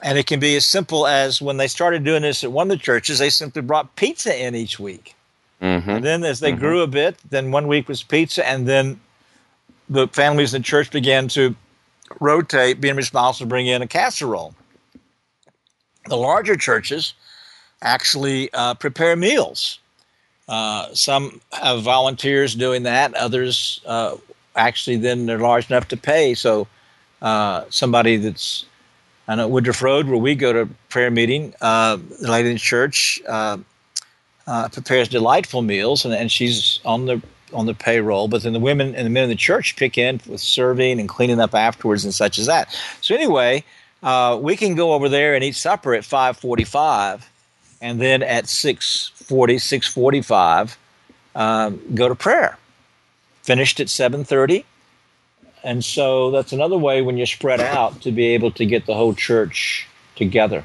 And 0.02 0.18
it 0.18 0.28
can 0.28 0.40
be 0.40 0.56
as 0.58 0.66
simple 0.66 1.08
as 1.08 1.42
when 1.42 1.58
they 1.58 1.68
started 1.68 2.04
doing 2.04 2.24
this 2.24 2.44
at 2.44 2.52
one 2.52 2.72
of 2.72 2.78
the 2.78 2.84
churches, 2.84 3.20
they 3.20 3.30
simply 3.32 3.62
brought 3.64 3.96
pizza 3.96 4.46
in 4.48 4.56
each 4.56 4.80
week. 4.80 5.16
hmm 5.62 5.66
And 5.90 6.04
then 6.06 6.24
as 6.24 6.40
they 6.40 6.54
grew 6.54 6.82
a 6.82 6.88
bit, 6.88 7.18
then 7.30 7.52
one 7.52 7.68
week 7.68 7.88
was 7.90 8.04
pizza, 8.04 8.48
and 8.48 8.68
then 8.68 9.00
the 9.90 10.08
families 10.10 10.54
in 10.54 10.62
the 10.62 10.66
church 10.66 10.92
began 10.92 11.28
to 11.30 11.56
rotate, 12.22 12.82
being 12.82 12.98
responsible 12.98 13.46
to 13.46 13.50
bring 13.50 13.68
in 13.68 13.82
a 13.82 13.88
casserole. 13.88 14.56
The 16.08 16.18
larger 16.18 16.58
churches 16.58 17.16
actually 17.82 18.50
uh, 18.54 18.76
prepare 18.76 19.16
meals 19.16 19.80
Uh, 20.48 20.94
some 20.94 21.42
have 21.52 21.84
volunteers 21.84 22.56
doing 22.56 22.84
that. 22.84 23.14
Others 23.16 23.82
uh, 23.86 24.18
actually 24.56 24.98
then 24.98 25.26
they're 25.26 25.40
large 25.40 25.70
enough 25.72 25.88
to 25.90 25.98
pay. 25.98 26.36
So 26.36 26.68
uh, 27.22 27.66
somebody 27.70 28.18
that's 28.18 28.66
I 29.28 29.40
at 29.40 29.50
Woodruff 29.50 29.82
Road, 29.82 30.08
where 30.08 30.18
we 30.18 30.36
go 30.36 30.52
to 30.52 30.68
prayer 30.90 31.12
meeting, 31.12 31.54
uh, 31.62 31.98
the 32.20 32.30
lady 32.30 32.52
in 32.52 32.58
church 32.58 33.22
uh, 33.28 33.58
uh, 34.48 34.70
prepares 34.70 35.08
delightful 35.08 35.62
meals, 35.62 36.04
and, 36.04 36.14
and 36.14 36.32
she's 36.32 36.80
on 36.84 37.06
the 37.06 37.22
on 37.54 37.66
the 37.66 37.74
payroll. 37.74 38.28
But 38.28 38.44
then 38.44 38.54
the 38.54 38.60
women 38.60 38.96
and 38.96 39.06
the 39.06 39.10
men 39.10 39.24
in 39.24 39.30
the 39.30 39.36
church 39.36 39.76
pick 39.76 39.98
in 39.98 40.22
with 40.26 40.42
serving 40.42 41.00
and 41.00 41.08
cleaning 41.08 41.40
up 41.40 41.54
afterwards 41.54 42.06
and 42.06 42.14
such 42.14 42.40
as 42.40 42.46
that. 42.46 42.74
So 43.02 43.14
anyway, 43.14 43.64
we 44.40 44.56
can 44.56 44.76
go 44.76 44.94
over 44.94 45.10
there 45.10 45.36
and 45.36 45.44
eat 45.44 45.56
supper 45.56 45.94
at 45.94 46.06
five 46.06 46.38
forty-five 46.38 47.30
and 47.82 48.00
then 48.00 48.22
at 48.24 48.46
6.40 48.46 49.56
6.45 49.56 50.78
um, 51.36 51.82
go 51.96 52.08
to 52.08 52.16
prayer 52.16 52.58
finished 53.42 53.80
at 53.80 53.88
7.30 53.88 54.64
and 55.64 55.84
so 55.84 56.32
that's 56.32 56.52
another 56.52 56.78
way 56.78 57.02
when 57.02 57.18
you 57.18 57.26
spread 57.26 57.60
out 57.60 58.02
to 58.02 58.12
be 58.12 58.28
able 58.28 58.52
to 58.52 58.66
get 58.66 58.86
the 58.86 58.94
whole 58.94 59.14
church 59.14 59.88
together 60.16 60.64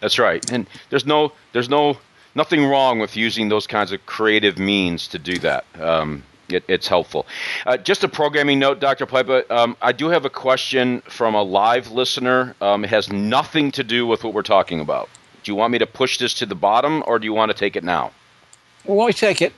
that's 0.00 0.18
right 0.18 0.50
and 0.50 0.66
there's 0.90 1.06
no 1.06 1.32
there's 1.52 1.68
no 1.68 1.96
nothing 2.34 2.64
wrong 2.66 2.98
with 2.98 3.16
using 3.16 3.48
those 3.48 3.66
kinds 3.66 3.92
of 3.92 4.04
creative 4.06 4.58
means 4.58 5.08
to 5.08 5.18
do 5.18 5.38
that 5.38 5.64
um, 5.80 6.22
it, 6.52 6.64
it's 6.68 6.88
helpful. 6.88 7.26
Uh, 7.66 7.76
just 7.76 8.04
a 8.04 8.08
programming 8.08 8.58
note, 8.58 8.80
Dr. 8.80 9.06
Pipa. 9.06 9.48
Um, 9.50 9.76
I 9.82 9.92
do 9.92 10.08
have 10.08 10.24
a 10.24 10.30
question 10.30 11.00
from 11.02 11.34
a 11.34 11.42
live 11.42 11.90
listener. 11.90 12.54
Um, 12.60 12.84
it 12.84 12.90
has 12.90 13.12
nothing 13.12 13.70
to 13.72 13.84
do 13.84 14.06
with 14.06 14.24
what 14.24 14.34
we're 14.34 14.42
talking 14.42 14.80
about. 14.80 15.08
Do 15.42 15.52
you 15.52 15.56
want 15.56 15.72
me 15.72 15.78
to 15.78 15.86
push 15.86 16.18
this 16.18 16.34
to 16.34 16.46
the 16.46 16.54
bottom, 16.54 17.02
or 17.06 17.18
do 17.18 17.24
you 17.24 17.32
want 17.32 17.50
to 17.50 17.56
take 17.56 17.76
it 17.76 17.84
now? 17.84 18.12
Well, 18.84 18.96
why 18.96 19.10
take 19.12 19.42
it? 19.42 19.52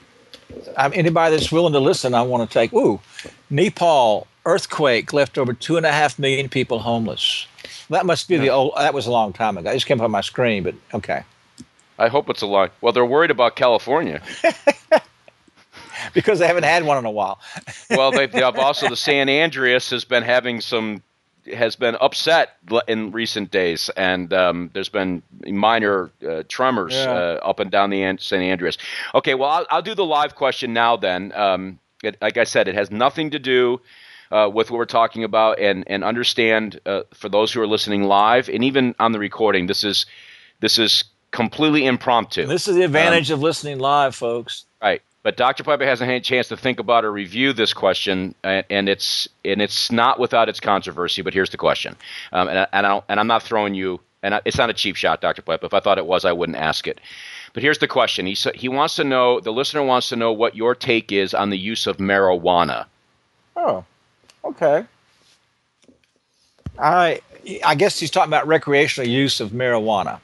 I'm, 0.77 0.91
anybody 0.93 1.35
that's 1.35 1.51
willing 1.51 1.73
to 1.73 1.79
listen, 1.79 2.13
I 2.13 2.21
want 2.21 2.49
to 2.49 2.53
take. 2.53 2.73
Ooh, 2.73 2.99
Nepal 3.49 4.27
earthquake 4.45 5.13
left 5.13 5.37
over 5.37 5.53
two 5.53 5.77
and 5.77 5.85
a 5.85 5.91
half 5.91 6.19
million 6.19 6.49
people 6.49 6.79
homeless. 6.79 7.47
That 7.89 8.05
must 8.05 8.27
be 8.27 8.37
the 8.37 8.49
old. 8.49 8.73
That 8.77 8.93
was 8.93 9.07
a 9.07 9.11
long 9.11 9.33
time 9.33 9.57
ago. 9.57 9.69
I 9.69 9.73
just 9.73 9.85
came 9.85 9.99
up 9.99 10.05
on 10.05 10.11
my 10.11 10.21
screen, 10.21 10.63
but 10.63 10.75
okay. 10.93 11.23
I 11.99 12.07
hope 12.07 12.29
it's 12.29 12.41
a 12.41 12.47
lie. 12.47 12.69
Well, 12.81 12.91
they're 12.91 13.05
worried 13.05 13.31
about 13.31 13.55
California. 13.55 14.21
because 16.13 16.39
they 16.39 16.47
haven't 16.47 16.63
had 16.63 16.83
one 16.83 16.97
in 16.97 17.05
a 17.05 17.11
while. 17.11 17.39
well, 17.89 18.11
they've, 18.11 18.31
they've 18.31 18.43
also 18.43 18.89
the 18.89 18.95
San 18.95 19.29
Andreas 19.29 19.89
has 19.91 20.03
been 20.03 20.23
having 20.23 20.59
some 20.59 21.01
has 21.51 21.75
been 21.75 21.95
upset 21.99 22.57
in 22.87 23.11
recent 23.11 23.51
days, 23.51 23.89
and 23.95 24.33
um, 24.33 24.69
there's 24.73 24.89
been 24.89 25.21
minor 25.45 26.11
uh, 26.27 26.43
tremors 26.47 26.93
yeah. 26.93 27.11
uh, 27.11 27.39
up 27.43 27.59
and 27.59 27.71
down 27.71 27.89
the 27.89 28.17
St. 28.19 28.43
Andreas. 28.43 28.77
Okay, 29.13 29.35
well, 29.35 29.49
I'll, 29.49 29.65
I'll, 29.69 29.81
do 29.81 29.95
the 29.95 30.05
live 30.05 30.35
question 30.35 30.73
now. 30.73 30.95
Then, 30.95 31.31
um, 31.33 31.79
it, 32.03 32.17
like 32.21 32.37
I 32.37 32.43
said, 32.43 32.67
it 32.67 32.75
has 32.75 32.91
nothing 32.91 33.31
to 33.31 33.39
do 33.39 33.81
uh, 34.31 34.49
with 34.53 34.71
what 34.71 34.77
we're 34.77 34.85
talking 34.85 35.23
about, 35.23 35.59
and 35.59 35.83
and 35.87 36.03
understand 36.03 36.79
uh, 36.85 37.01
for 37.13 37.29
those 37.29 37.51
who 37.51 37.61
are 37.61 37.67
listening 37.67 38.03
live, 38.03 38.49
and 38.49 38.63
even 38.63 38.95
on 38.99 39.11
the 39.11 39.19
recording, 39.19 39.67
this 39.67 39.83
is 39.83 40.05
this 40.59 40.77
is 40.77 41.03
completely 41.31 41.85
impromptu. 41.85 42.45
This 42.45 42.67
is 42.67 42.75
the 42.75 42.83
advantage 42.83 43.31
um, 43.31 43.39
of 43.39 43.43
listening 43.43 43.79
live, 43.79 44.15
folks. 44.15 44.65
Right. 44.81 45.01
But 45.23 45.37
Dr. 45.37 45.63
Pipa 45.63 45.85
hasn't 45.85 46.09
had 46.09 46.17
a 46.17 46.23
chance 46.23 46.49
to 46.49 46.57
think 46.57 46.81
about 46.81 47.05
or 47.05 47.11
review 47.11 47.53
this 47.53 47.73
question, 47.73 48.35
and 48.43 48.89
it's 48.89 49.27
and 49.45 49.61
it's 49.61 49.89
not 49.89 50.19
without 50.19 50.49
its 50.49 50.59
controversy. 50.59 51.21
But 51.21 51.33
here's 51.33 51.49
the 51.49 51.57
question, 51.57 51.95
um, 52.33 52.49
and, 52.49 52.67
and, 52.73 52.85
I, 52.85 53.01
and 53.07 53.19
I'm 53.21 53.27
not 53.27 53.41
throwing 53.41 53.73
you, 53.73 54.01
and 54.21 54.39
it's 54.43 54.57
not 54.57 54.69
a 54.69 54.73
cheap 54.73 54.97
shot, 54.97 55.21
Dr. 55.21 55.41
Pipa. 55.41 55.65
If 55.65 55.73
I 55.73 55.79
thought 55.79 55.97
it 55.97 56.05
was, 56.05 56.25
I 56.25 56.33
wouldn't 56.33 56.57
ask 56.57 56.87
it. 56.87 56.99
But 57.53 57.63
here's 57.63 57.77
the 57.77 57.87
question: 57.87 58.25
he 58.25 58.35
he 58.53 58.67
wants 58.67 58.97
to 58.97 59.05
know, 59.05 59.39
the 59.39 59.53
listener 59.53 59.81
wants 59.83 60.09
to 60.09 60.17
know 60.17 60.33
what 60.33 60.57
your 60.57 60.75
take 60.75 61.13
is 61.13 61.33
on 61.33 61.51
the 61.51 61.57
use 61.57 61.87
of 61.87 61.97
marijuana. 61.97 62.85
Oh, 63.55 63.85
okay. 64.43 64.85
I 66.77 67.21
I 67.65 67.75
guess 67.75 67.97
he's 67.97 68.11
talking 68.11 68.29
about 68.29 68.45
recreational 68.45 69.09
use 69.09 69.39
of 69.39 69.51
marijuana. 69.51 70.19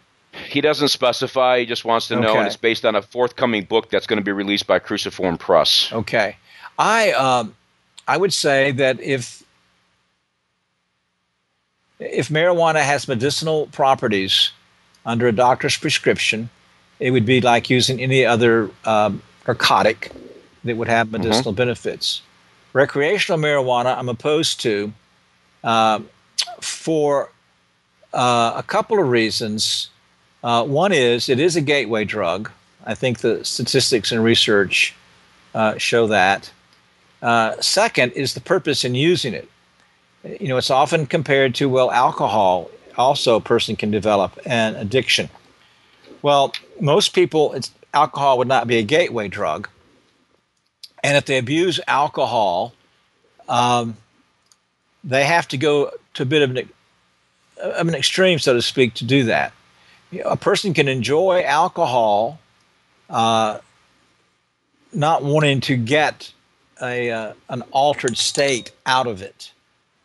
He 0.49 0.61
doesn't 0.61 0.89
specify. 0.89 1.59
He 1.59 1.65
just 1.65 1.85
wants 1.85 2.07
to 2.07 2.15
know, 2.15 2.29
okay. 2.29 2.39
and 2.39 2.47
it's 2.47 2.57
based 2.57 2.85
on 2.85 2.95
a 2.95 3.01
forthcoming 3.01 3.63
book 3.63 3.89
that's 3.89 4.07
going 4.07 4.17
to 4.17 4.23
be 4.23 4.31
released 4.31 4.67
by 4.67 4.79
Cruciform 4.79 5.37
Press. 5.37 5.91
Okay, 5.91 6.37
I 6.77 7.11
um, 7.11 7.55
I 8.07 8.17
would 8.17 8.33
say 8.33 8.71
that 8.71 8.99
if 8.99 9.43
if 11.99 12.29
marijuana 12.29 12.81
has 12.81 13.07
medicinal 13.07 13.67
properties 13.67 14.51
under 15.05 15.27
a 15.27 15.31
doctor's 15.31 15.77
prescription, 15.77 16.49
it 16.99 17.11
would 17.11 17.25
be 17.25 17.41
like 17.41 17.69
using 17.69 18.01
any 18.01 18.25
other 18.25 18.71
um, 18.85 19.21
narcotic 19.47 20.11
that 20.63 20.77
would 20.77 20.87
have 20.87 21.07
mm-hmm. 21.07 21.23
medicinal 21.23 21.51
mm-hmm. 21.51 21.57
benefits. 21.57 22.21
Recreational 22.73 23.39
marijuana, 23.39 23.97
I'm 23.97 24.09
opposed 24.09 24.61
to 24.61 24.93
uh, 25.63 25.99
for 26.61 27.31
uh, 28.13 28.53
a 28.55 28.63
couple 28.63 28.99
of 28.99 29.09
reasons. 29.09 29.89
Uh, 30.43 30.63
one 30.63 30.91
is 30.91 31.29
it 31.29 31.39
is 31.39 31.55
a 31.55 31.61
gateway 31.61 32.05
drug. 32.05 32.49
I 32.85 32.95
think 32.95 33.19
the 33.19 33.43
statistics 33.43 34.11
and 34.11 34.23
research 34.23 34.95
uh, 35.53 35.77
show 35.77 36.07
that. 36.07 36.51
Uh, 37.21 37.59
second 37.59 38.13
is 38.13 38.33
the 38.33 38.41
purpose 38.41 38.85
in 38.85 38.95
using 38.95 39.33
it. 39.33 39.49
You 40.39 40.47
know, 40.47 40.57
it's 40.57 40.69
often 40.69 41.05
compared 41.05 41.55
to, 41.55 41.67
well, 41.67 41.91
alcohol. 41.91 42.69
Also, 42.97 43.35
a 43.35 43.41
person 43.41 43.75
can 43.75 43.91
develop 43.91 44.37
an 44.45 44.75
addiction. 44.75 45.29
Well, 46.21 46.53
most 46.79 47.13
people, 47.13 47.55
alcohol 47.93 48.37
would 48.37 48.47
not 48.47 48.67
be 48.67 48.77
a 48.77 48.83
gateway 48.83 49.27
drug. 49.27 49.69
And 51.03 51.15
if 51.15 51.25
they 51.25 51.37
abuse 51.37 51.79
alcohol, 51.87 52.73
um, 53.47 53.95
they 55.03 55.23
have 55.23 55.47
to 55.49 55.57
go 55.57 55.91
to 56.15 56.23
a 56.23 56.25
bit 56.25 56.41
of 56.41 56.55
an, 56.55 56.69
of 57.61 57.87
an 57.87 57.95
extreme, 57.95 58.39
so 58.39 58.53
to 58.53 58.61
speak, 58.61 58.93
to 58.95 59.05
do 59.05 59.23
that 59.25 59.53
a 60.25 60.37
person 60.37 60.73
can 60.73 60.87
enjoy 60.87 61.43
alcohol, 61.43 62.39
uh, 63.09 63.59
not 64.93 65.23
wanting 65.23 65.61
to 65.61 65.77
get 65.77 66.31
a 66.81 67.11
uh, 67.11 67.33
an 67.49 67.61
altered 67.71 68.17
state 68.17 68.71
out 68.85 69.07
of 69.07 69.21
it. 69.21 69.51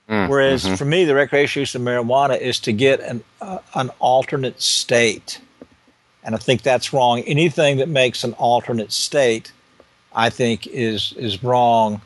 Mm, 0.09 0.29
Whereas 0.29 0.65
mm-hmm. 0.65 0.75
for 0.75 0.85
me, 0.85 1.05
the 1.05 1.15
recreational 1.15 1.63
use 1.63 1.75
of 1.75 1.83
marijuana 1.83 2.39
is 2.39 2.61
to 2.61 2.73
get 2.73 3.01
an 3.01 3.25
uh, 3.41 3.59
an 3.75 3.91
alternate 3.99 4.61
state, 4.61 5.41
and 6.23 6.35
I 6.35 6.39
think 6.39 6.63
that's 6.63 6.93
wrong. 6.93 7.21
Anything 7.21 7.79
that 7.79 7.89
makes 7.89 8.25
an 8.25 8.35
alternate 8.35 8.93
state, 8.93 9.53
I 10.15 10.29
think, 10.29 10.67
is 10.67 11.15
is 11.17 11.43
wrong 11.43 12.03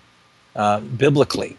uh, 0.54 0.80
biblically. 0.80 1.56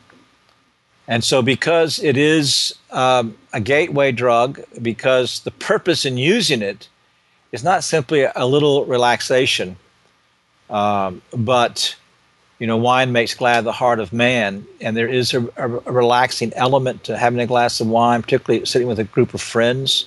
And 1.10 1.24
so, 1.24 1.42
because 1.42 1.98
it 1.98 2.18
is 2.18 2.76
um, 2.92 3.36
a 3.52 3.60
gateway 3.60 4.12
drug, 4.12 4.62
because 4.80 5.40
the 5.40 5.50
purpose 5.50 6.06
in 6.06 6.18
using 6.18 6.62
it 6.62 6.88
is 7.52 7.64
not 7.64 7.84
simply 7.84 8.28
a 8.36 8.46
little 8.46 8.86
relaxation, 8.86 9.76
um, 10.70 11.24
but 11.36 11.96
you 12.60 12.68
know, 12.68 12.78
wine 12.78 13.12
makes 13.12 13.34
glad 13.34 13.64
the 13.64 13.72
heart 13.72 14.00
of 14.00 14.14
man, 14.14 14.68
and 14.82 14.96
there 14.96 15.08
is 15.08 15.34
a, 15.34 15.48
a, 15.58 15.68
relaxing 15.68 16.54
element 16.54 17.06
to 17.06 17.18
having 17.18 17.40
a 17.40 17.48
glass 17.48 17.80
of 17.80 17.88
wine, 17.88 18.22
particularly 18.22 18.64
sitting 18.66 18.88
with 18.88 19.00
a 19.00 19.06
group 19.06 19.34
of 19.34 19.42
friends 19.42 20.06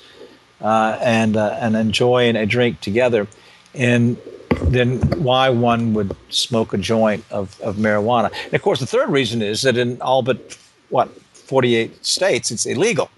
uh, 0.61 0.98
and 1.03 1.36
uh, 1.36 1.59
and 1.61 1.74
enjoying 1.74 2.36
a 2.36 2.46
drink 2.46 2.80
together. 2.80 3.26
And 3.74 4.18
then 4.66 5.00
why 5.20 5.48
one 5.48 5.94
would 5.94 6.14
smoke 6.28 6.74
a 6.74 6.78
joint 6.78 7.24
of, 7.32 7.61
of 7.61 7.74
marijuana? 7.74 8.30
And 8.44 8.55
of 8.55 8.62
course, 8.62 8.78
the 8.78 8.86
third 8.86 9.09
reason 9.09 9.42
is 9.42 9.62
that 9.62 9.76
in 9.76 10.00
all 10.00 10.22
but 10.22 10.57
what 10.93 11.09
48 11.32 12.05
states 12.05 12.51
it's 12.51 12.66
illegal. 12.66 13.11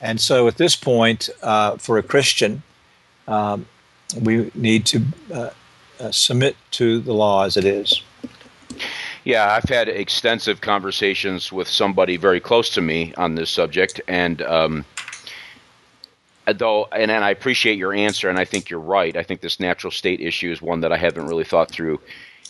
And 0.00 0.20
so 0.20 0.48
at 0.48 0.56
this 0.56 0.74
point 0.74 1.30
uh, 1.42 1.76
for 1.76 1.98
a 1.98 2.02
christian 2.02 2.62
um, 3.28 3.66
we 4.20 4.50
need 4.54 4.86
to 4.86 5.02
uh, 5.32 5.50
uh, 6.00 6.10
submit 6.10 6.56
to 6.70 7.00
the 7.00 7.12
law 7.12 7.44
as 7.44 7.56
it 7.56 7.64
is. 7.64 8.02
Yeah 9.24 9.52
i've 9.52 9.68
had 9.68 9.88
extensive 9.88 10.60
conversations 10.60 11.52
with 11.52 11.68
somebody 11.68 12.16
very 12.16 12.40
close 12.40 12.70
to 12.70 12.80
me 12.80 13.12
on 13.16 13.34
this 13.34 13.50
subject 13.50 14.00
and 14.08 14.42
um, 14.42 14.84
though 16.54 16.86
and, 16.92 17.10
and 17.10 17.24
i 17.24 17.30
appreciate 17.30 17.76
your 17.78 17.92
answer 17.92 18.28
and 18.28 18.38
i 18.38 18.44
think 18.44 18.70
you're 18.70 18.80
right. 18.80 19.16
I 19.16 19.22
think 19.22 19.40
this 19.40 19.58
natural 19.60 19.90
state 19.90 20.20
issue 20.20 20.50
is 20.50 20.62
one 20.62 20.80
that 20.80 20.92
i 20.92 20.96
haven't 20.96 21.26
really 21.26 21.44
thought 21.44 21.70
through 21.70 22.00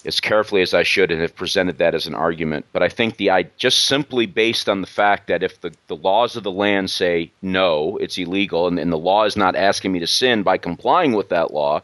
as 0.05 0.20
carefully 0.20 0.62
as 0.62 0.74
I 0.74 0.82
should 0.82 1.11
and 1.11 1.20
have 1.20 1.34
presented 1.34 1.78
that 1.78 1.94
as 1.94 2.07
an 2.07 2.14
argument. 2.14 2.66
But 2.72 2.82
I 2.82 2.88
think 2.88 3.16
the 3.16 3.30
I 3.30 3.44
just 3.57 3.84
simply 3.84 4.26
based 4.26 4.68
on 4.68 4.80
the 4.80 4.86
fact 4.86 5.28
that 5.28 5.42
if 5.42 5.61
the, 5.61 5.72
the 5.86 5.97
laws 5.97 6.36
of 6.36 6.42
the 6.42 6.51
land 6.51 6.90
say 6.90 7.30
no, 7.42 7.97
it's 7.99 8.18
illegal, 8.18 8.66
and, 8.66 8.78
and 8.78 8.92
the 8.92 8.99
law 8.99 9.24
is 9.24 9.36
not 9.36 9.57
asking 9.57 9.92
me 9.92 9.99
to 10.01 10.07
sin 10.07 10.42
by 10.42 10.59
complying 10.59 11.12
with 11.12 11.28
that 11.30 11.53
law, 11.53 11.82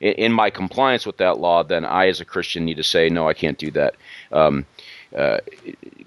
in, 0.00 0.12
in, 0.14 0.32
my 0.32 0.50
compliance 0.50 1.06
with 1.06 1.18
that 1.18 1.38
law, 1.38 1.62
then 1.62 1.84
I 1.84 2.08
as 2.08 2.20
a 2.20 2.24
Christian 2.24 2.64
need 2.64 2.76
to 2.76 2.82
say 2.82 3.08
no, 3.08 3.28
I 3.28 3.34
can't 3.34 3.58
do 3.58 3.70
that. 3.72 3.94
Um, 4.32 4.66
uh, 5.16 5.38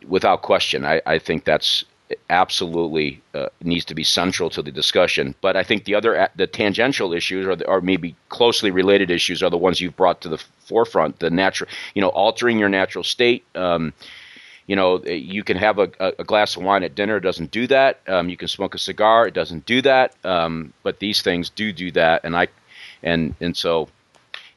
without 0.08 0.41
question, 0.41 0.86
I, 0.86 1.02
I 1.06 1.20
think 1.20 1.45
that's 1.45 1.86
absolutely 2.30 3.22
uh, 3.34 3.47
needs 3.62 3.86
to 3.86 3.95
be 3.95 4.03
central 4.03 4.49
to 4.51 4.62
the 4.62 4.72
discussion. 4.72 5.36
But 5.41 5.55
I 5.55 5.64
think 5.64 5.86
the 5.86 5.95
other 5.95 6.30
the 6.36 6.47
tangential 6.47 7.14
issues, 7.14 7.45
or, 7.45 7.58
or 7.68 7.82
maybe 7.82 8.16
closely 8.30 8.72
related 8.72 9.12
issues, 9.12 9.43
are 9.43 9.49
the 9.49 9.58
ones 9.58 9.82
you've 9.82 9.95
brought 9.95 10.22
to 10.22 10.30
the 10.30 10.38
forefront. 10.66 11.20
The 11.20 11.30
natural, 11.30 11.70
you 11.93 12.01
know, 12.01 12.10
altering 12.10 12.60
your 12.60 12.70
natural 12.70 13.03
state. 13.03 13.45
Um, 13.55 13.93
you 14.68 14.76
know, 14.76 15.01
you 15.05 15.45
can 15.45 15.55
have 15.55 15.80
a, 15.80 15.89
a, 15.99 16.26
glass 16.26 16.58
of 16.58 16.64
wine 16.64 16.84
at 16.84 16.93
dinner. 16.93 17.16
It 17.16 17.22
doesn't 17.22 17.51
do 17.51 17.68
that. 17.68 18.01
Um, 18.05 18.28
you 18.28 18.36
can 18.36 18.49
smoke 18.49 18.76
a 18.76 18.78
cigar. 18.78 19.26
It 19.26 19.34
doesn't 19.34 19.66
do 19.66 19.82
that. 19.84 20.14
Um, 20.26 20.74
but 20.84 20.99
these 20.99 21.22
things 21.22 21.49
do 21.49 21.72
do 21.72 21.89
that. 21.91 22.26
And 22.26 22.36
I, 22.36 22.49
and 23.01 23.34
and 23.39 23.55
so 23.55 23.88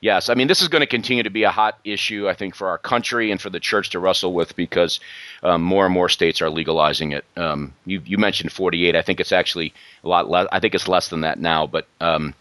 Yes, 0.02 0.30
I 0.30 0.34
mean 0.34 0.48
this 0.48 0.62
is 0.62 0.68
going 0.68 0.80
to 0.80 0.86
continue 0.86 1.22
to 1.22 1.30
be 1.30 1.42
a 1.42 1.50
hot 1.50 1.78
issue, 1.84 2.26
I 2.26 2.34
think, 2.34 2.54
for 2.54 2.68
our 2.68 2.78
country 2.78 3.30
and 3.30 3.40
for 3.40 3.50
the 3.50 3.60
church 3.60 3.90
to 3.90 3.98
wrestle 3.98 4.32
with 4.32 4.56
because 4.56 4.98
um, 5.42 5.62
more 5.62 5.84
and 5.84 5.92
more 5.92 6.08
states 6.08 6.40
are 6.40 6.48
legalizing 6.48 7.12
it. 7.12 7.24
Um, 7.36 7.74
you, 7.84 8.00
you, 8.06 8.16
mentioned 8.16 8.50
48. 8.50 8.96
I 8.96 9.02
think 9.02 9.20
it's 9.20 9.32
actually 9.32 9.74
a 10.02 10.08
lot 10.08 10.30
less. 10.30 10.48
I 10.52 10.60
think 10.60 10.74
it's 10.74 10.88
less 10.88 11.08
than 11.08 11.20
that 11.20 11.38
now, 11.38 11.66
but 11.66 11.86
um, 12.00 12.34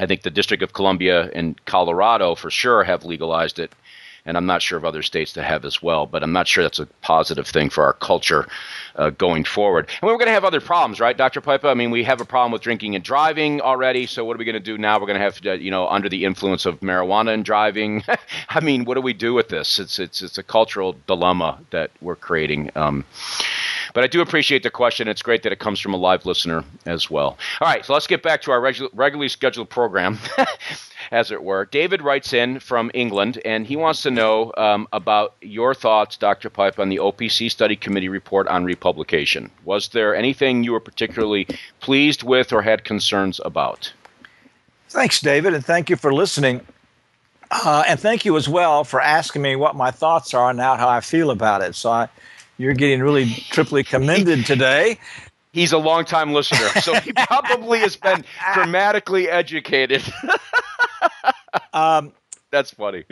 I 0.00 0.06
think 0.06 0.22
the 0.22 0.30
District 0.30 0.62
of 0.62 0.72
Columbia 0.72 1.30
and 1.34 1.64
Colorado 1.66 2.34
for 2.34 2.50
sure 2.50 2.82
have 2.82 3.04
legalized 3.04 3.60
it 3.60 3.72
and 4.28 4.36
I'm 4.36 4.44
not 4.44 4.60
sure 4.60 4.76
of 4.76 4.84
other 4.84 5.02
states 5.02 5.32
that 5.32 5.44
have 5.44 5.64
as 5.64 5.82
well. 5.82 6.04
But 6.04 6.22
I'm 6.22 6.32
not 6.32 6.46
sure 6.46 6.62
that's 6.62 6.78
a 6.78 6.86
positive 7.00 7.46
thing 7.46 7.70
for 7.70 7.82
our 7.82 7.94
culture 7.94 8.46
uh, 8.96 9.08
going 9.10 9.42
forward. 9.42 9.88
And 10.02 10.06
we're 10.06 10.18
going 10.18 10.26
to 10.26 10.32
have 10.32 10.44
other 10.44 10.60
problems, 10.60 11.00
right, 11.00 11.16
Dr. 11.16 11.40
Pipa? 11.40 11.66
I 11.66 11.74
mean, 11.74 11.90
we 11.90 12.04
have 12.04 12.20
a 12.20 12.26
problem 12.26 12.52
with 12.52 12.60
drinking 12.60 12.94
and 12.94 13.02
driving 13.02 13.62
already. 13.62 14.06
So 14.06 14.26
what 14.26 14.36
are 14.36 14.38
we 14.38 14.44
going 14.44 14.52
to 14.52 14.60
do 14.60 14.76
now? 14.76 15.00
We're 15.00 15.06
going 15.06 15.18
to 15.18 15.24
have 15.24 15.40
to, 15.40 15.58
you 15.58 15.70
know, 15.70 15.88
under 15.88 16.10
the 16.10 16.26
influence 16.26 16.66
of 16.66 16.80
marijuana 16.80 17.32
and 17.32 17.42
driving. 17.42 18.04
I 18.50 18.60
mean, 18.60 18.84
what 18.84 18.94
do 18.96 19.00
we 19.00 19.14
do 19.14 19.32
with 19.32 19.48
this? 19.48 19.78
It's 19.78 19.98
it's 19.98 20.20
it's 20.20 20.36
a 20.36 20.42
cultural 20.42 20.96
dilemma 21.06 21.58
that 21.70 21.90
we're 22.02 22.16
creating. 22.16 22.70
Um, 22.74 23.06
but 23.94 24.04
I 24.04 24.06
do 24.06 24.20
appreciate 24.20 24.62
the 24.62 24.70
question. 24.70 25.08
It's 25.08 25.22
great 25.22 25.42
that 25.42 25.52
it 25.52 25.58
comes 25.58 25.80
from 25.80 25.94
a 25.94 25.96
live 25.96 26.26
listener 26.26 26.64
as 26.86 27.10
well. 27.10 27.38
All 27.60 27.68
right, 27.68 27.84
so 27.84 27.92
let's 27.92 28.06
get 28.06 28.22
back 28.22 28.42
to 28.42 28.50
our 28.50 28.60
regu- 28.60 28.90
regularly 28.92 29.28
scheduled 29.28 29.70
program, 29.70 30.18
as 31.10 31.30
it 31.30 31.42
were. 31.42 31.64
David 31.66 32.02
writes 32.02 32.32
in 32.32 32.60
from 32.60 32.90
England, 32.94 33.40
and 33.44 33.66
he 33.66 33.76
wants 33.76 34.02
to 34.02 34.10
know 34.10 34.52
um, 34.56 34.88
about 34.92 35.34
your 35.40 35.74
thoughts, 35.74 36.16
Dr. 36.16 36.50
Pipa, 36.50 36.80
on 36.80 36.88
the 36.88 36.98
OPC 36.98 37.50
Study 37.50 37.76
Committee 37.76 38.08
report 38.08 38.48
on 38.48 38.64
republication. 38.64 39.50
Was 39.64 39.88
there 39.88 40.14
anything 40.14 40.64
you 40.64 40.72
were 40.72 40.80
particularly 40.80 41.46
pleased 41.80 42.22
with 42.22 42.52
or 42.52 42.62
had 42.62 42.84
concerns 42.84 43.40
about? 43.44 43.92
Thanks, 44.88 45.20
David, 45.20 45.54
and 45.54 45.64
thank 45.64 45.90
you 45.90 45.96
for 45.96 46.12
listening. 46.12 46.60
Uh, 47.50 47.84
and 47.88 47.98
thank 47.98 48.24
you 48.24 48.36
as 48.36 48.48
well 48.48 48.84
for 48.84 49.00
asking 49.00 49.42
me 49.42 49.56
what 49.56 49.74
my 49.74 49.90
thoughts 49.90 50.34
are 50.34 50.50
and 50.50 50.60
how 50.60 50.88
I 50.88 51.00
feel 51.00 51.30
about 51.30 51.62
it. 51.62 51.74
So 51.74 51.90
I, 51.90 52.08
you're 52.58 52.74
getting 52.74 53.00
really 53.00 53.30
triply 53.50 53.84
commended 53.84 54.44
today. 54.44 54.98
He's 55.52 55.72
a 55.72 55.78
longtime 55.78 56.32
listener, 56.32 56.68
so 56.80 56.94
he 56.94 57.12
probably 57.26 57.78
has 57.78 57.96
been 57.96 58.24
dramatically 58.52 59.30
educated. 59.30 60.02
um, 61.72 62.12
That's 62.50 62.72
funny. 62.72 63.04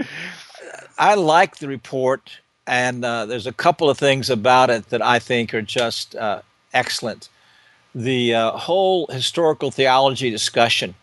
I 0.99 1.15
like 1.15 1.57
the 1.57 1.69
report, 1.69 2.39
and 2.67 3.05
uh, 3.05 3.27
there's 3.27 3.47
a 3.47 3.53
couple 3.53 3.89
of 3.89 3.99
things 3.99 4.29
about 4.29 4.69
it 4.69 4.91
that 4.91 5.01
I 5.01 5.19
think 5.19 5.55
are 5.55 5.63
just 5.63 6.15
uh, 6.17 6.43
excellent. 6.75 7.29
The 7.95 8.35
uh, 8.35 8.51
whole 8.53 9.07
historical 9.07 9.71
theology 9.71 10.31
discussion 10.31 10.95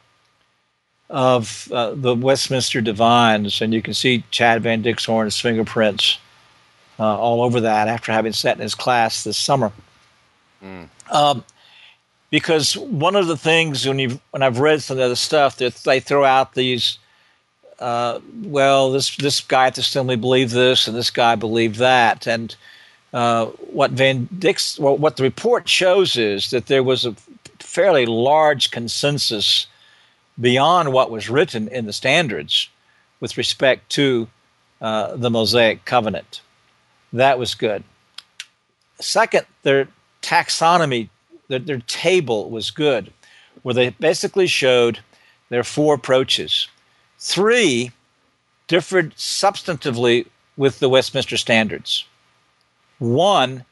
of 1.09 1.71
uh, 1.71 1.93
the 1.95 2.15
Westminster 2.15 2.81
Divines, 2.81 3.61
and 3.61 3.73
you 3.73 3.81
can 3.81 3.93
see 3.93 4.23
Chad 4.31 4.61
Van 4.61 4.83
Dixhoorn's 4.83 5.39
fingerprints 5.39 6.19
uh, 6.99 7.17
all 7.17 7.41
over 7.41 7.61
that 7.61 7.87
after 7.87 8.11
having 8.11 8.33
sat 8.33 8.57
in 8.57 8.61
his 8.61 8.75
class 8.75 9.23
this 9.23 9.37
summer. 9.37 9.71
Mm. 10.63 10.87
Um, 11.11 11.43
because 12.29 12.75
one 12.77 13.15
of 13.15 13.27
the 13.27 13.37
things 13.37 13.85
when 13.85 13.99
you 13.99 14.19
when 14.31 14.41
I've 14.41 14.59
read 14.59 14.81
some 14.81 14.97
of 14.99 15.09
the 15.09 15.15
stuff 15.15 15.57
that 15.57 15.75
they 15.75 15.99
throw 15.99 16.25
out 16.25 16.55
these, 16.55 16.97
uh, 17.79 18.19
well, 18.41 18.91
this 18.91 19.15
this 19.17 19.39
guy 19.39 19.67
at 19.67 19.75
the 19.75 19.81
assembly 19.81 20.15
believed 20.15 20.51
this 20.51 20.87
and 20.87 20.97
this 20.97 21.11
guy 21.11 21.35
believed 21.35 21.75
that, 21.75 22.27
and 22.27 22.55
uh, 23.13 23.45
what 23.45 23.91
Van 23.91 24.27
Dix, 24.39 24.79
well, 24.79 24.97
what 24.97 25.17
the 25.17 25.23
report 25.23 25.69
shows 25.69 26.17
is 26.17 26.49
that 26.49 26.65
there 26.65 26.81
was 26.81 27.05
a 27.05 27.15
fairly 27.59 28.05
large 28.05 28.71
consensus 28.71 29.67
beyond 30.41 30.91
what 30.91 31.11
was 31.11 31.29
written 31.29 31.67
in 31.67 31.85
the 31.85 31.93
standards 31.93 32.69
with 33.19 33.37
respect 33.37 33.89
to 33.91 34.27
uh, 34.81 35.15
the 35.15 35.29
Mosaic 35.29 35.85
covenant. 35.85 36.41
That 37.13 37.37
was 37.37 37.53
good. 37.53 37.83
Second, 38.99 39.45
their 39.61 39.87
taxonomy, 40.21 41.09
their, 41.47 41.59
their 41.59 41.79
table 41.81 42.49
was 42.49 42.71
good, 42.71 43.13
where 43.61 43.75
they 43.75 43.89
basically 43.89 44.47
showed 44.47 44.99
their 45.49 45.63
four 45.63 45.93
approaches. 45.93 46.67
Three 47.19 47.91
differed 48.67 49.15
substantively 49.15 50.25
with 50.57 50.79
the 50.79 50.89
Westminster 50.89 51.37
Standards. 51.37 52.05
One 52.99 53.65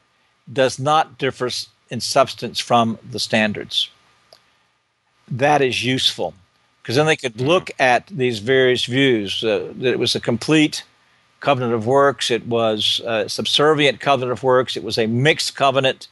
does 0.52 0.78
not 0.78 1.18
differ 1.18 1.50
in 1.90 2.00
substance 2.00 2.58
from 2.58 2.98
the 3.10 3.18
standards. 3.18 3.88
That 5.28 5.62
is 5.62 5.84
useful 5.84 6.34
because 6.82 6.96
then 6.96 7.06
they 7.06 7.16
could 7.16 7.40
look 7.40 7.70
at 7.78 8.06
these 8.08 8.40
various 8.40 8.84
views. 8.84 9.42
Uh, 9.42 9.72
that 9.76 9.92
it 9.92 9.98
was 9.98 10.14
a 10.14 10.20
complete 10.20 10.84
covenant 11.42 11.74
of 11.74 11.86
works, 11.86 12.30
it 12.30 12.46
was 12.46 13.02
subservient 13.26 14.00
covenant 14.00 14.32
of 14.32 14.42
works, 14.42 14.76
it 14.76 14.82
was 14.82 14.96
a 14.96 15.06
mixed 15.06 15.54
covenant. 15.54 16.08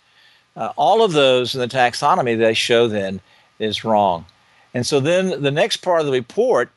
Uh, 0.55 0.72
all 0.76 1.03
of 1.03 1.12
those 1.12 1.55
in 1.55 1.61
the 1.61 1.68
taxonomy 1.68 2.37
they 2.37 2.53
show 2.53 2.87
then 2.87 3.20
is 3.59 3.85
wrong. 3.85 4.26
And 4.74 4.87
so 4.87 5.01
then 5.01 5.43
the 5.43 5.51
next 5.51 5.78
part 5.78 6.01
of 6.01 6.07
the 6.07 6.12
report 6.12 6.70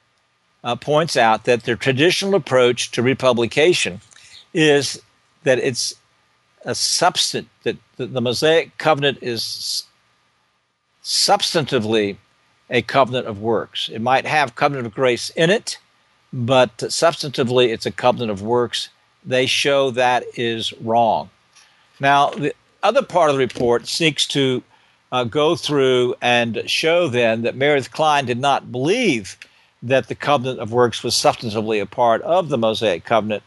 uh, 0.63 0.75
points 0.75 1.17
out 1.17 1.43
that 1.43 1.63
the 1.63 1.75
traditional 1.75 2.35
approach 2.35 2.91
to 2.91 3.01
republication 3.01 3.99
is 4.53 5.01
that 5.43 5.59
it's 5.59 5.93
a 6.63 6.73
substance 6.73 7.49
that 7.63 7.77
the, 7.97 8.05
the 8.05 8.21
Mosaic 8.21 8.77
covenant 8.77 9.17
is 9.21 9.83
substantively 11.03 12.17
a 12.69 12.81
covenant 12.81 13.27
of 13.27 13.41
works. 13.41 13.89
It 13.89 14.01
might 14.01 14.25
have 14.25 14.55
covenant 14.55 14.87
of 14.87 14.93
grace 14.93 15.29
in 15.31 15.49
it, 15.49 15.77
but 16.33 16.75
substantively 16.77 17.67
it's 17.67 17.85
a 17.85 17.91
covenant 17.91 18.31
of 18.31 18.41
works. 18.41 18.89
They 19.23 19.45
show 19.45 19.91
that 19.91 20.23
is 20.35 20.73
wrong. 20.81 21.29
Now, 21.99 22.31
the 22.31 22.53
other 22.81 23.03
part 23.03 23.29
of 23.29 23.35
the 23.35 23.39
report 23.39 23.87
seeks 23.87 24.27
to 24.29 24.63
uh, 25.11 25.23
go 25.23 25.55
through 25.55 26.15
and 26.21 26.63
show 26.65 27.07
then 27.07 27.43
that 27.43 27.55
Meredith 27.55 27.91
Kline 27.91 28.25
did 28.25 28.39
not 28.39 28.71
believe 28.71 29.37
that 29.83 30.07
the 30.07 30.15
covenant 30.15 30.59
of 30.59 30.73
works 30.73 31.03
was 31.03 31.13
substantively 31.13 31.79
a 31.81 31.85
part 31.85 32.21
of 32.23 32.49
the 32.49 32.57
Mosaic 32.57 33.05
covenant. 33.05 33.43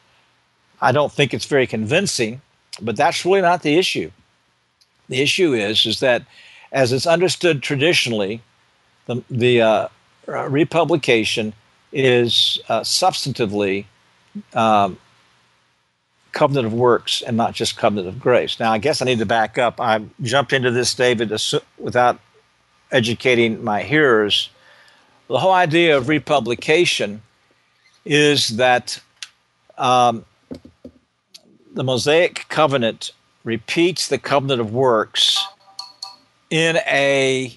I 0.80 0.93
don't 0.93 1.12
think 1.12 1.34
it's 1.34 1.47
very 1.47 1.66
convincing, 1.66 2.41
but 2.80 2.97
that's 2.97 3.24
really 3.24 3.41
not 3.41 3.62
the 3.62 3.76
issue. 3.76 4.11
The 5.09 5.22
issue 5.22 5.55
is 5.55 5.87
is 5.87 6.01
that 6.01 6.22
as 6.72 6.93
it's 6.93 7.07
understood 7.07 7.62
traditionally, 7.62 8.43
the, 9.07 9.22
the 9.30 9.62
uh, 9.62 9.89
republication 10.26 11.53
is 11.93 12.59
uh, 12.68 12.80
substantively 12.80 13.87
um, 14.55 14.99
covenant 16.32 16.66
of 16.66 16.74
works 16.74 17.22
and 17.22 17.37
not 17.37 17.55
just 17.55 17.76
covenant 17.76 18.09
of 18.09 18.20
grace. 18.20 18.61
Now, 18.61 18.72
I 18.72 18.78
guess 18.78 19.01
I 19.01 19.07
need 19.07 19.20
to 19.20 19.26
back 19.26 19.57
up. 19.57 19.80
I 19.80 20.03
jumped 20.20 20.53
into 20.53 20.70
this, 20.70 20.95
David, 20.95 21.32
without 21.78 22.20
educating 22.93 23.64
my 23.64 23.82
hearers. 23.82 24.51
The 25.28 25.39
whole 25.39 25.53
idea 25.53 25.97
of 25.97 26.09
republication 26.09 27.22
is 28.05 28.57
that 28.57 29.01
um, 29.78 30.24
the 31.72 31.84
Mosaic 31.84 32.47
covenant 32.49 33.12
repeats 33.45 34.09
the 34.09 34.18
covenant 34.18 34.61
of 34.61 34.72
works 34.72 35.39
in 36.51 36.76
a 36.87 37.57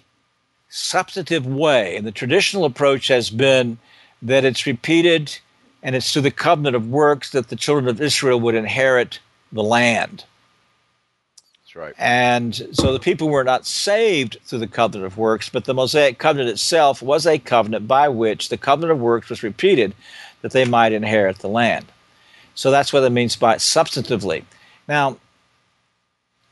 substantive 0.69 1.45
way. 1.45 1.95
And 1.95 2.05
the 2.05 2.11
traditional 2.11 2.65
approach 2.65 3.07
has 3.07 3.29
been 3.29 3.77
that 4.21 4.45
it's 4.45 4.65
repeated 4.65 5.37
and 5.81 5.95
it's 5.95 6.11
through 6.11 6.23
the 6.23 6.31
covenant 6.31 6.75
of 6.75 6.89
works 6.89 7.31
that 7.31 7.47
the 7.47 7.55
children 7.55 7.87
of 7.87 8.01
Israel 8.01 8.39
would 8.39 8.55
inherit 8.55 9.19
the 9.51 9.63
land. 9.63 10.25
That's 11.63 11.75
right. 11.75 11.93
And 11.97 12.55
so 12.73 12.91
the 12.91 12.99
people 12.99 13.29
were 13.29 13.43
not 13.43 13.65
saved 13.65 14.37
through 14.43 14.59
the 14.59 14.67
covenant 14.67 15.05
of 15.05 15.17
works, 15.17 15.49
but 15.49 15.65
the 15.65 15.73
Mosaic 15.73 16.17
covenant 16.17 16.49
itself 16.49 17.01
was 17.01 17.25
a 17.25 17.39
covenant 17.39 17.87
by 17.87 18.09
which 18.09 18.49
the 18.49 18.57
covenant 18.57 18.91
of 18.91 18.99
works 18.99 19.29
was 19.29 19.43
repeated 19.43 19.93
that 20.41 20.51
they 20.51 20.65
might 20.65 20.93
inherit 20.93 21.39
the 21.39 21.47
land. 21.47 21.85
So 22.55 22.71
that's 22.71 22.91
what 22.91 23.03
it 23.03 23.11
means 23.11 23.35
by 23.35 23.55
substantively. 23.55 24.43
Now, 24.87 25.17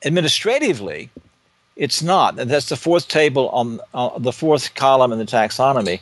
administratively, 0.05 1.09
it's 1.77 2.01
not. 2.01 2.35
That's 2.35 2.69
the 2.69 2.75
fourth 2.75 3.07
table 3.07 3.49
on 3.49 3.79
uh, 3.93 4.17
the 4.19 4.33
fourth 4.33 4.73
column 4.75 5.11
in 5.13 5.19
the 5.19 5.25
taxonomy. 5.25 6.01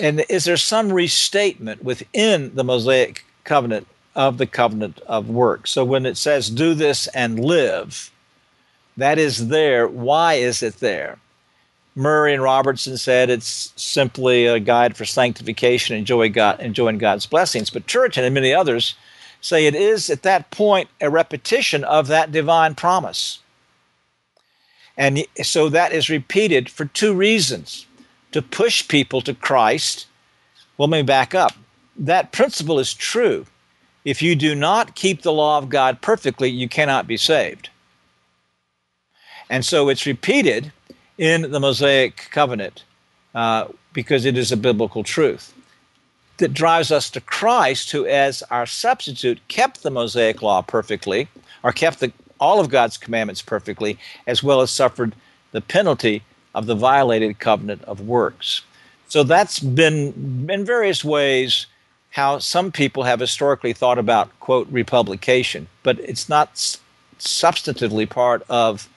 And 0.00 0.24
is 0.28 0.44
there 0.44 0.56
some 0.56 0.92
restatement 0.92 1.82
within 1.82 2.54
the 2.54 2.64
Mosaic 2.64 3.24
covenant 3.44 3.86
of 4.14 4.38
the 4.38 4.46
covenant 4.46 5.00
of 5.06 5.28
works? 5.28 5.70
So 5.72 5.84
when 5.84 6.06
it 6.06 6.16
says, 6.16 6.48
do 6.48 6.74
this 6.74 7.08
and 7.08 7.38
live, 7.38 8.10
That 8.96 9.18
is 9.18 9.48
there. 9.48 9.86
Why 9.86 10.34
is 10.34 10.62
it 10.62 10.80
there? 10.80 11.18
Murray 11.94 12.34
and 12.34 12.42
Robertson 12.42 12.96
said 12.96 13.30
it's 13.30 13.72
simply 13.76 14.46
a 14.46 14.60
guide 14.60 14.96
for 14.96 15.04
sanctification, 15.04 15.96
enjoy 15.96 16.28
God, 16.28 16.60
enjoying 16.60 16.98
God's 16.98 17.26
blessings. 17.26 17.70
But 17.70 17.86
Turretin 17.86 18.22
and 18.24 18.34
many 18.34 18.52
others 18.52 18.94
say 19.40 19.66
it 19.66 19.74
is 19.74 20.10
at 20.10 20.22
that 20.22 20.50
point 20.50 20.88
a 21.00 21.08
repetition 21.10 21.84
of 21.84 22.06
that 22.08 22.32
divine 22.32 22.74
promise. 22.74 23.38
And 24.96 25.24
so 25.42 25.68
that 25.68 25.92
is 25.92 26.08
repeated 26.08 26.70
for 26.70 26.86
two 26.86 27.14
reasons 27.14 27.86
to 28.32 28.40
push 28.42 28.86
people 28.86 29.20
to 29.22 29.34
Christ. 29.34 30.06
Well, 30.76 30.88
let 30.88 30.98
me 30.98 31.02
back 31.02 31.34
up. 31.34 31.52
That 31.96 32.32
principle 32.32 32.78
is 32.78 32.94
true. 32.94 33.46
If 34.04 34.22
you 34.22 34.36
do 34.36 34.54
not 34.54 34.94
keep 34.94 35.22
the 35.22 35.32
law 35.32 35.58
of 35.58 35.68
God 35.68 36.00
perfectly, 36.00 36.48
you 36.48 36.68
cannot 36.68 37.06
be 37.06 37.16
saved. 37.16 37.70
And 39.50 39.64
so 39.64 39.88
it's 39.88 40.06
repeated 40.06 40.72
in 41.18 41.50
the 41.50 41.60
Mosaic 41.60 42.28
covenant 42.30 42.84
uh, 43.34 43.68
because 43.92 44.24
it 44.24 44.36
is 44.36 44.52
a 44.52 44.56
biblical 44.56 45.02
truth 45.02 45.52
that 46.38 46.52
drives 46.52 46.92
us 46.92 47.08
to 47.10 47.20
Christ, 47.20 47.90
who, 47.90 48.06
as 48.06 48.42
our 48.50 48.66
substitute, 48.66 49.40
kept 49.48 49.82
the 49.82 49.90
Mosaic 49.90 50.42
law 50.42 50.62
perfectly, 50.62 51.28
or 51.62 51.72
kept 51.72 52.00
the, 52.00 52.12
all 52.38 52.60
of 52.60 52.68
God's 52.68 52.96
commandments 52.96 53.42
perfectly, 53.42 53.98
as 54.26 54.42
well 54.42 54.60
as 54.60 54.70
suffered 54.70 55.14
the 55.52 55.60
penalty 55.60 56.22
of 56.54 56.66
the 56.66 56.74
violated 56.74 57.38
covenant 57.38 57.82
of 57.84 58.00
works. 58.00 58.62
So 59.08 59.22
that's 59.22 59.58
been 59.58 60.48
in 60.50 60.64
various 60.64 61.04
ways 61.04 61.66
how 62.10 62.38
some 62.38 62.72
people 62.72 63.02
have 63.02 63.20
historically 63.20 63.74
thought 63.74 63.98
about, 63.98 64.28
quote, 64.40 64.66
republication, 64.70 65.68
but 65.82 66.00
it's 66.00 66.28
not 66.28 66.54
substantively 67.18 68.08
part 68.08 68.42
of 68.48 68.88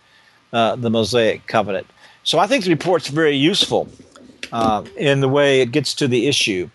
uh, 0.53 0.75
the 0.77 0.89
Mosaic 0.89 1.45
covenant. 1.45 1.85
So 2.23 2.39
I 2.39 2.47
think 2.47 2.63
the 2.63 2.71
report's 2.71 3.07
very 3.09 3.35
useful 3.35 3.89
uh, 4.51 4.83
in 4.95 5.19
the 5.19 5.27
way 5.27 5.61
it 5.61 5.71
gets 5.71 5.93
to 5.95 6.07
the 6.07 6.27
issue 6.27 6.69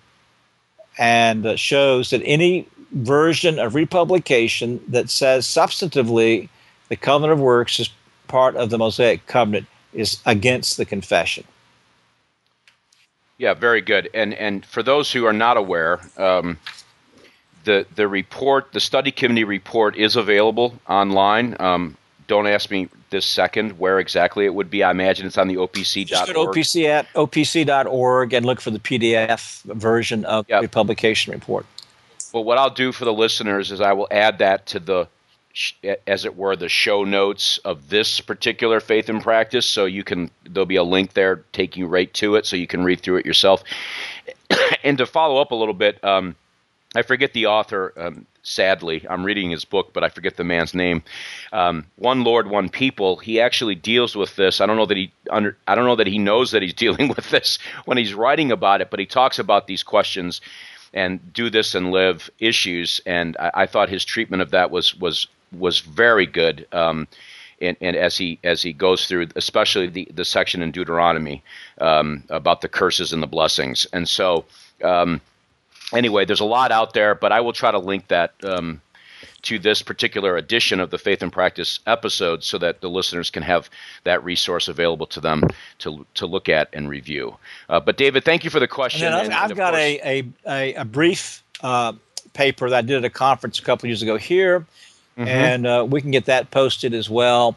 and 0.98 1.46
uh, 1.46 1.56
shows 1.56 2.10
that 2.10 2.22
any 2.24 2.68
version 2.92 3.58
of 3.58 3.74
republication 3.74 4.80
that 4.88 5.10
says 5.10 5.46
substantively 5.46 6.48
the 6.94 7.00
covenant 7.00 7.32
of 7.32 7.40
works 7.40 7.80
is 7.80 7.90
part 8.28 8.54
of 8.54 8.70
the 8.70 8.78
Mosaic 8.78 9.26
covenant 9.26 9.66
is 9.92 10.20
against 10.26 10.76
the 10.76 10.84
confession. 10.84 11.42
Yeah, 13.36 13.54
very 13.54 13.80
good. 13.80 14.08
And 14.14 14.32
and 14.34 14.64
for 14.64 14.80
those 14.80 15.10
who 15.10 15.26
are 15.26 15.32
not 15.32 15.56
aware, 15.56 15.98
um, 16.16 16.56
the 17.64 17.84
the 17.96 18.06
report, 18.06 18.72
the 18.72 18.78
study 18.78 19.10
committee 19.10 19.42
report, 19.42 19.96
is 19.96 20.14
available 20.14 20.78
online. 20.88 21.56
Um, 21.58 21.96
don't 22.28 22.46
ask 22.46 22.70
me 22.70 22.88
this 23.10 23.26
second 23.26 23.76
where 23.80 23.98
exactly 23.98 24.44
it 24.44 24.54
would 24.54 24.70
be. 24.70 24.84
I 24.84 24.92
imagine 24.92 25.26
it's 25.26 25.36
on 25.36 25.48
the 25.48 25.56
OPC. 25.56 26.06
Just 26.06 26.32
go 26.32 26.32
to 26.32 26.60
OPC 26.60 26.84
at 26.84 27.12
opc.org 27.14 28.32
and 28.32 28.46
look 28.46 28.60
for 28.60 28.70
the 28.70 28.78
PDF 28.78 29.62
version 29.64 30.24
of 30.26 30.46
yep. 30.48 30.62
the 30.62 30.68
publication 30.68 31.32
report. 31.32 31.66
Well, 32.32 32.44
what 32.44 32.56
I'll 32.56 32.70
do 32.70 32.92
for 32.92 33.04
the 33.04 33.12
listeners 33.12 33.72
is 33.72 33.80
I 33.80 33.92
will 33.94 34.08
add 34.12 34.38
that 34.38 34.66
to 34.66 34.78
the, 34.78 35.08
as 36.06 36.24
it 36.24 36.36
were, 36.36 36.56
the 36.56 36.68
show 36.68 37.04
notes 37.04 37.58
of 37.58 37.88
this 37.88 38.20
particular 38.20 38.80
faith 38.80 39.08
and 39.08 39.22
practice. 39.22 39.66
So 39.66 39.84
you 39.84 40.04
can 40.04 40.30
there'll 40.44 40.66
be 40.66 40.76
a 40.76 40.82
link 40.84 41.12
there 41.12 41.44
taking 41.52 41.82
you 41.82 41.88
right 41.88 42.12
to 42.14 42.36
it, 42.36 42.46
so 42.46 42.56
you 42.56 42.66
can 42.66 42.84
read 42.84 43.00
through 43.00 43.16
it 43.16 43.26
yourself. 43.26 43.62
and 44.84 44.98
to 44.98 45.06
follow 45.06 45.40
up 45.40 45.52
a 45.52 45.54
little 45.54 45.74
bit, 45.74 46.02
um, 46.02 46.36
I 46.94 47.02
forget 47.02 47.32
the 47.32 47.46
author. 47.46 47.92
Um, 47.96 48.26
sadly. 48.44 49.04
I'm 49.08 49.24
reading 49.24 49.50
his 49.50 49.64
book, 49.64 49.92
but 49.92 50.04
I 50.04 50.08
forget 50.08 50.36
the 50.36 50.44
man's 50.44 50.74
name. 50.74 51.02
Um, 51.52 51.86
one 51.96 52.22
Lord, 52.22 52.48
one 52.48 52.68
people. 52.68 53.16
He 53.16 53.40
actually 53.40 53.74
deals 53.74 54.14
with 54.14 54.36
this. 54.36 54.60
I 54.60 54.66
don't 54.66 54.76
know 54.76 54.86
that 54.86 54.96
he 54.96 55.10
under, 55.30 55.56
I 55.66 55.74
don't 55.74 55.86
know 55.86 55.96
that 55.96 56.06
he 56.06 56.18
knows 56.18 56.52
that 56.52 56.62
he's 56.62 56.74
dealing 56.84 57.08
with 57.08 57.30
this 57.30 57.58
when 57.86 57.98
he's 57.98 58.14
writing 58.14 58.52
about 58.52 58.80
it, 58.80 58.90
but 58.90 59.00
he 59.00 59.06
talks 59.06 59.38
about 59.38 59.66
these 59.66 59.82
questions 59.82 60.40
and 60.92 61.32
do 61.32 61.50
this 61.50 61.74
and 61.74 61.90
live 61.90 62.30
issues. 62.38 63.00
And 63.04 63.36
I, 63.40 63.50
I 63.54 63.66
thought 63.66 63.88
his 63.88 64.04
treatment 64.04 64.42
of 64.42 64.50
that 64.52 64.70
was 64.70 64.94
was 64.94 65.26
was 65.58 65.80
very 65.80 66.26
good. 66.26 66.66
Um, 66.72 67.08
and, 67.60 67.76
and, 67.80 67.96
as 67.96 68.16
he 68.16 68.38
as 68.44 68.62
he 68.62 68.72
goes 68.72 69.06
through, 69.06 69.28
especially 69.36 69.86
the 69.86 70.08
the 70.12 70.24
section 70.24 70.60
in 70.60 70.72
Deuteronomy 70.72 71.42
um, 71.80 72.24
about 72.28 72.60
the 72.60 72.68
curses 72.68 73.12
and 73.12 73.22
the 73.22 73.28
blessings, 73.28 73.86
and 73.92 74.08
so 74.08 74.44
um, 74.82 75.20
anyway, 75.92 76.24
there's 76.24 76.40
a 76.40 76.44
lot 76.44 76.72
out 76.72 76.94
there, 76.94 77.14
but 77.14 77.32
I 77.32 77.40
will 77.40 77.52
try 77.52 77.70
to 77.70 77.78
link 77.78 78.08
that 78.08 78.32
um, 78.44 78.80
to 79.42 79.58
this 79.58 79.82
particular 79.82 80.36
edition 80.36 80.80
of 80.80 80.90
the 80.90 80.98
Faith 80.98 81.22
and 81.22 81.32
Practice 81.32 81.80
episode 81.86 82.42
so 82.42 82.58
that 82.58 82.80
the 82.80 82.88
listeners 82.88 83.30
can 83.30 83.42
have 83.42 83.68
that 84.04 84.24
resource 84.24 84.68
available 84.68 85.06
to 85.08 85.20
them 85.20 85.42
to, 85.78 86.06
to 86.14 86.26
look 86.26 86.48
at 86.48 86.68
and 86.72 86.88
review. 86.88 87.36
Uh, 87.68 87.80
but, 87.80 87.96
David, 87.96 88.24
thank 88.24 88.44
you 88.44 88.50
for 88.50 88.60
the 88.60 88.68
question. 88.68 89.06
And 89.06 89.14
I've, 89.14 89.24
and, 89.26 89.34
I've 89.34 89.56
got 89.56 89.72
course, 89.72 89.82
a, 89.82 90.24
a, 90.46 90.74
a, 90.74 90.84
brief 90.84 91.42
uh, 91.60 91.92
paper 92.32 92.70
that 92.70 92.76
I 92.76 92.82
did 92.82 92.96
at 92.96 93.04
a 93.04 93.10
conference 93.10 93.58
a 93.58 93.62
couple 93.62 93.86
years 93.88 94.02
ago 94.02 94.16
here, 94.16 94.66
mm-hmm. 95.16 95.28
and 95.28 95.66
uh, 95.66 95.86
we 95.88 96.00
can 96.00 96.10
get 96.10 96.26
that 96.26 96.50
posted 96.50 96.94
as 96.94 97.08
well. 97.10 97.56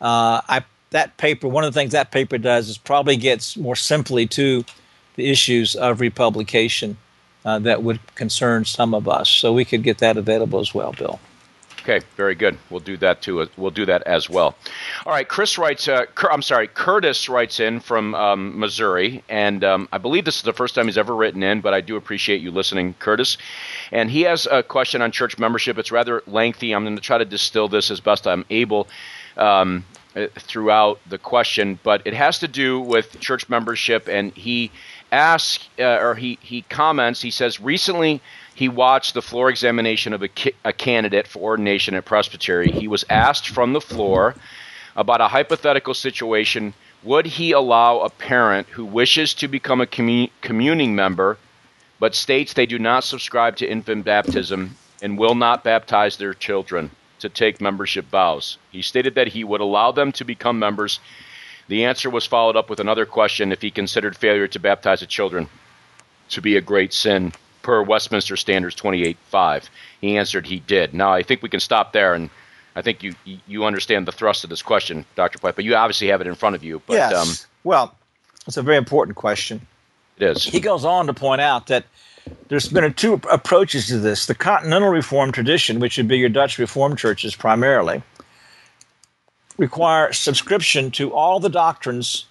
Uh, 0.00 0.40
I 0.48 0.64
that 0.90 1.16
paper, 1.16 1.48
one 1.48 1.64
of 1.64 1.74
the 1.74 1.80
things 1.80 1.90
that 1.90 2.12
paper 2.12 2.38
does 2.38 2.68
is 2.68 2.78
probably 2.78 3.16
gets 3.16 3.56
more 3.56 3.74
simply 3.74 4.28
to 4.28 4.64
the 5.16 5.28
issues 5.28 5.74
of 5.74 6.00
republication 6.00 6.96
uh, 7.44 7.58
that 7.58 7.82
would 7.82 7.98
concern 8.14 8.64
some 8.64 8.94
of 8.94 9.08
us. 9.08 9.28
So 9.28 9.52
we 9.52 9.64
could 9.64 9.82
get 9.82 9.98
that 9.98 10.16
available 10.16 10.60
as 10.60 10.72
well, 10.72 10.92
Bill. 10.92 11.18
Okay, 11.84 12.00
very 12.16 12.34
good. 12.34 12.56
We'll 12.70 12.80
do 12.80 12.96
that 12.96 13.20
too. 13.20 13.46
We'll 13.58 13.70
do 13.70 13.84
that 13.84 14.02
as 14.04 14.30
well. 14.30 14.56
All 15.04 15.12
right, 15.12 15.28
Chris 15.28 15.58
writes. 15.58 15.86
Uh, 15.86 16.06
I'm 16.30 16.40
sorry, 16.40 16.66
Curtis 16.66 17.28
writes 17.28 17.60
in 17.60 17.78
from 17.78 18.14
um, 18.14 18.58
Missouri, 18.58 19.22
and 19.28 19.62
um, 19.62 19.86
I 19.92 19.98
believe 19.98 20.24
this 20.24 20.36
is 20.36 20.44
the 20.44 20.54
first 20.54 20.74
time 20.74 20.86
he's 20.86 20.96
ever 20.96 21.14
written 21.14 21.42
in. 21.42 21.60
But 21.60 21.74
I 21.74 21.82
do 21.82 21.96
appreciate 21.96 22.40
you 22.40 22.50
listening, 22.50 22.94
Curtis. 23.00 23.36
And 23.92 24.10
he 24.10 24.22
has 24.22 24.48
a 24.50 24.62
question 24.62 25.02
on 25.02 25.12
church 25.12 25.38
membership. 25.38 25.76
It's 25.76 25.92
rather 25.92 26.22
lengthy. 26.26 26.72
I'm 26.72 26.84
going 26.84 26.96
to 26.96 27.02
try 27.02 27.18
to 27.18 27.24
distill 27.26 27.68
this 27.68 27.90
as 27.90 28.00
best 28.00 28.26
I'm 28.26 28.46
able. 28.48 28.88
Um, 29.36 29.84
uh, 30.16 30.28
throughout 30.36 31.00
the 31.08 31.18
question, 31.18 31.76
but 31.82 32.00
it 32.04 32.14
has 32.14 32.38
to 32.38 32.46
do 32.46 32.78
with 32.78 33.18
church 33.18 33.48
membership, 33.48 34.08
and 34.08 34.32
he 34.34 34.70
asks, 35.10 35.68
uh, 35.80 35.98
or 35.98 36.14
he, 36.14 36.38
he 36.40 36.62
comments, 36.62 37.20
he 37.20 37.32
says, 37.32 37.60
recently 37.60 38.22
he 38.54 38.68
watched 38.68 39.14
the 39.14 39.22
floor 39.22 39.50
examination 39.50 40.12
of 40.12 40.22
a, 40.22 40.28
ki- 40.28 40.54
a 40.64 40.72
candidate 40.72 41.26
for 41.26 41.40
ordination 41.40 41.94
at 41.94 42.04
Presbytery. 42.04 42.70
He 42.70 42.86
was 42.86 43.04
asked 43.10 43.48
from 43.48 43.72
the 43.72 43.80
floor 43.80 44.34
about 44.96 45.20
a 45.20 45.28
hypothetical 45.28 45.94
situation 45.94 46.74
would 47.02 47.26
he 47.26 47.52
allow 47.52 48.00
a 48.00 48.08
parent 48.08 48.66
who 48.68 48.84
wishes 48.84 49.34
to 49.34 49.48
become 49.48 49.80
a 49.80 49.86
commun- 49.86 50.30
communing 50.40 50.94
member 50.94 51.36
but 52.00 52.14
states 52.14 52.52
they 52.52 52.66
do 52.66 52.78
not 52.78 53.04
subscribe 53.04 53.56
to 53.56 53.66
infant 53.66 54.04
baptism 54.04 54.76
and 55.02 55.18
will 55.18 55.34
not 55.34 55.64
baptize 55.64 56.16
their 56.16 56.34
children 56.34 56.90
to 57.18 57.28
take 57.28 57.60
membership 57.60 58.06
vows? 58.06 58.58
He 58.70 58.82
stated 58.82 59.14
that 59.16 59.28
he 59.28 59.44
would 59.44 59.60
allow 59.60 59.92
them 59.92 60.12
to 60.12 60.24
become 60.24 60.58
members 60.58 61.00
the 61.66 61.84
answer 61.84 62.10
was 62.10 62.26
followed 62.26 62.56
up 62.56 62.68
with 62.68 62.78
another 62.78 63.06
question 63.06 63.50
if 63.50 63.62
he 63.62 63.70
considered 63.70 64.16
failure 64.16 64.46
to 64.48 64.60
baptize 64.60 65.00
the 65.00 65.06
children 65.06 65.48
to 66.28 66.42
be 66.42 66.56
a 66.56 66.60
great 66.60 66.92
sin 66.92 67.32
per 67.64 67.82
Westminster 67.82 68.36
Standards 68.36 68.76
28.5. 68.76 69.68
He 70.00 70.16
answered 70.16 70.46
he 70.46 70.60
did. 70.60 70.94
Now, 70.94 71.12
I 71.12 71.24
think 71.24 71.42
we 71.42 71.48
can 71.48 71.58
stop 71.58 71.92
there, 71.92 72.14
and 72.14 72.30
I 72.76 72.82
think 72.82 73.02
you 73.02 73.14
you 73.24 73.64
understand 73.64 74.06
the 74.06 74.12
thrust 74.12 74.44
of 74.44 74.50
this 74.50 74.62
question, 74.62 75.04
Dr. 75.16 75.38
Pipa, 75.40 75.56
but 75.56 75.64
you 75.64 75.74
obviously 75.74 76.06
have 76.08 76.20
it 76.20 76.28
in 76.28 76.36
front 76.36 76.54
of 76.54 76.62
you. 76.62 76.80
But, 76.86 76.94
yes. 76.94 77.12
Um, 77.12 77.48
well, 77.64 77.96
it's 78.46 78.56
a 78.56 78.62
very 78.62 78.76
important 78.76 79.16
question. 79.16 79.66
It 80.18 80.36
is. 80.36 80.44
He 80.44 80.60
goes 80.60 80.84
on 80.84 81.08
to 81.08 81.14
point 81.14 81.40
out 81.40 81.66
that 81.66 81.86
there's 82.48 82.68
been 82.68 82.94
two 82.94 83.20
approaches 83.30 83.88
to 83.88 83.98
this. 83.98 84.26
The 84.26 84.34
Continental 84.34 84.90
Reformed 84.90 85.34
tradition, 85.34 85.80
which 85.80 85.96
would 85.96 86.06
be 86.06 86.18
your 86.18 86.28
Dutch 86.28 86.58
Reformed 86.58 86.98
churches 86.98 87.34
primarily, 87.34 88.02
require 89.56 90.12
subscription 90.12 90.90
to 90.92 91.12
all 91.12 91.40
the 91.40 91.48
doctrines 91.48 92.26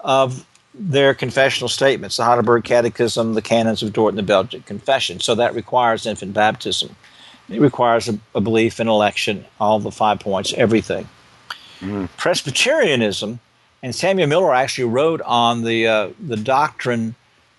of 0.00 0.46
their 0.78 1.14
confessional 1.14 1.68
statements, 1.68 2.16
the 2.16 2.24
Heidelberg 2.24 2.64
Catechism, 2.64 3.34
the 3.34 3.42
Canons 3.42 3.82
of 3.82 3.92
Dort, 3.92 4.12
and 4.12 4.18
the 4.18 4.22
Belgic 4.22 4.66
Confession. 4.66 5.20
So 5.20 5.34
that 5.34 5.54
requires 5.54 6.06
infant 6.06 6.34
baptism. 6.34 6.94
It 7.48 7.60
requires 7.60 8.08
a, 8.08 8.18
a 8.34 8.40
belief 8.40 8.80
in 8.80 8.88
election, 8.88 9.44
all 9.60 9.78
the 9.78 9.90
five 9.90 10.20
points, 10.20 10.52
everything. 10.54 11.08
Mm. 11.80 12.08
Presbyterianism, 12.16 13.38
and 13.82 13.94
Samuel 13.94 14.28
Miller 14.28 14.54
actually 14.54 14.84
wrote 14.84 15.20
on 15.22 15.62
the 15.62 15.86
uh, 15.86 16.10
the 16.20 16.36
doctrine. 16.36 17.14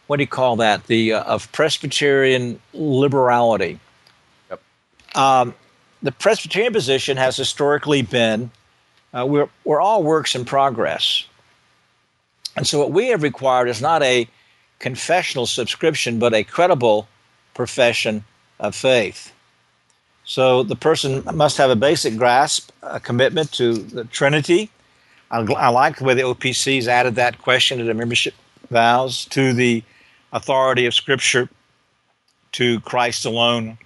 What 0.08 0.18
do 0.18 0.24
you 0.24 0.28
call 0.28 0.58
that? 0.58 0.88
The 0.88 1.14
uh, 1.14 1.24
of 1.24 1.52
Presbyterian 1.52 2.60
liberality. 2.74 3.80
Yep. 4.50 4.62
Um, 5.16 5.56
the 6.02 6.12
Presbyterian 6.12 6.74
position 6.74 7.18
has 7.18 7.38
historically 7.38 8.02
been 8.02 8.52
uh, 9.14 9.26
we're, 9.26 9.50
we're 9.64 9.82
all 9.82 10.04
works 10.04 10.36
in 10.36 10.46
progress. 10.46 11.26
And 12.58 12.68
so, 12.68 12.80
what 12.80 12.92
we 12.92 13.08
have 13.08 13.24
required 13.24 13.70
is 13.70 13.82
not 13.82 14.04
a 14.04 14.28
confessional 14.80 15.46
subscription, 15.46 16.20
but 16.20 16.34
a 16.34 16.44
credible 16.44 17.08
profession 17.54 18.24
of 18.60 18.76
faith. 18.76 19.32
So 20.28 20.62
the 20.62 20.76
person 20.76 21.24
must 21.34 21.58
have 21.58 21.70
a 21.70 21.76
basic 21.76 22.18
grasp, 22.18 22.72
a 22.84 23.00
commitment 23.00 23.52
to 23.54 23.76
the 23.76 24.04
Trinity. 24.04 24.70
I, 25.32 25.40
I 25.40 25.70
like 25.70 25.98
the 25.98 26.04
way 26.04 26.16
the 26.16 26.24
OPC's 26.24 26.88
added 26.88 27.16
that 27.16 27.40
question 27.40 27.78
to 27.78 27.86
the 27.86 27.94
membership 27.94 28.34
vows, 28.70 29.26
to 29.26 29.54
the 29.54 29.84
authority 30.34 30.86
of 30.86 30.94
Scripture, 30.94 31.50
to 32.54 32.82
Christ 32.82 33.26
alone 33.26 33.78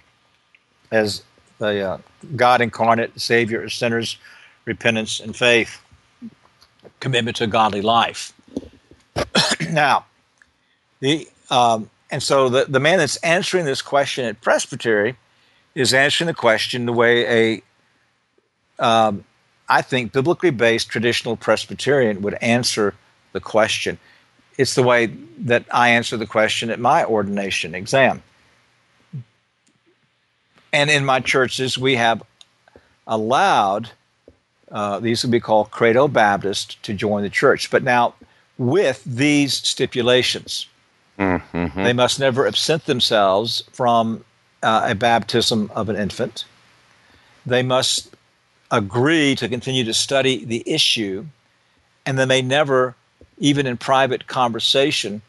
as 0.90 1.22
the 1.58 1.80
uh, 1.80 1.98
God 2.34 2.60
incarnate, 2.60 3.20
Savior 3.20 3.62
of 3.62 3.72
sinners, 3.72 4.16
repentance 4.64 5.20
and 5.20 5.36
faith, 5.36 5.80
commitment 6.98 7.36
to 7.36 7.44
a 7.44 7.46
godly 7.46 7.82
life. 7.82 8.32
now, 9.70 10.06
the 11.00 11.28
um, 11.50 11.90
and 12.10 12.22
so 12.22 12.48
the, 12.48 12.66
the 12.66 12.80
man 12.80 12.98
that's 12.98 13.16
answering 13.16 13.64
this 13.64 13.82
question 13.82 14.24
at 14.26 14.40
Presbytery 14.40 15.16
is 15.74 15.94
answering 15.94 16.26
the 16.26 16.34
question 16.34 16.84
the 16.84 16.92
way 16.92 17.62
a, 18.78 18.84
um, 18.84 19.24
I 19.68 19.80
think, 19.80 20.12
biblically 20.12 20.50
based 20.50 20.90
traditional 20.90 21.36
Presbyterian 21.36 22.20
would 22.22 22.34
answer 22.34 22.94
the 23.32 23.40
question. 23.40 23.98
It's 24.58 24.74
the 24.74 24.82
way 24.82 25.06
that 25.38 25.64
I 25.72 25.88
answer 25.88 26.18
the 26.18 26.26
question 26.26 26.70
at 26.70 26.78
my 26.78 27.04
ordination 27.04 27.74
exam. 27.74 28.22
And 30.72 30.90
in 30.90 31.04
my 31.04 31.20
churches, 31.20 31.78
we 31.78 31.96
have 31.96 32.22
allowed 33.06 33.90
uh, 34.70 34.98
these 35.00 35.22
would 35.22 35.30
be 35.30 35.40
called 35.40 35.70
Credo 35.70 36.08
Baptist 36.08 36.82
to 36.82 36.94
join 36.94 37.22
the 37.22 37.30
church. 37.30 37.70
But 37.70 37.82
now, 37.82 38.14
with 38.58 39.02
these 39.04 39.54
stipulations, 39.54 40.66
mm-hmm. 41.18 41.82
they 41.82 41.92
must 41.92 42.20
never 42.20 42.46
absent 42.46 42.86
themselves 42.86 43.62
from 43.72 44.24
uh, 44.62 44.86
a 44.90 44.94
baptism 44.94 45.70
of 45.74 45.88
an 45.88 45.96
infant. 45.96 46.44
They 47.44 47.62
must 47.62 48.14
agree 48.70 49.34
to 49.36 49.48
continue 49.48 49.84
to 49.84 49.94
study 49.94 50.44
the 50.44 50.62
issue, 50.66 51.26
and 52.06 52.18
they 52.18 52.26
may 52.26 52.42
never, 52.42 52.94
even 53.38 53.66
in 53.66 53.76
private 53.76 54.26
conversation, 54.26 55.22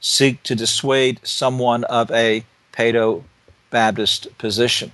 seek 0.00 0.42
to 0.44 0.54
dissuade 0.54 1.20
someone 1.22 1.84
of 1.84 2.10
a 2.10 2.44
Paedo 2.72 3.24
Baptist 3.70 4.36
position. 4.38 4.92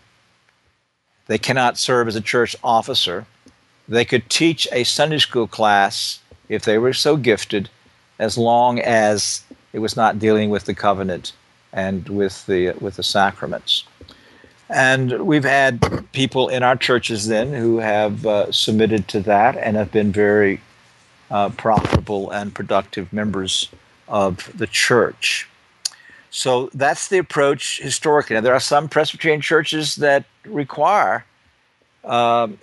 They 1.27 1.39
cannot 1.39 1.79
serve 1.79 2.09
as 2.09 2.17
a 2.17 2.21
church 2.21 2.57
officer 2.63 3.27
they 3.89 4.05
could 4.05 4.31
teach 4.31 4.67
a 4.73 4.85
Sunday 4.85 5.19
school 5.19 5.47
class 5.47 6.21
if 6.49 6.65
they 6.65 6.79
were 6.79 6.93
so 6.93 7.17
gifted, 7.17 7.69
as 8.19 8.39
long 8.39 8.79
as 8.79 9.43
it 9.73 9.81
was 9.81 9.97
not 9.97 10.19
dealing 10.19 10.51
with 10.51 10.65
the 10.65 10.75
covenant 10.75 11.33
and 11.73 12.09
with 12.09 12.47
the 12.47 12.73
with 12.81 12.97
the 12.97 13.03
sacraments. 13.03 13.85
And 14.71 15.27
we've 15.27 15.45
had 15.45 16.11
people 16.13 16.49
in 16.49 16.63
our 16.63 16.77
churches 16.77 17.27
then 17.27 17.53
who 17.53 17.79
have 17.79 18.25
uh, 18.25 18.51
submitted 18.51 19.09
to 19.09 19.21
that 19.21 19.57
and 19.57 19.77
have 19.77 19.93
been 19.93 20.11
very 20.13 20.61
uh, 21.31 21.51
profitable 21.51 22.31
and 22.31 22.55
productive 22.55 23.13
members 23.13 23.69
of 24.09 24.51
the 24.57 24.67
church. 24.67 25.49
So 26.31 26.71
that's 26.75 27.09
the 27.09 27.19
approach 27.19 27.81
historically. 27.81 28.35
Now, 28.35 28.41
there 28.41 28.55
are 28.55 28.61
some 28.61 28.89
Presbyterian 28.89 29.41
churches 29.41 29.97
that 29.97 30.25
require 30.45 31.25
um, 32.03 32.59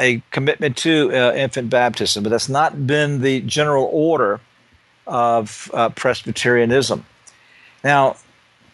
a 0.00 0.22
commitment 0.30 0.76
to 0.78 1.12
uh, 1.12 1.34
infant 1.34 1.70
baptism, 1.70 2.24
but 2.24 2.30
that's 2.30 2.48
not 2.48 2.86
been 2.86 3.20
the 3.20 3.42
general 3.42 3.88
order 3.92 4.40
of 5.06 5.70
uh, 5.74 5.90
Presbyterianism. 5.90 7.04
Now, 7.84 8.16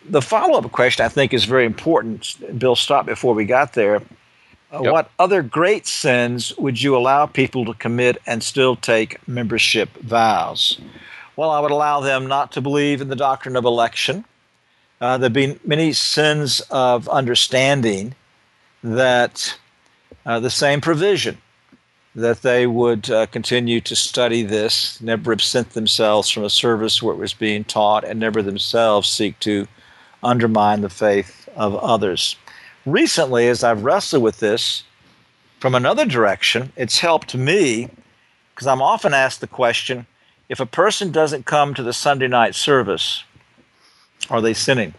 the 0.09 0.23
follow 0.23 0.59
up 0.59 0.71
question 0.71 1.05
I 1.05 1.09
think 1.09 1.35
is 1.35 1.45
very 1.45 1.67
important. 1.67 2.59
Bill 2.59 2.77
stopped 2.77 3.07
before 3.07 3.35
we 3.35 3.45
got 3.45 3.73
there. 3.73 3.97
Uh, 4.73 4.83
yep. 4.83 4.93
What 4.93 5.11
other 5.19 5.43
great 5.43 5.87
sins 5.87 6.57
would 6.59 6.81
you 6.81 6.97
allow 6.97 7.27
people 7.27 7.65
to 7.65 7.75
commit 7.75 8.19
and 8.27 8.43
still 8.43 8.77
take 8.77 9.27
membership 9.29 9.93
vows? 9.99 10.81
Well, 11.35 11.51
I 11.51 11.61
would 11.61 11.71
allow 11.71 12.01
them 12.01 12.27
not 12.27 12.53
to 12.53 12.61
believe 12.61 13.01
in 13.01 13.09
the 13.09 13.17
doctrine 13.17 13.57
of 13.57 13.65
election. 13.65 14.25
Uh, 15.01 15.19
there'd 15.19 15.33
be 15.33 15.59
many 15.65 15.93
sins 15.93 16.61
of 16.71 17.09
understanding 17.09 18.15
that 18.83 19.59
uh, 20.27 20.41
the 20.41 20.51
same 20.51 20.81
provision 20.81 21.39
that 22.15 22.43
they 22.43 22.67
would 22.67 23.11
uh, 23.11 23.27
continue 23.27 23.81
to 23.81 23.95
study 23.95 24.43
this, 24.43 25.01
never 25.01 25.33
absent 25.33 25.71
themselves 25.71 26.31
from 26.31 26.45
a 26.45 26.51
service 26.51 27.03
where 27.03 27.15
it 27.15 27.19
was 27.19 27.35
being 27.35 27.63
taught, 27.63 28.05
and 28.05 28.19
never 28.19 28.43
themselves 28.43 29.09
seek 29.09 29.39
to 29.41 29.69
undermine 30.23 30.81
the 30.81 30.89
faith 30.89 31.49
of 31.57 31.77
others. 31.77 32.37
Recently, 32.87 33.49
as 33.49 33.63
I've 33.63 33.85
wrestled 33.85 34.23
with 34.23 34.41
this 34.41 34.83
from 35.61 35.75
another 35.75 36.07
direction, 36.07 36.73
it's 36.77 36.99
helped 36.99 37.35
me 37.35 37.91
because 38.55 38.67
I'm 38.67 38.83
often 38.83 39.13
asked 39.13 39.41
the 39.41 39.47
question 39.47 40.07
if 40.49 40.61
a 40.61 40.67
person 40.67 41.13
doesn't 41.13 41.45
come 41.45 41.75
to 41.75 41.83
the 41.83 41.93
Sunday 41.93 42.29
night 42.29 42.55
service, 42.55 43.25
are 44.31 44.41
they 44.41 44.55
sinning? 44.55 44.95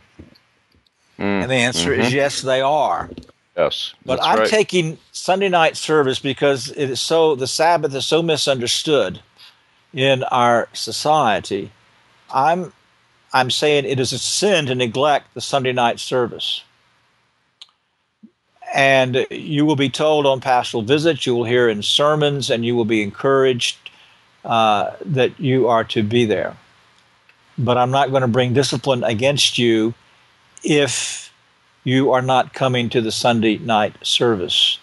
Mm, 1.18 1.42
and 1.42 1.52
the 1.52 1.56
answer 1.56 1.92
mm-hmm. 1.92 2.02
is 2.02 2.14
yes, 2.14 2.42
they 2.42 2.62
are. 2.62 3.10
Yes. 3.58 3.96
But 4.06 4.20
I'm 4.22 4.40
right. 4.40 4.50
taking 4.50 5.00
Sunday 5.12 5.50
night 5.50 5.76
service 5.76 6.20
because 6.20 6.70
it 6.70 6.92
is 6.92 7.02
so 7.02 7.36
the 7.36 7.48
Sabbath 7.48 7.94
is 7.96 8.06
so 8.06 8.22
misunderstood 8.22 9.20
in 9.94 10.24
our 10.26 10.70
society. 10.74 11.72
I'm 12.32 12.72
I'm 13.34 13.50
saying 13.50 13.86
it 13.86 14.00
is 14.00 14.14
a 14.14 14.20
sin 14.20 14.68
to 14.68 14.76
neglect 14.76 15.34
the 15.34 15.42
Sunday 15.42 15.74
night 15.74 16.00
service. 16.00 16.64
And 18.74 19.26
you 19.32 19.66
will 19.66 19.76
be 19.76 19.90
told 19.90 20.26
on 20.26 20.42
pastoral 20.42 20.84
visits, 20.84 21.26
you 21.26 21.34
will 21.34 21.46
hear 21.46 21.70
in 21.70 21.82
sermons, 21.82 22.50
and 22.50 22.66
you 22.66 22.76
will 22.76 22.86
be 22.86 23.02
encouraged 23.02 23.78
uh, 24.44 24.92
that 25.04 25.40
you 25.40 25.68
are 25.68 25.84
to 25.86 26.04
be 26.04 26.26
there. 26.26 26.56
But 27.58 27.78
I'm 27.78 27.92
not 27.92 28.12
going 28.12 28.22
to 28.22 28.28
bring 28.28 28.54
discipline 28.54 29.04
against 29.04 29.58
you 29.58 29.94
if 30.64 31.34
you 31.88 32.12
are 32.12 32.22
not 32.22 32.54
coming 32.54 32.90
to 32.90 33.00
the 33.00 33.14
Sunday 33.14 33.58
night 33.60 33.96
service 34.06 34.78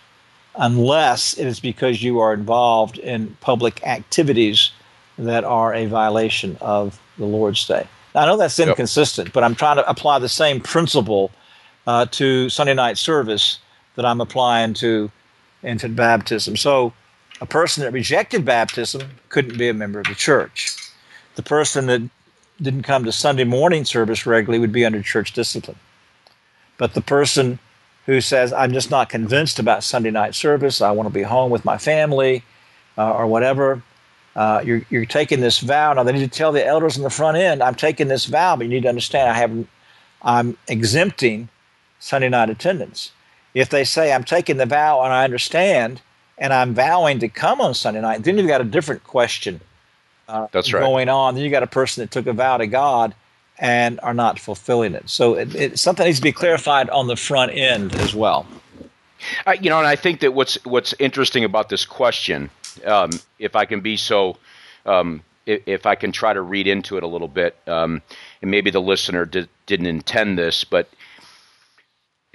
unless 0.57 1.37
it 1.37 1.47
is 1.47 1.61
because 1.61 2.03
you 2.03 2.19
are 2.19 2.33
involved 2.33 2.97
in 2.97 3.37
public 3.43 3.87
activities 3.87 4.71
that 5.19 5.45
are 5.45 5.75
a 5.75 5.85
violation 5.85 6.57
of 6.63 6.99
the 7.19 7.27
Lord's 7.27 7.67
Day. 7.67 7.87
Now, 8.15 8.23
I 8.23 8.27
know 8.27 8.39
that's 8.39 8.59
inconsistent, 8.59 9.29
yep. 9.29 9.33
but 9.35 9.45
I'm 9.45 9.55
trying 9.55 9.77
to 9.77 9.87
apply 9.87 10.19
the 10.19 10.31
same 10.31 10.63
principle 10.63 11.31
uh, 11.87 12.07
to 12.13 12.49
Sunday 12.49 12.73
night 12.73 12.97
service 12.97 13.59
that 13.97 14.07
I'm 14.07 14.23
applying 14.23 14.73
to 14.75 15.11
infant 15.63 15.97
baptism. 15.97 16.57
So, 16.57 16.95
a 17.43 17.47
person 17.47 17.85
that 17.85 17.93
rejected 17.93 18.47
baptism 18.47 19.03
couldn't 19.29 19.59
be 19.59 19.69
a 19.69 19.75
member 19.75 19.99
of 19.99 20.07
the 20.07 20.15
church. 20.15 20.75
The 21.35 21.43
person 21.43 21.87
that 21.89 22.01
didn't 22.63 22.85
come 22.85 23.05
to 23.05 23.13
Sunday 23.13 23.45
morning 23.45 23.85
service 23.85 24.25
regularly 24.25 24.59
would 24.59 24.73
be 24.73 24.87
under 24.87 25.03
church 25.03 25.35
discipline. 25.35 25.77
But 26.79 26.95
the 26.95 27.01
person 27.01 27.59
who 28.07 28.21
says, 28.21 28.53
I'm 28.53 28.73
just 28.73 28.91
not 28.91 29.09
convinced 29.09 29.59
about 29.59 29.85
Sunday 29.85 30.11
night 30.11 30.35
service, 30.35 30.81
I 30.81 30.91
want 30.91 31.09
to 31.09 31.13
be 31.13 31.23
home 31.23 31.51
with 31.51 31.65
my 31.65 31.79
family 31.79 32.43
uh, 32.99 33.13
or 33.13 33.27
whatever, 33.27 33.83
uh, 34.37 34.63
you're, 34.65 34.83
you're 34.91 35.07
taking 35.07 35.41
this 35.41 35.61
vow. 35.61 35.93
Now, 35.93 36.03
they 36.03 36.13
need 36.13 36.31
to 36.31 36.39
tell 36.39 36.53
the 36.53 36.65
elders 36.65 36.97
in 36.97 37.03
the 37.03 37.11
front 37.11 37.37
end, 37.37 37.63
I'm 37.63 37.75
taking 37.75 38.09
this 38.09 38.27
vow, 38.27 38.57
but 38.57 38.65
you 38.65 38.71
need 38.71 38.83
to 38.83 38.89
understand 38.89 39.31
I 39.31 39.35
have, 39.35 39.67
I'm 40.23 40.59
exempting 40.69 41.49
Sunday 42.01 42.29
night 42.29 42.51
attendance. 42.51 43.13
If 43.55 43.71
they 43.71 43.85
say, 43.85 44.13
I'm 44.13 44.25
taking 44.25 44.57
the 44.57 44.67
vow 44.67 45.03
and 45.03 45.13
I 45.13 45.25
understand, 45.25 46.03
and 46.37 46.53
I'm 46.53 46.75
vowing 46.75 47.21
to 47.21 47.29
come 47.29 47.61
on 47.61 47.75
Sunday 47.75 48.01
night, 48.01 48.25
then 48.25 48.37
you've 48.37 48.49
got 48.49 48.61
a 48.61 48.65
different 48.65 49.05
question 49.05 49.61
uh, 50.29 50.49
That's 50.53 50.73
right. 50.73 50.81
going 50.81 51.09
on. 51.09 51.35
Then 51.35 51.45
you 51.45 51.51
got 51.51 51.63
a 51.63 51.69
person 51.69 52.03
that 52.03 52.11
took 52.11 52.27
a 52.27 52.33
vow 52.33 52.57
to 52.57 52.67
God 52.67 53.15
and 53.59 54.01
are 54.01 54.15
not 54.15 54.39
fulfilling 54.39 54.95
it. 54.95 55.09
So 55.09 55.35
it, 55.35 55.55
it, 55.55 55.79
something 55.79 56.05
needs 56.05 56.19
to 56.19 56.23
be 56.23 56.33
clarified 56.33 56.91
on 56.91 57.07
the 57.07 57.17
front 57.17 57.53
end 57.53 57.95
as 57.95 58.15
well. 58.15 58.47
Uh, 59.47 59.57
you 59.61 59.71
know, 59.71 59.79
and 59.79 59.87
I 59.87 59.97
think 59.97 60.21
that 60.21 60.35
what's 60.35 60.63
what's 60.65 60.95
interesting 60.99 61.45
about 61.45 61.69
this 61.69 61.87
question, 61.87 62.51
um, 62.85 63.11
if 63.39 63.57
I 63.57 63.65
can 63.65 63.81
be 63.81 63.97
so, 63.97 64.37
um, 64.85 65.23
if, 65.47 65.63
if, 65.67 65.87
I 65.87 65.95
can 65.95 66.13
try 66.13 66.33
to 66.33 66.43
read 66.43 66.67
into 66.67 66.97
it 66.97 67.03
a 67.03 67.07
little 67.07 67.29
bit, 67.29 67.57
um, 67.67 68.03
and 68.43 68.51
maybe 68.51 68.71
the 68.71 68.83
listener 68.83 69.25
did, 69.25 69.49
didn't 69.67 69.87
intend 69.87 70.37
this, 70.37 70.65
but 70.65 70.91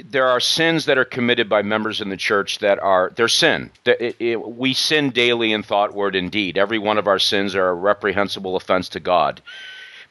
there 0.03 0.27
are 0.27 0.39
sins 0.39 0.85
that 0.85 0.97
are 0.97 1.05
committed 1.05 1.49
by 1.49 1.61
members 1.61 2.01
in 2.01 2.09
the 2.09 2.17
church 2.17 2.59
that 2.59 2.79
are 2.79 3.11
they're 3.15 3.27
sin. 3.27 3.69
It, 3.85 4.15
it, 4.19 4.47
we 4.47 4.73
sin 4.73 5.11
daily 5.11 5.51
in 5.51 5.63
thought, 5.63 5.93
word, 5.93 6.15
and 6.15 6.31
deed. 6.31 6.57
Every 6.57 6.79
one 6.79 6.97
of 6.97 7.07
our 7.07 7.19
sins 7.19 7.53
are 7.53 7.69
a 7.69 7.73
reprehensible 7.73 8.55
offense 8.55 8.89
to 8.89 8.99
God. 8.99 9.41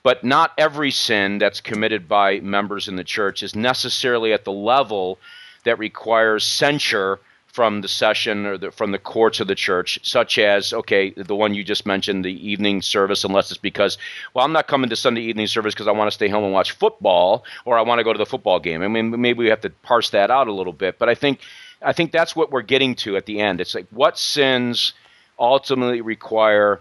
But 0.03 0.25
not 0.25 0.53
every 0.57 0.91
sin 0.91 1.39
that's 1.39 1.61
committed 1.61 2.09
by 2.09 2.41
members 2.41 2.89
in 2.89 2.97
the 2.97 3.05
church 3.05 3.43
is 3.43 3.55
necessarily 3.55 4.33
at 4.33 4.45
the 4.45 4.53
level 4.53 5.19
that 5.65 5.79
requires 5.79 6.45
censure 6.45 7.19
from 7.59 7.81
the 7.81 7.89
session 7.89 8.47
or 8.47 8.57
the, 8.57 8.71
from 8.71 8.93
the 8.93 8.99
courts 8.99 9.41
of 9.41 9.49
the 9.49 9.55
church, 9.55 9.99
such 10.03 10.39
as 10.39 10.73
okay, 10.73 11.11
the 11.11 11.35
one 11.35 11.55
you 11.55 11.65
just 11.65 11.87
mentioned, 11.87 12.25
the 12.25 12.49
evening 12.49 12.81
service, 12.81 13.25
unless 13.25 13.51
it's 13.51 13.59
because 13.59 13.99
well, 14.33 14.45
I'm 14.45 14.53
not 14.53 14.69
coming 14.69 14.91
to 14.91 14.97
Sunday 14.97 15.23
evening 15.23 15.49
service 15.49 15.75
because 15.75 15.89
I 15.89 15.93
want 15.93 16.09
to 16.09 16.15
stay 16.15 16.29
home 16.29 16.45
and 16.45 16.53
watch 16.53 16.71
football, 16.71 17.45
or 17.65 17.77
I 17.77 17.83
want 17.83 17.99
to 17.99 18.05
go 18.05 18.13
to 18.13 18.19
the 18.19 18.27
football 18.27 18.61
game. 18.61 18.83
I 18.83 18.89
mean, 18.89 19.21
maybe 19.21 19.39
we 19.39 19.49
have 19.49 19.63
to 19.63 19.71
parse 19.71 20.11
that 20.11 20.31
out 20.31 20.47
a 20.47 20.53
little 20.53 20.73
bit, 20.73 20.99
but 21.01 21.09
I 21.09 21.17
think 21.17 21.41
I 21.83 21.93
think 21.93 22.13
that's 22.13 22.37
what 22.37 22.53
we're 22.53 22.63
getting 22.63 22.95
to 22.97 23.17
at 23.17 23.27
the 23.27 23.41
end. 23.41 23.61
It's 23.61 23.75
like 23.75 23.87
what 23.91 24.19
sins 24.19 24.93
ultimately 25.39 26.01
require 26.01 26.81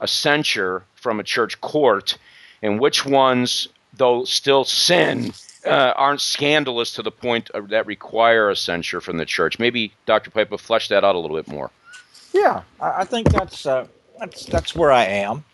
a 0.00 0.08
censure 0.08 0.84
from 0.94 1.20
a 1.20 1.24
church 1.24 1.60
court, 1.60 2.18
and 2.62 2.80
which 2.80 3.04
ones, 3.04 3.68
though 3.94 4.24
still 4.24 4.64
sin, 4.64 5.32
uh, 5.66 5.92
aren't 5.96 6.20
scandalous 6.20 6.92
to 6.92 7.02
the 7.02 7.10
point 7.10 7.50
that 7.54 7.86
require 7.86 8.48
a 8.50 8.56
censure 8.56 9.00
from 9.00 9.16
the 9.18 9.26
church. 9.26 9.58
Maybe 9.58 9.92
Dr. 10.06 10.30
Pipa 10.30 10.58
flesh 10.58 10.88
that 10.88 11.04
out 11.04 11.14
a 11.14 11.18
little 11.18 11.36
bit 11.36 11.48
more. 11.48 11.70
Yeah, 12.32 12.62
I 12.80 13.04
think 13.04 13.30
that's 13.30 13.66
uh, 13.66 13.86
that's 14.18 14.46
that's 14.46 14.74
where 14.74 14.92
I 14.92 15.04
am. 15.04 15.44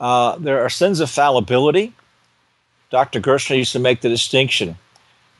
Uh, 0.00 0.36
there 0.36 0.64
are 0.64 0.68
sins 0.68 1.00
of 1.00 1.10
fallibility. 1.10 1.92
Dr. 2.90 3.20
Gerstner 3.20 3.56
used 3.56 3.72
to 3.72 3.78
make 3.78 4.00
the 4.00 4.08
distinction. 4.08 4.76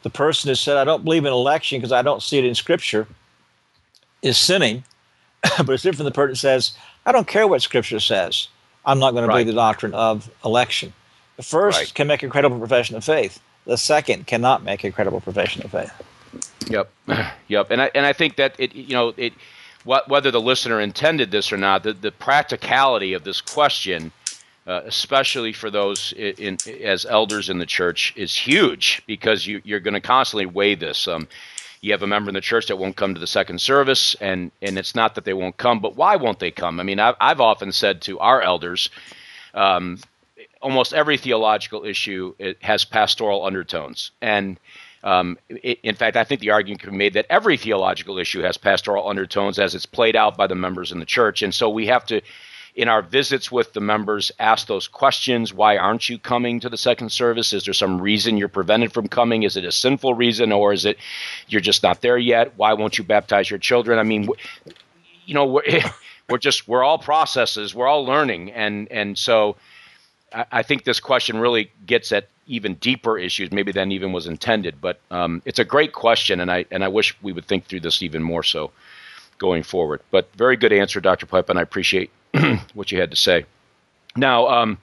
The 0.03 0.11
person 0.11 0.49
who 0.49 0.55
said, 0.55 0.76
"I 0.76 0.84
don't 0.84 1.05
believe 1.05 1.24
in 1.24 1.32
election 1.32 1.78
because 1.78 1.92
I 1.92 2.03
don't 2.03 2.22
see 2.22 2.38
it 2.38 2.45
in 2.45 2.55
Scripture," 2.55 3.07
is 4.22 4.36
sinning. 4.36 4.84
but 5.59 5.70
it's 5.70 5.82
different 5.82 5.99
from 5.99 6.05
the 6.07 6.11
person 6.11 6.30
who 6.30 6.36
says, 6.36 6.72
"I 7.07 7.12
don't 7.12 7.28
care 7.28 7.47
what 7.47 7.62
Scripture 7.62 8.01
says. 8.01 8.49
I'm 8.87 8.99
not 8.99 9.12
going 9.12 9.26
to 9.26 9.32
believe 9.32 9.47
the 9.47 9.53
doctrine 9.53 9.95
of 9.95 10.30
election." 10.45 10.93
The 11.37 11.43
first 11.43 11.78
right. 11.78 11.95
can 11.95 12.07
make 12.07 12.22
a 12.22 12.28
credible 12.28 12.59
profession 12.59 12.97
of 12.97 13.05
faith 13.05 13.41
the 13.66 13.76
second 13.76 14.26
cannot 14.26 14.62
make 14.62 14.85
a 14.85 14.91
credible 14.91 15.20
profession 15.20 15.62
of 15.62 15.70
faith. 15.70 15.93
Yep, 16.68 16.91
yep, 17.49 17.70
and 17.70 17.82
I 17.82 17.91
and 17.95 18.07
I 18.07 18.12
think 18.12 18.37
that 18.37 18.55
it 18.59 18.74
you 18.74 18.95
know 18.95 19.14
it 19.16 19.32
whether 19.85 20.30
the 20.30 20.41
listener 20.41 20.80
intended 20.80 21.30
this 21.30 21.53
or 21.53 21.59
not, 21.59 21.82
the, 21.82 21.93
the 21.93 22.11
practicality 22.11 23.12
of 23.12 23.22
this 23.22 23.43
question, 23.43 24.11
uh, 24.66 24.80
especially 24.87 25.53
for 25.53 25.70
those 25.70 26.14
in, 26.16 26.57
in, 26.66 26.82
as 26.82 27.05
elders 27.05 27.51
in 27.51 27.59
the 27.59 27.66
church, 27.66 28.14
is 28.16 28.35
huge 28.35 29.03
because 29.07 29.47
you, 29.47 29.61
you're 29.62 29.80
going 29.80 29.93
to 29.93 30.01
constantly 30.01 30.47
weigh 30.47 30.74
this. 30.74 31.07
Um, 31.07 31.28
you 31.85 31.93
have 31.93 32.03
a 32.03 32.07
member 32.07 32.30
in 32.30 32.35
the 32.35 32.41
church 32.41 32.66
that 32.68 32.76
won't 32.76 32.97
come 32.97 33.12
to 33.12 33.20
the 33.20 33.26
second 33.26 33.61
service, 33.61 34.16
and 34.20 34.51
and 34.62 34.78
it's 34.78 34.95
not 34.95 35.14
that 35.14 35.24
they 35.24 35.35
won't 35.35 35.59
come, 35.59 35.80
but 35.80 35.97
why 35.97 36.16
won't 36.16 36.39
they 36.39 36.51
come? 36.51 36.80
I 36.80 36.82
mean, 36.82 36.99
I've, 36.99 37.16
I've 37.20 37.41
often 37.41 37.72
said 37.72 38.01
to 38.03 38.18
our 38.20 38.41
elders, 38.41 38.89
um, 39.53 39.99
almost 40.62 40.95
every 40.95 41.18
theological 41.18 41.85
issue 41.85 42.35
has 42.62 42.87
pastoral 42.87 43.45
undertones. 43.45 44.12
And 44.22 44.59
um, 45.03 45.37
it, 45.51 45.78
in 45.82 45.95
fact, 45.95 46.16
I 46.16 46.24
think 46.24 46.41
the 46.41 46.51
argument 46.51 46.80
can 46.80 46.93
be 46.93 46.97
made 46.97 47.12
that 47.14 47.26
every 47.28 47.59
theological 47.59 48.18
issue 48.18 48.41
has 48.41 48.57
pastoral 48.57 49.07
undertones 49.07 49.59
as 49.59 49.74
it's 49.74 49.87
played 49.87 50.16
out 50.16 50.39
by 50.39 50.47
the 50.47 50.55
members 50.55 50.91
in 50.91 51.01
the 51.01 51.05
church. 51.05 51.43
And 51.43 51.55
so 51.55 51.68
we 51.68 51.87
have 51.87 52.07
to, 52.07 52.22
in 52.74 52.88
our 52.88 53.02
visits 53.02 53.52
with 53.52 53.72
the 53.72 53.80
members, 53.80 54.32
ask 54.38 54.66
those 54.66 54.88
questions. 54.88 55.54
Why 55.54 55.76
aren't 55.76 56.08
you 56.08 56.18
coming 56.18 56.58
to 56.60 56.68
the 56.68 56.76
second 56.76 57.10
service? 57.10 57.52
Is 57.52 57.64
there 57.64 57.74
some 57.74 58.00
reason 58.00 58.36
you're 58.36 58.48
prevented 58.48 58.92
from 58.92 59.06
coming? 59.08 59.44
Is 59.44 59.56
it 59.56 59.64
a 59.64 59.72
sinful 59.72 60.14
reason 60.14 60.50
or 60.50 60.72
is 60.72 60.84
it 60.84 60.98
you're 61.48 61.60
just 61.60 61.82
not 61.82 62.00
there 62.00 62.18
yet? 62.18 62.52
Why 62.56 62.72
won't 62.72 62.98
you 62.98 63.04
baptize 63.04 63.48
your 63.48 63.60
children? 63.60 63.98
I 63.98 64.02
mean, 64.02 64.28
you 65.24 65.34
know, 65.34 65.44
we're, 65.44 65.62
we're 66.28 66.38
just, 66.38 66.66
we're 66.66 66.82
all 66.82 66.98
processes, 66.98 67.74
we're 67.74 67.86
all 67.86 68.04
learning. 68.04 68.50
And, 68.52 68.90
and 68.90 69.16
so, 69.16 69.56
I 70.50 70.62
think 70.62 70.84
this 70.84 70.98
question 70.98 71.38
really 71.38 71.70
gets 71.86 72.10
at 72.10 72.28
even 72.46 72.74
deeper 72.74 73.16
issues, 73.16 73.52
maybe 73.52 73.72
than 73.72 73.92
even 73.92 74.12
was 74.12 74.26
intended. 74.26 74.80
But 74.80 75.00
um, 75.10 75.42
it's 75.44 75.58
a 75.58 75.64
great 75.64 75.92
question, 75.92 76.40
and 76.40 76.50
I 76.50 76.64
and 76.70 76.82
I 76.84 76.88
wish 76.88 77.16
we 77.22 77.32
would 77.32 77.44
think 77.44 77.66
through 77.66 77.80
this 77.80 78.02
even 78.02 78.22
more 78.22 78.42
so 78.42 78.70
going 79.38 79.62
forward. 79.62 80.00
But 80.10 80.28
very 80.36 80.56
good 80.56 80.72
answer, 80.72 81.00
Dr. 81.00 81.26
Pipa, 81.26 81.50
and 81.50 81.58
I 81.58 81.62
appreciate 81.62 82.10
what 82.74 82.93
you 82.93 83.01
had 83.01 83.11
to 83.11 83.16
say. 83.16 83.45
Now, 84.16 84.49
um, 84.49 84.78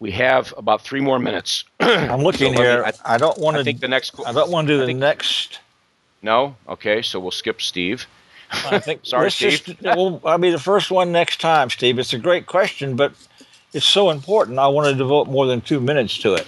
we 0.00 0.10
have 0.12 0.52
about 0.56 0.82
three 0.82 1.00
more 1.00 1.18
minutes. 1.18 1.64
I'm 1.80 2.22
looking 2.22 2.54
so 2.54 2.62
here. 2.62 2.82
Me, 2.82 2.90
I, 3.04 3.14
I, 3.14 3.18
don't 3.18 3.38
want 3.38 3.56
to. 3.56 3.60
I 3.60 3.64
think 3.64 3.80
the 3.80 3.88
next. 3.88 4.14
I 4.26 4.32
don't 4.32 4.50
want 4.50 4.66
to 4.68 4.74
do 4.74 4.80
the 4.80 4.86
think, 4.86 4.98
next. 4.98 5.60
No. 6.22 6.56
Okay. 6.68 7.02
So 7.02 7.20
we'll 7.20 7.30
skip 7.30 7.60
Steve. 7.60 8.06
I 8.50 8.78
think. 8.78 9.00
Sorry, 9.04 9.30
Steve. 9.30 9.64
Just, 9.64 9.82
well, 9.82 10.20
I'll 10.24 10.38
be 10.38 10.50
the 10.50 10.58
first 10.58 10.90
one 10.90 11.12
next 11.12 11.40
time, 11.40 11.70
Steve. 11.70 11.98
It's 11.98 12.12
a 12.12 12.18
great 12.18 12.46
question, 12.46 12.96
but 12.96 13.12
it's 13.72 13.86
so 13.86 14.10
important. 14.10 14.58
I 14.58 14.68
want 14.68 14.88
to 14.88 14.94
devote 14.94 15.28
more 15.28 15.46
than 15.46 15.60
two 15.60 15.80
minutes 15.80 16.18
to 16.18 16.34
it. 16.34 16.46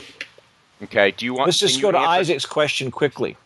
Okay. 0.82 1.12
Do 1.12 1.24
you 1.24 1.34
want? 1.34 1.48
Let's 1.48 1.58
just 1.58 1.80
go 1.80 1.90
to 1.90 1.98
answer? 1.98 2.20
Isaac's 2.20 2.46
question 2.46 2.90
quickly. 2.90 3.36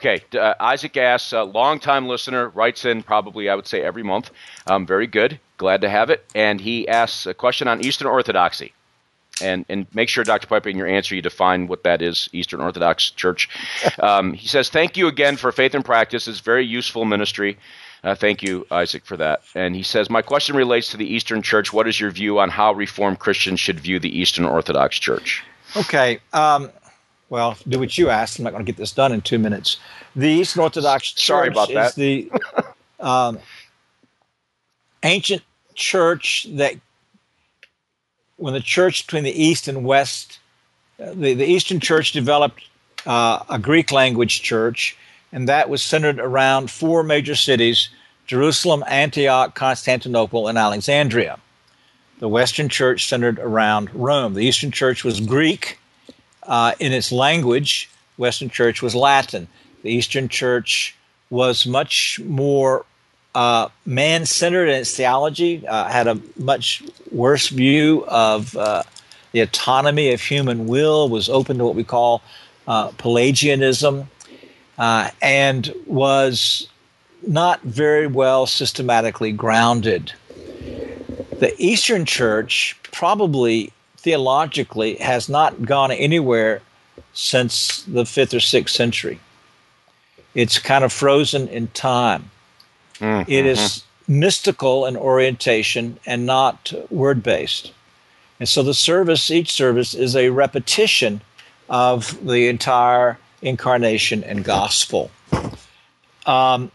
Okay. 0.00 0.22
Uh, 0.36 0.54
Isaac 0.58 0.96
asks, 0.96 1.34
a 1.34 1.42
longtime 1.42 2.08
listener, 2.08 2.48
writes 2.48 2.86
in 2.86 3.02
probably 3.02 3.50
I 3.50 3.54
would 3.54 3.66
say 3.66 3.82
every 3.82 4.02
month. 4.02 4.30
Um, 4.66 4.86
very 4.86 5.06
good. 5.06 5.38
Glad 5.58 5.82
to 5.82 5.90
have 5.90 6.08
it. 6.08 6.24
And 6.34 6.58
he 6.58 6.88
asks 6.88 7.26
a 7.26 7.34
question 7.34 7.68
on 7.68 7.84
Eastern 7.84 8.08
Orthodoxy. 8.08 8.72
And, 9.42 9.64
and 9.68 9.86
make 9.94 10.08
sure, 10.08 10.24
Dr. 10.24 10.46
Pipa, 10.46 10.70
in 10.70 10.76
your 10.76 10.86
answer, 10.86 11.14
you 11.14 11.22
define 11.22 11.66
what 11.66 11.82
that 11.84 12.02
is, 12.02 12.28
Eastern 12.32 12.60
Orthodox 12.60 13.10
Church. 13.10 13.48
Um, 13.98 14.32
he 14.32 14.48
says, 14.48 14.70
Thank 14.70 14.96
you 14.96 15.06
again 15.06 15.36
for 15.36 15.52
Faith 15.52 15.74
and 15.74 15.84
Practice. 15.84 16.28
It's 16.28 16.40
very 16.40 16.64
useful 16.64 17.04
ministry. 17.04 17.58
Uh, 18.02 18.14
thank 18.14 18.42
you, 18.42 18.66
Isaac, 18.70 19.04
for 19.04 19.16
that. 19.18 19.42
And 19.54 19.76
he 19.76 19.82
says, 19.82 20.08
My 20.08 20.22
question 20.22 20.56
relates 20.56 20.90
to 20.90 20.96
the 20.96 21.06
Eastern 21.06 21.42
Church. 21.42 21.72
What 21.72 21.86
is 21.86 22.00
your 22.00 22.10
view 22.10 22.38
on 22.38 22.48
how 22.48 22.72
Reformed 22.72 23.18
Christians 23.18 23.60
should 23.60 23.80
view 23.80 23.98
the 23.98 24.18
Eastern 24.18 24.46
Orthodox 24.46 24.98
Church? 24.98 25.42
Okay. 25.76 26.20
Um, 26.32 26.70
well, 27.30 27.56
do 27.66 27.78
what 27.78 27.96
you 27.96 28.10
asked. 28.10 28.38
I'm 28.38 28.44
not 28.44 28.52
going 28.52 28.64
to 28.64 28.70
get 28.70 28.76
this 28.76 28.92
done 28.92 29.12
in 29.12 29.22
two 29.22 29.38
minutes. 29.38 29.78
The 30.14 30.28
Eastern 30.28 30.62
Orthodox 30.62 31.14
Sorry 31.16 31.48
Church 31.48 31.54
about 31.54 31.68
that. 31.70 31.86
is 31.90 31.94
the 31.94 32.30
um, 33.00 33.38
ancient 35.02 35.42
church 35.74 36.46
that, 36.50 36.74
when 38.36 38.52
the 38.52 38.60
church 38.60 39.06
between 39.06 39.24
the 39.24 39.42
East 39.42 39.68
and 39.68 39.84
West, 39.84 40.38
the, 40.98 41.32
the 41.32 41.46
Eastern 41.46 41.80
Church 41.80 42.12
developed 42.12 42.62
uh, 43.06 43.42
a 43.48 43.58
Greek 43.58 43.90
language 43.90 44.42
church 44.42 44.98
and 45.32 45.48
that 45.48 45.68
was 45.68 45.82
centered 45.82 46.18
around 46.18 46.70
four 46.70 47.02
major 47.02 47.34
cities 47.34 47.88
Jerusalem, 48.26 48.84
Antioch, 48.86 49.56
Constantinople, 49.56 50.46
and 50.46 50.56
Alexandria. 50.56 51.40
The 52.20 52.28
Western 52.28 52.68
Church 52.68 53.08
centered 53.08 53.40
around 53.40 53.92
Rome. 53.92 54.34
The 54.34 54.44
Eastern 54.44 54.70
Church 54.70 55.02
was 55.02 55.18
Greek 55.18 55.79
uh, 56.50 56.72
in 56.80 56.92
its 56.92 57.12
language, 57.12 57.88
Western 58.18 58.50
Church 58.50 58.82
was 58.82 58.94
Latin. 58.94 59.48
The 59.82 59.90
Eastern 59.90 60.28
Church 60.28 60.94
was 61.30 61.64
much 61.64 62.20
more 62.24 62.84
uh, 63.34 63.68
man 63.86 64.26
centered 64.26 64.68
in 64.68 64.80
its 64.80 64.94
theology, 64.94 65.66
uh, 65.66 65.88
had 65.88 66.08
a 66.08 66.20
much 66.36 66.82
worse 67.12 67.48
view 67.48 68.04
of 68.08 68.56
uh, 68.56 68.82
the 69.30 69.40
autonomy 69.40 70.12
of 70.12 70.20
human 70.20 70.66
will, 70.66 71.08
was 71.08 71.28
open 71.28 71.56
to 71.58 71.64
what 71.64 71.76
we 71.76 71.84
call 71.84 72.20
uh, 72.66 72.88
Pelagianism 72.98 74.08
uh, 74.76 75.10
and 75.22 75.72
was 75.86 76.68
not 77.24 77.62
very 77.62 78.08
well 78.08 78.46
systematically 78.46 79.30
grounded. 79.30 80.12
The 81.38 81.54
Eastern 81.58 82.04
Church 82.04 82.76
probably 82.82 83.72
theologically 84.02 84.96
has 84.96 85.28
not 85.28 85.64
gone 85.64 85.90
anywhere 85.90 86.62
since 87.12 87.82
the 87.82 88.04
fifth 88.04 88.34
or 88.34 88.40
sixth 88.40 88.74
century. 88.74 89.20
It's 90.34 90.58
kind 90.58 90.84
of 90.84 90.92
frozen 90.92 91.48
in 91.48 91.68
time. 91.68 92.30
Mm-hmm. 92.98 93.30
It 93.30 93.46
is 93.46 93.82
mystical 94.06 94.86
in 94.86 94.96
orientation 94.96 95.98
and 96.06 96.26
not 96.26 96.72
word 96.90 97.22
based. 97.22 97.72
And 98.38 98.48
so 98.48 98.62
the 98.62 98.74
service, 98.74 99.30
each 99.30 99.52
service, 99.52 99.94
is 99.94 100.16
a 100.16 100.30
repetition 100.30 101.20
of 101.68 102.26
the 102.26 102.48
entire 102.48 103.18
incarnation, 103.42 104.22
and 104.24 104.44
gospel. 104.44 105.10
Um, 106.26 106.70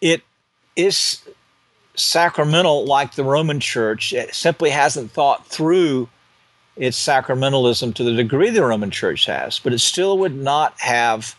it 0.00 0.22
is 0.76 1.22
sacramental 1.94 2.84
like 2.84 3.14
the 3.14 3.24
Roman 3.24 3.60
Church. 3.60 4.12
It 4.12 4.34
simply 4.34 4.70
hasn't 4.70 5.10
thought 5.10 5.46
through 5.46 6.08
its 6.76 6.98
sacramentalism 6.98 7.94
to 7.94 8.04
the 8.04 8.14
degree 8.14 8.50
the 8.50 8.64
Roman 8.64 8.90
Church 8.90 9.26
has, 9.26 9.58
but 9.58 9.72
it 9.72 9.78
still 9.80 10.18
would 10.18 10.34
not 10.34 10.78
have 10.80 11.36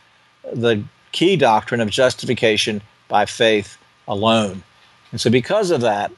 the 0.53 0.83
key 1.11 1.35
doctrine 1.35 1.81
of 1.81 1.89
justification 1.89 2.81
by 3.07 3.25
faith 3.25 3.77
alone. 4.07 4.63
And 5.11 5.19
so, 5.19 5.29
because 5.29 5.71
of 5.71 5.81
that, 5.81 6.11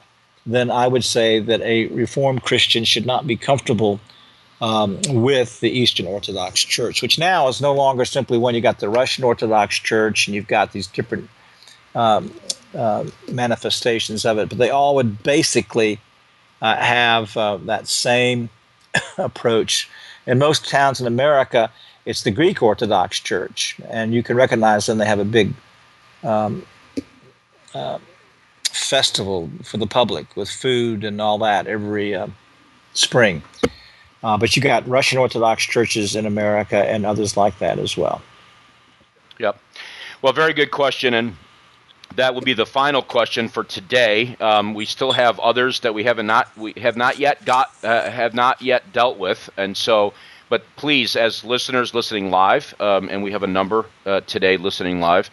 then 0.44 0.70
I 0.70 0.86
would 0.86 1.04
say 1.04 1.40
that 1.40 1.60
a 1.62 1.86
Reformed 1.88 2.42
Christian 2.42 2.84
should 2.84 3.06
not 3.06 3.26
be 3.26 3.36
comfortable 3.36 4.00
um, 4.60 4.98
with 5.08 5.60
the 5.60 5.70
Eastern 5.70 6.06
Orthodox 6.06 6.60
Church, 6.60 7.02
which 7.02 7.18
now 7.18 7.48
is 7.48 7.60
no 7.60 7.74
longer 7.74 8.04
simply 8.04 8.38
one. 8.38 8.54
You 8.54 8.60
got 8.60 8.78
the 8.78 8.88
Russian 8.88 9.24
Orthodox 9.24 9.76
Church, 9.76 10.26
and 10.26 10.34
you've 10.34 10.46
got 10.46 10.72
these 10.72 10.86
different 10.86 11.28
um, 11.94 12.32
uh, 12.76 13.04
manifestations 13.30 14.24
of 14.24 14.38
it, 14.38 14.48
but 14.48 14.58
they 14.58 14.70
all 14.70 14.94
would 14.94 15.22
basically 15.22 15.98
uh, 16.62 16.76
have 16.76 17.36
uh, 17.36 17.56
that 17.58 17.88
same 17.88 18.48
approach. 19.18 19.88
In 20.26 20.38
most 20.38 20.68
towns 20.68 21.00
in 21.00 21.06
America, 21.06 21.70
it's 22.04 22.22
the 22.22 22.30
Greek 22.30 22.62
Orthodox 22.62 23.18
Church, 23.18 23.78
and 23.88 24.14
you 24.14 24.22
can 24.22 24.36
recognize 24.36 24.86
them. 24.86 24.98
They 24.98 25.06
have 25.06 25.18
a 25.18 25.24
big 25.24 25.52
um, 26.22 26.66
uh, 27.74 27.98
festival 28.70 29.50
for 29.64 29.76
the 29.76 29.86
public 29.86 30.36
with 30.36 30.48
food 30.48 31.04
and 31.04 31.20
all 31.20 31.38
that 31.38 31.66
every 31.66 32.16
spring. 32.94 33.42
Uh, 34.22 34.36
but 34.36 34.56
you 34.56 34.62
got 34.62 34.86
Russian 34.88 35.18
Orthodox 35.18 35.64
churches 35.64 36.16
in 36.16 36.26
America 36.26 36.76
and 36.76 37.06
others 37.06 37.36
like 37.36 37.58
that 37.58 37.78
as 37.78 37.96
well. 37.96 38.22
Yep. 39.38 39.60
Well, 40.22 40.32
very 40.32 40.52
good 40.52 40.70
question, 40.70 41.14
and 41.14 41.36
that 42.14 42.34
will 42.34 42.42
be 42.42 42.54
the 42.54 42.66
final 42.66 43.02
question 43.02 43.48
for 43.48 43.64
today. 43.64 44.36
Um, 44.40 44.74
we 44.74 44.84
still 44.86 45.12
have 45.12 45.38
others 45.40 45.80
that 45.80 45.94
we 45.94 46.04
have 46.04 46.22
not 46.24 46.56
we 46.56 46.72
have 46.76 46.96
not 46.96 47.18
yet 47.18 47.44
got 47.44 47.72
uh, 47.82 48.10
have 48.10 48.34
not 48.34 48.62
yet 48.62 48.92
dealt 48.92 49.18
with, 49.18 49.50
and 49.56 49.76
so. 49.76 50.14
But 50.48 50.62
please, 50.76 51.16
as 51.16 51.42
listeners 51.42 51.92
listening 51.92 52.30
live, 52.30 52.72
um, 52.80 53.08
and 53.08 53.24
we 53.24 53.32
have 53.32 53.42
a 53.42 53.48
number 53.48 53.86
uh, 54.06 54.20
today 54.28 54.56
listening 54.56 55.00
live, 55.00 55.28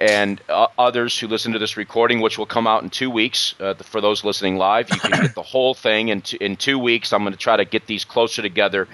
and 0.00 0.40
uh, 0.48 0.68
others 0.78 1.18
who 1.18 1.26
listen 1.28 1.52
to 1.52 1.58
this 1.58 1.76
recording, 1.76 2.20
which 2.22 2.38
will 2.38 2.46
come 2.46 2.66
out 2.66 2.82
in 2.82 2.88
two 2.88 3.10
weeks. 3.10 3.54
Uh, 3.60 3.74
for 3.74 4.00
those 4.00 4.24
listening 4.24 4.56
live, 4.56 4.88
you 4.88 4.98
can 4.98 5.10
get 5.10 5.34
the 5.34 5.42
whole 5.42 5.74
thing 5.74 6.08
in, 6.08 6.22
t- 6.22 6.38
in 6.40 6.56
two 6.56 6.78
weeks. 6.78 7.12
I'm 7.12 7.20
going 7.20 7.34
to 7.34 7.38
try 7.38 7.58
to 7.58 7.66
get 7.66 7.86
these 7.86 8.06
closer 8.06 8.40
together. 8.40 8.88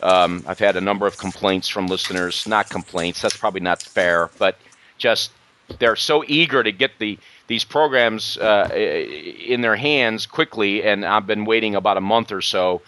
Um, 0.00 0.44
I've 0.46 0.60
had 0.60 0.76
a 0.76 0.80
number 0.80 1.08
of 1.08 1.18
complaints 1.18 1.68
from 1.68 1.88
listeners, 1.88 2.46
not 2.46 2.70
complaints, 2.70 3.20
that's 3.20 3.36
probably 3.36 3.60
not 3.60 3.82
fair, 3.82 4.30
but 4.38 4.56
just 4.96 5.32
they're 5.78 5.96
so 5.96 6.24
eager 6.26 6.62
to 6.62 6.72
get 6.72 6.98
the 6.98 7.18
these 7.46 7.64
programs 7.64 8.36
uh, 8.38 8.68
in 8.72 9.60
their 9.60 9.76
hands 9.76 10.26
quickly, 10.26 10.84
and 10.84 11.04
I've 11.04 11.26
been 11.26 11.44
waiting 11.44 11.74
about 11.74 11.96
a 11.96 12.00
month 12.00 12.30
or 12.30 12.40
so 12.40 12.80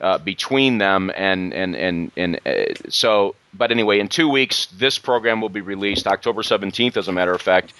uh, 0.00 0.18
between 0.18 0.78
them, 0.78 1.10
and 1.16 1.54
and 1.54 1.74
and 1.76 2.10
and 2.16 2.40
uh, 2.46 2.74
so. 2.88 3.34
But 3.52 3.70
anyway, 3.70 3.98
in 3.98 4.08
two 4.08 4.28
weeks, 4.28 4.66
this 4.66 4.98
program 4.98 5.40
will 5.40 5.48
be 5.48 5.60
released, 5.60 6.06
October 6.06 6.42
seventeenth, 6.42 6.96
as 6.96 7.08
a 7.08 7.12
matter 7.12 7.32
of 7.32 7.42
fact. 7.42 7.72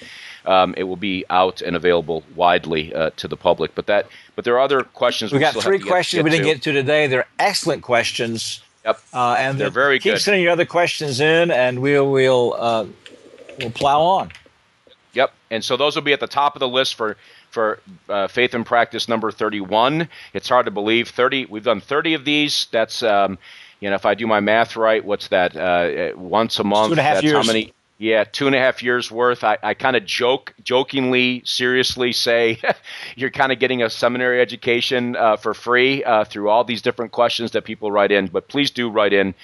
Um, 0.47 0.75
it 0.79 0.85
will 0.85 0.97
be 0.97 1.27
out 1.29 1.61
and 1.61 1.77
available 1.77 2.25
widely 2.35 2.95
uh, 2.95 3.11
to 3.17 3.29
the 3.29 3.37
public. 3.37 3.75
But 3.75 3.87
that, 3.87 4.07
but 4.37 4.47
there 4.47 4.55
are 4.55 4.61
other 4.61 4.83
questions. 4.83 5.33
We, 5.33 5.39
we 5.39 5.41
got 5.43 5.55
three 5.55 5.79
questions 5.79 6.19
get 6.19 6.25
we 6.25 6.31
didn't 6.31 6.47
to. 6.47 6.55
get 6.55 6.63
to 6.63 6.73
today. 6.73 7.07
They're 7.07 7.29
excellent 7.39 7.83
questions. 7.83 8.63
Yep, 8.87 9.01
uh, 9.13 9.37
and 9.39 9.61
they're 9.61 9.69
very 9.69 9.99
keep 9.99 10.05
good. 10.05 10.17
Keep 10.17 10.23
sending 10.23 10.43
your 10.43 10.53
other 10.53 10.65
questions 10.65 11.21
in, 11.21 11.51
and 11.51 11.83
we'll 11.83 12.11
we'll 12.11 12.55
uh, 12.55 12.87
we'll 13.59 13.71
plow 13.71 14.01
on. 14.01 14.33
And 15.51 15.65
so 15.65 15.77
those 15.77 15.97
will 15.97 16.03
be 16.03 16.13
at 16.13 16.21
the 16.21 16.27
top 16.27 16.55
of 16.57 16.61
the 16.61 16.69
list 16.69 16.95
for 16.95 17.17
for 17.51 17.81
uh, 18.09 18.29
faith 18.29 18.55
and 18.55 18.65
practice 18.65 19.09
number 19.09 19.33
31. 19.33 20.09
It's 20.33 20.49
hard 20.49 20.67
to 20.67 20.71
believe 20.71 21.09
30. 21.09 21.47
We've 21.47 21.65
done 21.65 21.81
30 21.81 22.15
of 22.15 22.25
these. 22.25 22.69
That's 22.71 23.03
um, 23.03 23.39
you 23.81 23.91
know 23.91 23.97
if 23.97 24.07
I 24.07 24.15
do 24.15 24.27
my 24.27 24.41
math 24.41 24.77
right, 24.77 25.05
what's 25.05 25.29
that? 25.29 25.57
Uh, 25.57 26.17
once 26.17 26.59
a 26.59 26.65
month. 26.65 26.89
Two 26.89 26.93
and 26.93 27.01
a 27.01 27.03
half 27.03 27.23
years. 27.23 27.35
How 27.35 27.43
many? 27.43 27.73
Yeah, 27.99 28.25
two 28.25 28.47
and 28.47 28.57
a 28.57 28.59
half 28.59 28.83
years 28.83 29.11
worth. 29.11 29.45
I, 29.45 29.59
I 29.63 29.75
kind 29.75 29.95
of 29.95 30.07
joke, 30.07 30.55
jokingly, 30.65 31.43
seriously 31.45 32.13
say 32.13 32.59
you're 33.15 33.31
kind 33.31 33.53
of 33.53 33.59
getting 33.59 33.83
a 33.83 33.91
seminary 33.91 34.41
education 34.41 35.17
uh, 35.17 35.37
for 35.37 35.53
free 35.53 36.03
uh, 36.05 36.25
through 36.25 36.49
all 36.49 36.65
these 36.65 36.81
different 36.81 37.13
questions 37.13 37.51
that 37.51 37.65
people 37.65 37.93
write 37.93 38.11
in. 38.11 38.29
But 38.29 38.49
please 38.49 38.71
do 38.71 38.89
write 38.89 39.13
in 39.13 39.35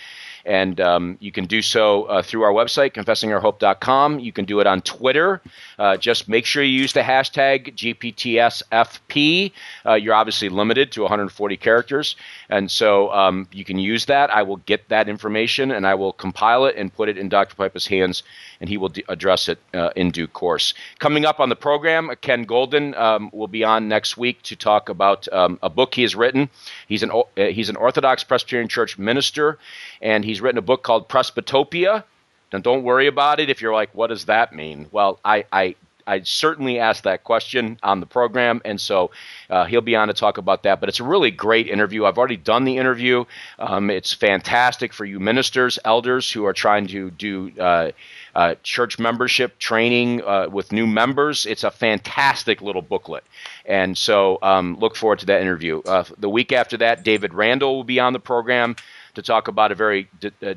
and 0.47 0.81
um, 0.81 1.17
you 1.21 1.33
can 1.33 1.45
do 1.45 1.61
so 1.61 2.05
uh, 2.05 2.23
through 2.23 2.43
our 2.43 2.53
website, 2.53 2.93
confessingourhope.com. 2.95 4.21
You 4.21 4.33
can 4.33 4.45
do 4.45 4.61
it 4.61 4.67
on 4.67 4.81
Twitter. 4.83 5.43
Uh, 5.79 5.97
just 5.97 6.29
make 6.29 6.47
sure 6.47 6.63
you 6.63 6.81
use 6.81 6.93
the 6.93 7.01
hashtag 7.01 7.75
GPTSFP. 7.75 9.53
Uh, 9.85 9.95
you're 9.95 10.15
obviously 10.15 10.49
limited 10.49 10.93
to 10.93 11.03
140 11.03 11.57
characters. 11.57 12.17
And 12.49 12.71
so 12.71 13.13
um, 13.13 13.49
you 13.53 13.65
can 13.65 13.79
use 13.79 14.07
that. 14.07 14.31
I 14.31 14.43
will 14.43 14.59
get 14.59 14.89
that 14.89 15.09
information 15.09 15.73
and 15.73 15.87
I 15.87 15.95
will 15.95 16.13
compile 16.13 16.65
it 16.67 16.77
and 16.77 16.95
put 16.95 17.09
it 17.09 17.19
in 17.19 17.29
Dr. 17.29 17.57
Pipa's 17.57 17.87
hands, 17.87 18.23
and 18.61 18.69
he 18.69 18.77
will 18.77 18.89
d- 18.89 19.05
address 19.09 19.49
it 19.49 19.59
uh, 19.75 19.91
in 19.97 20.11
due 20.11 20.27
course. 20.27 20.75
Coming 20.99 21.25
up 21.25 21.41
on 21.41 21.49
the 21.49 21.57
program, 21.57 22.11
Ken 22.21 22.43
Golden 22.45 22.95
um, 22.95 23.31
will 23.33 23.49
be 23.49 23.65
on 23.65 23.89
next 23.89 24.17
week 24.17 24.43
to 24.43 24.57
talk 24.57 24.89
about 24.89 25.31
um, 25.33 25.59
a 25.63 25.71
book 25.71 25.95
he 25.95 26.03
has 26.03 26.15
written. 26.15 26.49
He's 26.89 27.03
an, 27.03 27.11
uh, 27.11 27.23
he's 27.37 27.69
an 27.69 27.77
Orthodox 27.77 28.25
Presbyterian 28.25 28.69
Church 28.69 28.99
minister, 28.99 29.59
and 30.01 30.25
he's 30.25 30.41
written 30.41 30.59
a 30.59 30.63
book 30.63 30.83
called 30.83 31.09
Presbytopia. 31.09 32.05
Now, 32.53 32.59
don't 32.61 32.85
worry 32.85 33.07
about 33.07 33.41
it 33.41 33.51
if 33.51 33.61
you're 33.61 33.75
like, 33.75 33.95
what 33.95 34.09
does 34.09 34.27
that 34.27 34.55
mean? 34.55 34.87
Well, 34.93 35.19
I, 35.25 35.45
I 35.53 35.75
I 36.07 36.23
certainly 36.23 36.79
asked 36.79 37.05
that 37.05 37.25
question 37.25 37.79
on 37.83 38.01
the 38.01 38.07
program, 38.07 38.61
and 38.65 38.81
so 38.81 39.11
uh, 39.51 39.65
he'll 39.65 39.81
be 39.81 39.97
on 39.97 40.09
to 40.09 40.15
talk 40.15 40.39
about 40.39 40.63
that. 40.63 40.81
But 40.81 40.89
it's 40.89 41.01
a 41.01 41.05
really 41.05 41.31
great 41.31 41.69
interview. 41.69 42.05
I've 42.05 42.19
already 42.19 42.37
done 42.37 42.65
the 42.65 42.79
interview. 42.79 43.25
Um, 43.59 43.91
it's 43.91 44.13
fantastic 44.13 44.93
for 44.93 45.05
you 45.05 45.19
ministers, 45.19 45.79
elders 45.85 46.31
who 46.31 46.45
are 46.47 46.53
trying 46.53 46.87
to 46.89 47.11
do 47.11 47.53
uh, 47.59 47.91
uh, 48.35 48.55
church 48.63 48.99
membership 48.99 49.59
training 49.59 50.23
uh, 50.23 50.49
with 50.51 50.73
new 50.73 50.87
members. 50.87 51.47
It's 51.47 51.65
a 51.65 51.71
fantastic 51.71 52.61
little 52.61 52.83
booklet. 52.83 53.25
And 53.65 53.97
so 53.97 54.39
um, 54.43 54.77
look 54.79 54.95
forward 54.95 55.21
to 55.21 55.27
that 55.27 55.41
interview. 55.41 55.83
Uh, 55.83 56.05
the 56.19 56.29
week 56.29 56.53
after 56.53 56.77
that, 56.77 57.03
David 57.03 57.35
Randall 57.35 57.77
will 57.77 57.85
be 57.85 57.99
on 57.99 58.13
the 58.13 58.21
program 58.21 58.77
to 59.15 59.23
talk 59.23 59.49
about 59.49 59.73
a 59.73 59.75
very 59.75 60.09
d- 60.21 60.31
uh, 60.43 60.55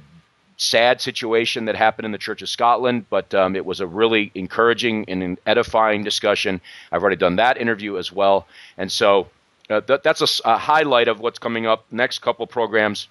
sad 0.59 0.99
situation 0.99 1.65
that 1.65 1.75
happened 1.75 2.05
in 2.05 2.11
the 2.11 2.17
Church 2.17 2.41
of 2.41 2.49
Scotland, 2.49 3.05
but 3.09 3.33
um, 3.33 3.55
it 3.55 3.65
was 3.65 3.79
a 3.79 3.87
really 3.87 4.29
encouraging 4.35 5.05
and 5.07 5.39
edifying 5.45 6.03
discussion. 6.03 6.61
I've 6.91 7.01
already 7.01 7.15
done 7.15 7.37
that 7.37 7.57
interview 7.57 7.97
as 7.97 8.11
well, 8.11 8.45
and 8.77 8.91
so 8.91 9.29
uh, 9.69 9.81
th- 9.81 10.01
that's 10.03 10.21
a, 10.21 10.49
a, 10.49 10.57
highlight 10.57 11.07
of 11.07 11.19
what's 11.19 11.39
coming 11.39 11.65
up 11.65 11.85
next 11.91 12.19
couple 12.19 12.45
programs. 12.45 13.07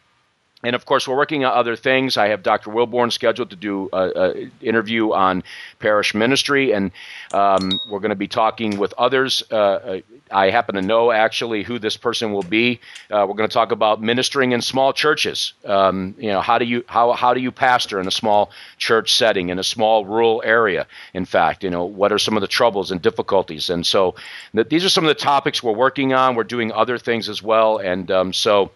And 0.64 0.74
of 0.74 0.86
course, 0.86 1.06
we're 1.06 1.16
working 1.16 1.44
on 1.44 1.56
other 1.56 1.76
things. 1.76 2.16
I 2.16 2.28
have 2.28 2.42
Dr. 2.42 2.70
Willborn 2.70 3.12
scheduled 3.12 3.50
to 3.50 3.56
do 3.56 3.88
an 3.92 4.50
interview 4.60 5.12
on 5.12 5.44
parish 5.78 6.14
ministry, 6.14 6.72
and 6.72 6.90
um, 7.32 7.78
we're 7.88 8.00
going 8.00 8.10
to 8.10 8.16
be 8.16 8.26
talking 8.26 8.76
with 8.76 8.92
others. 8.98 9.44
Uh, 9.52 10.00
I 10.32 10.50
happen 10.50 10.74
to 10.74 10.82
know 10.82 11.12
actually 11.12 11.62
who 11.62 11.78
this 11.78 11.96
person 11.96 12.32
will 12.32 12.42
be. 12.42 12.80
Uh, 13.08 13.24
we're 13.28 13.36
going 13.36 13.48
to 13.48 13.54
talk 13.54 13.70
about 13.70 14.02
ministering 14.02 14.50
in 14.50 14.60
small 14.60 14.92
churches. 14.92 15.52
Um, 15.64 16.16
you 16.18 16.28
know, 16.28 16.40
how 16.40 16.58
do 16.58 16.64
you 16.64 16.84
how 16.88 17.12
how 17.12 17.34
do 17.34 17.40
you 17.40 17.52
pastor 17.52 18.00
in 18.00 18.08
a 18.08 18.12
small 18.12 18.50
church 18.78 19.14
setting 19.14 19.50
in 19.50 19.60
a 19.60 19.64
small 19.64 20.04
rural 20.04 20.42
area? 20.44 20.88
In 21.14 21.24
fact, 21.24 21.62
you 21.62 21.70
know, 21.70 21.84
what 21.84 22.10
are 22.10 22.18
some 22.18 22.36
of 22.36 22.40
the 22.40 22.48
troubles 22.48 22.90
and 22.90 23.00
difficulties? 23.00 23.70
And 23.70 23.86
so, 23.86 24.16
th- 24.54 24.68
these 24.68 24.84
are 24.84 24.90
some 24.90 25.04
of 25.04 25.08
the 25.08 25.14
topics 25.14 25.62
we're 25.62 25.72
working 25.72 26.12
on. 26.14 26.34
We're 26.34 26.42
doing 26.44 26.72
other 26.72 26.98
things 26.98 27.28
as 27.28 27.44
well, 27.44 27.78
and 27.78 28.10
um, 28.10 28.32
so 28.32 28.72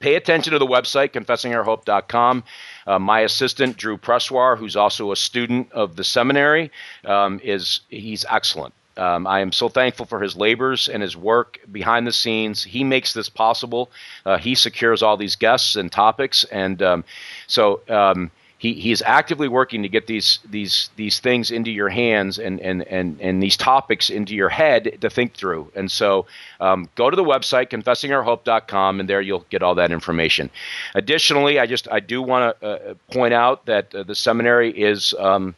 pay 0.00 0.14
attention 0.14 0.52
to 0.52 0.58
the 0.58 0.66
website, 0.66 1.10
confessingourhope.com. 1.10 2.42
Uh, 2.86 2.98
my 2.98 3.20
assistant, 3.20 3.76
Drew 3.76 3.96
Pressoir, 3.96 4.58
who's 4.58 4.74
also 4.74 5.12
a 5.12 5.16
student 5.16 5.70
of 5.72 5.96
the 5.96 6.04
seminary, 6.04 6.70
um, 7.04 7.40
is 7.44 7.80
he's 7.88 8.24
excellent. 8.28 8.74
Um, 8.96 9.26
I 9.26 9.40
am 9.40 9.52
so 9.52 9.68
thankful 9.68 10.04
for 10.04 10.20
his 10.20 10.36
labors 10.36 10.88
and 10.88 11.02
his 11.02 11.16
work 11.16 11.60
behind 11.70 12.06
the 12.06 12.12
scenes. 12.12 12.64
He 12.64 12.82
makes 12.82 13.14
this 13.14 13.28
possible. 13.28 13.90
Uh, 14.26 14.36
he 14.36 14.54
secures 14.54 15.02
all 15.02 15.16
these 15.16 15.36
guests 15.36 15.76
and 15.76 15.92
topics, 15.92 16.44
and 16.44 16.82
um, 16.82 17.04
so 17.46 17.80
um, 17.88 18.30
he, 18.60 18.74
he 18.74 18.92
is 18.92 19.02
actively 19.06 19.48
working 19.48 19.82
to 19.82 19.88
get 19.88 20.06
these 20.06 20.38
these 20.50 20.90
these 20.96 21.18
things 21.18 21.50
into 21.50 21.70
your 21.70 21.88
hands 21.88 22.38
and 22.38 22.60
and 22.60 22.82
and 22.88 23.18
and 23.18 23.42
these 23.42 23.56
topics 23.56 24.10
into 24.10 24.36
your 24.36 24.50
head 24.50 24.98
to 25.00 25.08
think 25.08 25.32
through. 25.32 25.72
And 25.74 25.90
so, 25.90 26.26
um, 26.60 26.86
go 26.94 27.08
to 27.08 27.16
the 27.16 27.24
website 27.24 27.70
confessingourhope.com, 27.70 29.00
and 29.00 29.08
there 29.08 29.22
you'll 29.22 29.46
get 29.48 29.62
all 29.62 29.74
that 29.76 29.90
information. 29.90 30.50
Additionally, 30.94 31.58
I 31.58 31.64
just 31.64 31.90
I 31.90 32.00
do 32.00 32.20
want 32.20 32.60
to 32.60 32.66
uh, 32.66 32.94
point 33.10 33.32
out 33.32 33.64
that 33.64 33.94
uh, 33.94 34.02
the 34.02 34.14
seminary 34.14 34.78
is 34.78 35.14
um, 35.18 35.54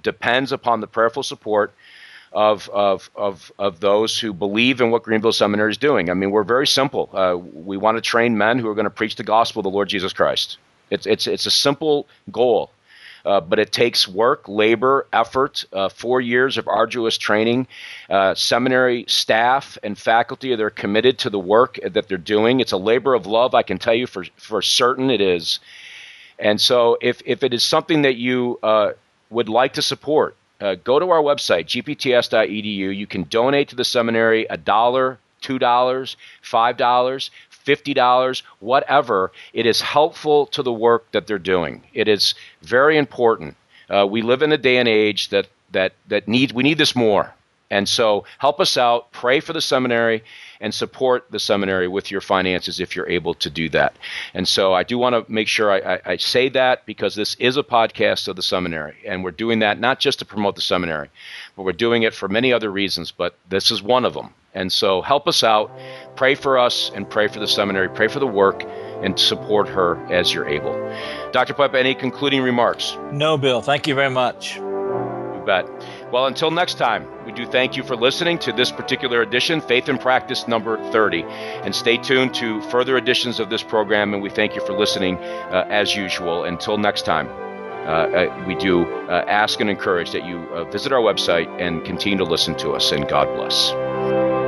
depends 0.00 0.52
upon 0.52 0.80
the 0.80 0.86
prayerful 0.86 1.24
support. 1.24 1.74
Of, 2.32 2.68
of, 2.68 3.08
of, 3.14 3.50
of 3.58 3.80
those 3.80 4.18
who 4.18 4.34
believe 4.34 4.82
in 4.82 4.90
what 4.90 5.04
Greenville 5.04 5.32
Seminary 5.32 5.70
is 5.70 5.78
doing. 5.78 6.10
I 6.10 6.14
mean, 6.14 6.32
we're 6.32 6.42
very 6.42 6.66
simple. 6.66 7.08
Uh, 7.14 7.38
we 7.38 7.78
want 7.78 7.96
to 7.96 8.02
train 8.02 8.36
men 8.36 8.58
who 8.58 8.68
are 8.68 8.74
going 8.74 8.84
to 8.84 8.90
preach 8.90 9.16
the 9.16 9.22
gospel 9.22 9.60
of 9.60 9.64
the 9.64 9.70
Lord 9.70 9.88
Jesus 9.88 10.12
Christ. 10.12 10.58
It's 10.90 11.06
it's 11.06 11.26
it's 11.26 11.46
a 11.46 11.50
simple 11.50 12.06
goal, 12.30 12.70
uh, 13.24 13.40
but 13.40 13.58
it 13.58 13.72
takes 13.72 14.06
work, 14.06 14.48
labor, 14.48 15.06
effort, 15.12 15.64
uh, 15.72 15.88
four 15.88 16.20
years 16.20 16.58
of 16.58 16.68
arduous 16.68 17.18
training. 17.18 17.66
Uh, 18.08 18.34
seminary 18.34 19.04
staff 19.08 19.76
and 19.82 19.98
faculty 19.98 20.54
they're 20.54 20.70
committed 20.70 21.18
to 21.18 21.30
the 21.30 21.38
work 21.38 21.78
that 21.82 22.08
they're 22.08 22.18
doing. 22.18 22.60
It's 22.60 22.72
a 22.72 22.76
labor 22.76 23.14
of 23.14 23.26
love. 23.26 23.54
I 23.54 23.62
can 23.62 23.78
tell 23.78 23.94
you 23.94 24.06
for 24.06 24.24
for 24.36 24.62
certain 24.62 25.10
it 25.10 25.20
is. 25.20 25.60
And 26.38 26.60
so, 26.60 26.98
if 27.00 27.22
if 27.24 27.42
it 27.42 27.54
is 27.54 27.62
something 27.64 28.02
that 28.02 28.16
you 28.16 28.58
uh, 28.62 28.92
would 29.30 29.48
like 29.48 29.72
to 29.74 29.82
support, 29.82 30.36
uh, 30.60 30.76
go 30.84 30.98
to 30.98 31.10
our 31.10 31.22
website 31.22 31.66
gpts.edu. 31.66 32.96
You 32.96 33.06
can 33.06 33.24
donate 33.24 33.68
to 33.70 33.76
the 33.76 33.84
seminary 33.84 34.46
a 34.48 34.56
dollar, 34.56 35.18
two 35.40 35.58
dollars, 35.58 36.16
five 36.42 36.76
dollars, 36.76 37.30
$50, 37.66 38.42
whatever, 38.60 39.32
it 39.52 39.66
is 39.66 39.80
helpful 39.80 40.46
to 40.46 40.62
the 40.62 40.72
work 40.72 41.10
that 41.12 41.26
they're 41.26 41.38
doing. 41.38 41.82
It 41.92 42.08
is 42.08 42.34
very 42.62 42.96
important. 42.96 43.56
Uh, 43.88 44.06
we 44.08 44.22
live 44.22 44.42
in 44.42 44.52
a 44.52 44.58
day 44.58 44.78
and 44.78 44.88
age 44.88 45.28
that, 45.30 45.48
that, 45.72 45.92
that 46.08 46.28
needs, 46.28 46.54
we 46.54 46.62
need 46.62 46.78
this 46.78 46.96
more. 46.96 47.34
And 47.70 47.88
so 47.88 48.24
help 48.38 48.60
us 48.60 48.76
out, 48.76 49.10
pray 49.10 49.40
for 49.40 49.52
the 49.52 49.60
seminary, 49.60 50.22
and 50.60 50.72
support 50.72 51.26
the 51.30 51.40
seminary 51.40 51.88
with 51.88 52.10
your 52.10 52.20
finances 52.20 52.78
if 52.78 52.94
you're 52.94 53.08
able 53.08 53.34
to 53.34 53.50
do 53.50 53.68
that. 53.70 53.96
And 54.34 54.46
so 54.46 54.72
I 54.72 54.84
do 54.84 54.98
want 54.98 55.14
to 55.14 55.30
make 55.30 55.48
sure 55.48 55.72
I, 55.72 55.94
I, 55.94 56.00
I, 56.12 56.16
say 56.16 56.48
that 56.50 56.86
because 56.86 57.14
this 57.14 57.34
is 57.34 57.56
a 57.56 57.62
podcast 57.62 58.28
of 58.28 58.36
the 58.36 58.42
seminary, 58.42 58.96
and 59.04 59.24
we're 59.24 59.32
doing 59.32 59.58
that 59.60 59.80
not 59.80 59.98
just 59.98 60.20
to 60.20 60.24
promote 60.24 60.54
the 60.54 60.62
seminary, 60.62 61.10
but 61.56 61.64
we're 61.64 61.72
doing 61.72 62.04
it 62.04 62.14
for 62.14 62.28
many 62.28 62.52
other 62.52 62.70
reasons, 62.70 63.10
but 63.10 63.36
this 63.48 63.70
is 63.70 63.82
one 63.82 64.04
of 64.04 64.14
them. 64.14 64.32
And 64.56 64.72
so 64.72 65.02
help 65.02 65.28
us 65.28 65.44
out, 65.44 65.70
pray 66.16 66.34
for 66.34 66.58
us, 66.58 66.90
and 66.94 67.08
pray 67.08 67.28
for 67.28 67.38
the 67.38 67.46
seminary, 67.46 67.88
pray 67.88 68.08
for 68.08 68.18
the 68.18 68.26
work, 68.26 68.64
and 69.02 69.18
support 69.18 69.68
her 69.68 69.96
as 70.10 70.32
you're 70.32 70.48
able. 70.48 70.72
Dr. 71.32 71.54
Pipa, 71.54 71.78
any 71.78 71.94
concluding 71.94 72.42
remarks? 72.42 72.96
No, 73.12 73.36
Bill. 73.36 73.60
Thank 73.60 73.86
you 73.86 73.94
very 73.94 74.10
much. 74.10 74.56
You 74.56 75.42
bet. 75.44 75.66
Well, 76.10 76.26
until 76.26 76.50
next 76.50 76.74
time, 76.74 77.06
we 77.26 77.32
do 77.32 77.46
thank 77.46 77.76
you 77.76 77.82
for 77.82 77.96
listening 77.96 78.38
to 78.40 78.52
this 78.52 78.72
particular 78.72 79.20
edition, 79.20 79.60
Faith 79.60 79.88
and 79.88 80.00
Practice 80.00 80.48
number 80.48 80.78
30. 80.90 81.22
And 81.22 81.74
stay 81.74 81.98
tuned 81.98 82.34
to 82.36 82.62
further 82.62 82.96
editions 82.96 83.38
of 83.38 83.50
this 83.50 83.62
program, 83.62 84.14
and 84.14 84.22
we 84.22 84.30
thank 84.30 84.54
you 84.54 84.64
for 84.64 84.72
listening 84.72 85.16
uh, 85.16 85.66
as 85.68 85.94
usual. 85.94 86.44
Until 86.44 86.78
next 86.78 87.02
time. 87.02 87.28
Uh, 87.86 87.88
uh, 87.88 88.44
we 88.48 88.56
do 88.56 88.84
uh, 89.08 89.24
ask 89.28 89.60
and 89.60 89.70
encourage 89.70 90.10
that 90.10 90.24
you 90.24 90.38
uh, 90.52 90.64
visit 90.64 90.90
our 90.90 91.00
website 91.00 91.46
and 91.60 91.84
continue 91.84 92.18
to 92.18 92.24
listen 92.24 92.56
to 92.56 92.72
us, 92.72 92.90
and 92.90 93.06
God 93.08 93.32
bless. 93.36 94.45